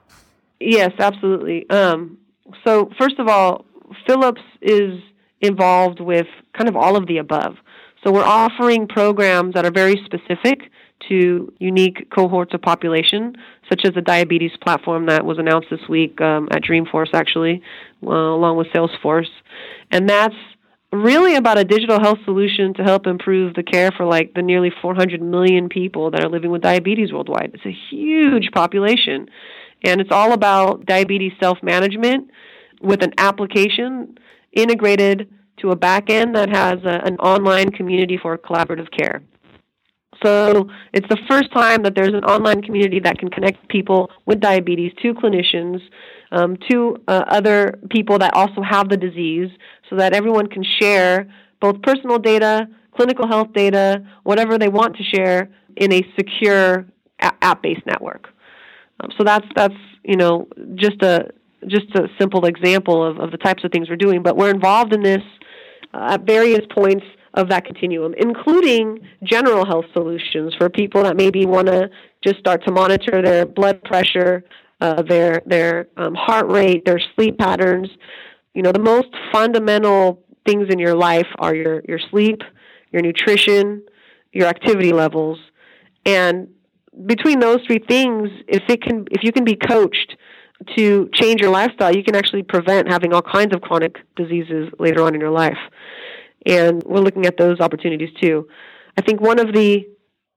Yes, 0.61 0.93
absolutely. 0.99 1.69
Um, 1.71 2.19
so 2.65 2.91
first 2.99 3.19
of 3.19 3.29
all, 3.29 3.65
Philips 4.07 4.43
is 4.63 5.01
involved 5.41 6.01
with 6.01 6.27
kind 6.57 6.69
of 6.69 6.77
all 6.77 6.97
of 6.97 7.07
the 7.07 7.19
above. 7.19 7.57
So 8.05 8.13
we're 8.13 8.25
offering 8.25 8.87
programs 8.87 9.55
that 9.55 9.67
are 9.67 9.71
very 9.71 10.01
specific 10.05 10.71
to 11.09 11.53
unique 11.59 12.11
cohorts 12.11 12.55
of 12.55 12.63
population, 12.63 13.37
such 13.69 13.83
as 13.85 13.95
the 13.95 14.03
diabetes 14.03 14.53
platform 14.63 15.07
that 15.07 15.25
was 15.25 15.39
announced 15.39 15.69
this 15.71 15.89
week 15.89 16.21
um, 16.21 16.49
at 16.53 16.63
Dreamforce, 16.63 17.15
actually, 17.15 17.63
uh, 18.05 18.11
along 18.11 18.57
with 18.57 18.69
Salesforce. 18.69 19.29
And 19.91 20.09
that's 20.09 20.35
really 20.93 21.35
about 21.35 21.59
a 21.59 21.65
digital 21.65 22.01
health 22.01 22.19
solution 22.25 22.75
to 22.75 22.83
help 22.83 23.07
improve 23.07 23.55
the 23.55 23.63
care 23.63 23.91
for 23.97 24.07
like 24.07 24.35
the 24.35 24.43
nearly 24.43 24.71
400 24.83 25.21
million 25.21 25.69
people 25.69 26.11
that 26.13 26.25
are 26.25 26.29
living 26.29 26.51
with 26.51 26.63
diabetes 26.63 27.13
worldwide. 27.13 27.53
It's 27.55 27.67
a 27.67 27.77
huge 27.91 28.51
population. 28.53 29.29
And 29.85 30.01
it's 30.01 30.13
all 30.13 30.33
about 30.33 30.87
diabetes 30.87 31.33
self 31.41 31.59
management 31.63 32.31
with 32.81 33.03
an 33.03 33.13
application 33.19 34.19
integrated 34.53 35.29
to 35.59 35.71
a 35.71 35.77
back 35.77 36.11
end 36.11 36.35
that 36.35 36.49
has 36.51 36.79
a, 36.85 37.01
an 37.05 37.17
online 37.19 37.71
community 37.71 38.19
for 38.21 38.37
collaborative 38.39 38.91
care. 38.97 39.23
So 40.27 40.69
it's 40.93 41.09
the 41.09 41.19
first 41.29 41.53
time 41.53 41.85
that 41.85 41.95
there's 41.95 42.13
an 42.13 42.25
online 42.25 42.61
community 42.61 42.99
that 43.01 43.19
can 43.19 43.31
connect 43.31 43.69
people 43.69 44.11
with 44.27 44.41
diabetes 44.41 44.93
to 45.03 45.15
clinicians, 45.15 45.81
um, 46.33 46.57
to 46.69 46.97
uh, 47.07 47.25
other 47.29 47.79
people 47.91 48.19
that 48.19 48.35
also 48.35 48.61
have 48.61 48.89
the 48.89 48.97
disease, 48.97 49.51
so 49.89 49.95
that 49.97 50.15
everyone 50.15 50.49
can 50.49 50.65
share 50.81 51.33
both 51.61 51.81
personal 51.83 52.19
data, 52.19 52.67
clinical 52.97 53.29
health 53.29 53.53
data, 53.53 54.05
whatever 54.25 54.59
they 54.59 54.69
want 54.69 54.97
to 54.97 55.05
share 55.05 55.49
in 55.77 55.93
a 55.93 56.03
secure 56.19 56.87
app-based 57.21 57.87
network. 57.87 58.29
Um, 59.01 59.11
so 59.17 59.23
that's 59.23 59.47
that's 59.55 59.75
you 60.03 60.17
know 60.17 60.49
just 60.75 61.03
a 61.03 61.31
just 61.69 61.95
a 61.95 62.09
simple 62.19 62.47
example 62.47 63.05
of, 63.05 63.19
of 63.21 63.31
the 63.31 63.39
types 63.39 63.63
of 63.63 63.71
things 63.71 63.89
we're 63.89 63.97
doing. 63.97 64.25
But 64.25 64.37
we're 64.37 64.51
involved 64.51 64.93
in 64.93 65.03
this 65.03 65.23
uh, 65.95 66.15
at 66.15 66.23
various 66.27 66.67
points 66.75 67.05
of 67.37 67.51
that 67.51 67.67
continuum, 67.67 68.15
including 68.17 68.99
general 69.23 69.67
health 69.67 69.85
solutions 69.93 70.55
for 70.59 70.71
people 70.71 71.03
that 71.03 71.17
maybe 71.17 71.45
want 71.45 71.67
to 71.69 71.91
just 72.25 72.39
start 72.39 72.65
to 72.65 72.73
monitor 72.73 73.23
their 73.23 73.45
blood 73.45 73.83
pressure, 73.85 74.43
uh, 74.81 75.03
their 75.03 75.43
their 75.47 75.89
um, 75.97 76.15
heart 76.15 76.51
rate, 76.51 76.85
their 76.85 77.01
sleep 77.15 77.39
patterns. 77.39 77.89
You 78.55 78.63
know, 78.63 78.73
the 78.73 78.81
most 78.81 79.09
fundamental 79.31 80.23
things 80.47 80.69
in 80.71 80.79
your 80.79 80.95
life 80.95 81.29
are 81.39 81.55
your 81.55 81.83
your 81.87 82.01
sleep, 82.11 82.41
your 82.91 83.03
nutrition, 83.03 83.83
your 84.33 84.47
activity 84.47 84.93
levels, 84.93 85.39
and 86.07 86.49
between 87.05 87.41
those 87.41 87.59
three 87.67 87.81
things, 87.87 88.31
if 88.49 88.63
it 88.71 88.83
can, 88.83 89.07
if 89.11 89.23
you 89.23 89.31
can 89.31 89.45
be 89.45 89.55
coached 89.55 90.17
to 90.79 91.11
change 91.13 91.43
your 91.43 91.51
lifestyle, 91.51 91.95
you 91.95 92.03
can 92.03 92.17
actually 92.17 92.43
prevent 92.43 92.91
having 92.91 93.13
all 93.13 93.21
kinds 93.21 93.55
of 93.55 93.61
chronic 93.61 93.97
diseases 94.17 94.71
later 94.79 95.03
on 95.03 95.15
in 95.15 95.21
your 95.21 95.31
life 95.31 95.59
and 96.47 96.83
we're 96.85 97.01
looking 97.01 97.27
at 97.27 97.37
those 97.37 97.61
opportunities 97.61 98.11
too. 98.21 98.49
I 98.97 99.03
think 99.03 99.21
one 99.21 99.39
of 99.39 99.53
the 99.53 99.87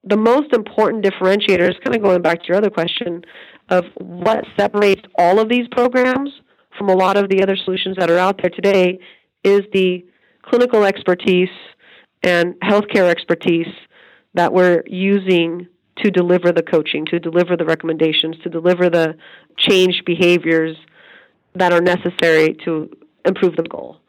the 0.02 0.16
most 0.16 0.54
important 0.54 1.04
differentiators, 1.04 1.78
kind 1.84 1.94
of 1.94 2.02
going 2.02 2.22
back 2.22 2.40
to 2.40 2.48
your 2.48 2.56
other 2.56 2.70
question, 2.70 3.22
of 3.68 3.84
what 3.98 4.44
separates 4.58 5.02
all 5.18 5.38
of 5.38 5.50
these 5.50 5.68
programs 5.70 6.30
from 6.78 6.88
a 6.88 6.94
lot 6.94 7.18
of 7.18 7.28
the 7.28 7.42
other 7.42 7.54
solutions 7.54 7.96
that 7.98 8.10
are 8.10 8.16
out 8.16 8.40
there 8.40 8.50
today, 8.50 8.98
is 9.44 9.60
the 9.74 10.04
clinical 10.42 10.84
expertise 10.84 11.50
and 12.22 12.54
healthcare 12.60 13.10
expertise 13.10 13.68
that 14.32 14.52
we're 14.52 14.82
using 14.86 15.66
to 15.98 16.10
deliver 16.10 16.50
the 16.50 16.62
coaching, 16.62 17.04
to 17.06 17.18
deliver 17.18 17.56
the 17.56 17.64
recommendations, 17.66 18.36
to 18.42 18.48
deliver 18.48 18.88
the 18.88 19.14
changed 19.58 20.04
behaviors 20.06 20.76
that 21.54 21.72
are 21.72 21.80
necessary 21.82 22.56
to 22.64 22.90
improve 23.26 23.54
the 23.56 23.62
goal. 23.64 23.99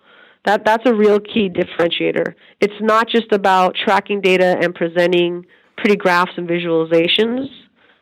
That 0.46 0.66
that's 0.66 0.84
a 0.86 0.94
real 0.94 1.20
key 1.20 1.50
differentiator. 1.50 2.34
It's 2.60 2.74
not 2.82 3.08
just 3.08 3.32
about 3.32 3.76
tracking 3.76 4.22
data 4.22 4.58
and 4.62 4.74
presenting 4.74 5.46
pretty 5.78 5.96
graphs 5.96 6.32
and 6.36 6.48
visualizations. 6.50 7.48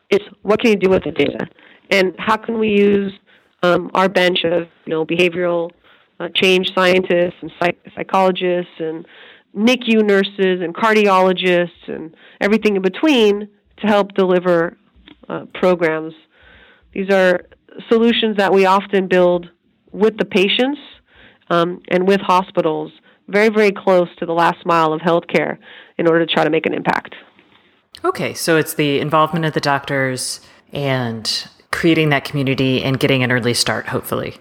It's 0.08 0.24
what 0.42 0.60
can 0.60 0.70
you 0.70 0.76
do 0.76 0.90
with 0.90 1.04
the 1.04 1.12
data, 1.12 1.46
and 1.90 2.14
how 2.18 2.36
can 2.36 2.58
we 2.58 2.68
use 2.68 3.12
um, 3.62 3.90
our 3.94 4.08
bench 4.08 4.44
of 4.44 4.68
you 4.86 4.90
know 4.90 5.04
behavioral 5.04 5.70
uh, 6.18 6.28
change 6.34 6.72
scientists 6.74 7.36
and 7.42 7.52
psych- 7.60 7.86
psychologists 7.94 8.72
and 8.78 9.06
NICU 9.56 10.02
nurses 10.02 10.60
and 10.62 10.74
cardiologists 10.74 11.88
and 11.88 12.14
everything 12.40 12.76
in 12.76 12.82
between 12.82 13.48
to 13.78 13.86
help 13.86 14.14
deliver 14.14 14.76
uh, 15.28 15.44
programs. 15.54 16.14
These 16.92 17.10
are 17.10 17.40
solutions 17.88 18.36
that 18.36 18.52
we 18.52 18.66
often 18.66 19.08
build 19.08 19.48
with 19.92 20.16
the 20.18 20.24
patients 20.24 20.78
um, 21.50 21.82
and 21.88 22.08
with 22.08 22.20
hospitals 22.20 22.92
very, 23.28 23.48
very 23.48 23.72
close 23.72 24.08
to 24.18 24.26
the 24.26 24.32
last 24.32 24.64
mile 24.66 24.92
of 24.92 25.00
healthcare 25.00 25.58
in 25.98 26.06
order 26.06 26.24
to 26.24 26.32
try 26.32 26.44
to 26.44 26.50
make 26.50 26.66
an 26.66 26.74
impact. 26.74 27.14
Okay, 28.04 28.34
so 28.34 28.56
it's 28.56 28.74
the 28.74 28.98
involvement 28.98 29.44
of 29.44 29.52
the 29.52 29.60
doctors 29.60 30.40
and 30.72 31.46
creating 31.70 32.08
that 32.10 32.24
community 32.24 32.82
and 32.82 32.98
getting 32.98 33.22
an 33.22 33.30
early 33.30 33.54
start, 33.54 33.86
hopefully. 33.88 34.36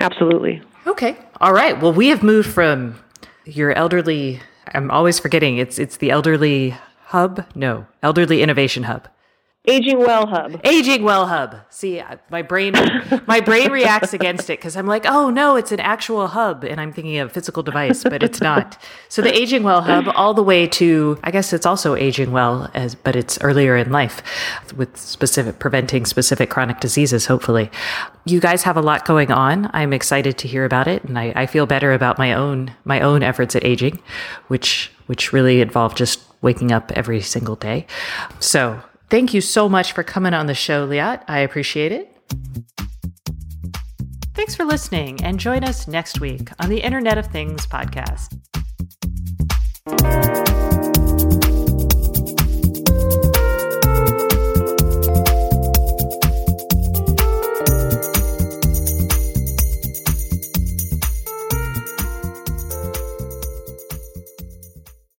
Absolutely. 0.00 0.62
Okay. 0.86 1.16
All 1.40 1.52
right. 1.52 1.80
Well, 1.80 1.92
we 1.92 2.08
have 2.08 2.22
moved 2.22 2.48
from 2.48 2.98
your 3.44 3.72
elderly. 3.72 4.40
I'm 4.74 4.90
always 4.90 5.18
forgetting. 5.18 5.58
It's 5.58 5.78
it's 5.78 5.96
the 5.96 6.10
elderly 6.10 6.76
hub. 7.06 7.46
No, 7.54 7.86
elderly 8.02 8.42
innovation 8.42 8.84
hub. 8.84 9.08
Aging 9.66 9.98
Well 9.98 10.26
Hub. 10.26 10.60
Aging 10.62 11.04
Well 11.04 11.26
Hub. 11.26 11.56
See, 11.70 12.02
my 12.30 12.42
brain 12.42 12.74
my 13.26 13.40
brain 13.40 13.72
reacts 13.72 14.12
against 14.12 14.50
it 14.50 14.58
because 14.58 14.76
I'm 14.76 14.86
like, 14.86 15.06
oh 15.06 15.30
no, 15.30 15.56
it's 15.56 15.72
an 15.72 15.80
actual 15.80 16.26
hub, 16.26 16.64
and 16.64 16.78
I'm 16.78 16.92
thinking 16.92 17.16
of 17.16 17.32
physical 17.32 17.62
device, 17.62 18.02
but 18.04 18.22
it's 18.22 18.42
not. 18.42 18.76
So 19.08 19.22
the 19.22 19.34
Aging 19.34 19.62
Well 19.62 19.80
Hub, 19.80 20.04
all 20.14 20.34
the 20.34 20.42
way 20.42 20.66
to, 20.66 21.18
I 21.24 21.30
guess 21.30 21.54
it's 21.54 21.64
also 21.64 21.94
aging 21.94 22.30
well, 22.30 22.70
as 22.74 22.94
but 22.94 23.16
it's 23.16 23.40
earlier 23.40 23.74
in 23.74 23.90
life, 23.90 24.22
with 24.76 24.98
specific 24.98 25.58
preventing 25.60 26.04
specific 26.04 26.50
chronic 26.50 26.80
diseases. 26.80 27.24
Hopefully, 27.24 27.70
you 28.26 28.40
guys 28.40 28.64
have 28.64 28.76
a 28.76 28.82
lot 28.82 29.06
going 29.06 29.32
on. 29.32 29.70
I'm 29.72 29.94
excited 29.94 30.36
to 30.38 30.48
hear 30.48 30.66
about 30.66 30.88
it, 30.88 31.04
and 31.04 31.18
I, 31.18 31.32
I 31.34 31.46
feel 31.46 31.64
better 31.64 31.94
about 31.94 32.18
my 32.18 32.34
own 32.34 32.72
my 32.84 33.00
own 33.00 33.22
efforts 33.22 33.56
at 33.56 33.64
aging, 33.64 34.02
which 34.48 34.92
which 35.06 35.32
really 35.32 35.62
involve 35.62 35.94
just 35.94 36.20
waking 36.42 36.70
up 36.70 36.92
every 36.92 37.22
single 37.22 37.56
day. 37.56 37.86
So 38.40 38.82
Thank 39.10 39.34
you 39.34 39.40
so 39.40 39.68
much 39.68 39.92
for 39.92 40.02
coming 40.02 40.34
on 40.34 40.46
the 40.46 40.54
show, 40.54 40.86
Liat. 40.88 41.22
I 41.28 41.40
appreciate 41.40 41.92
it. 41.92 42.10
Thanks 44.34 44.56
for 44.56 44.64
listening 44.64 45.22
and 45.22 45.38
join 45.38 45.62
us 45.62 45.86
next 45.86 46.20
week 46.20 46.50
on 46.58 46.68
the 46.68 46.80
Internet 46.80 47.18
of 47.18 47.26
Things 47.26 47.66
podcast. 47.66 48.34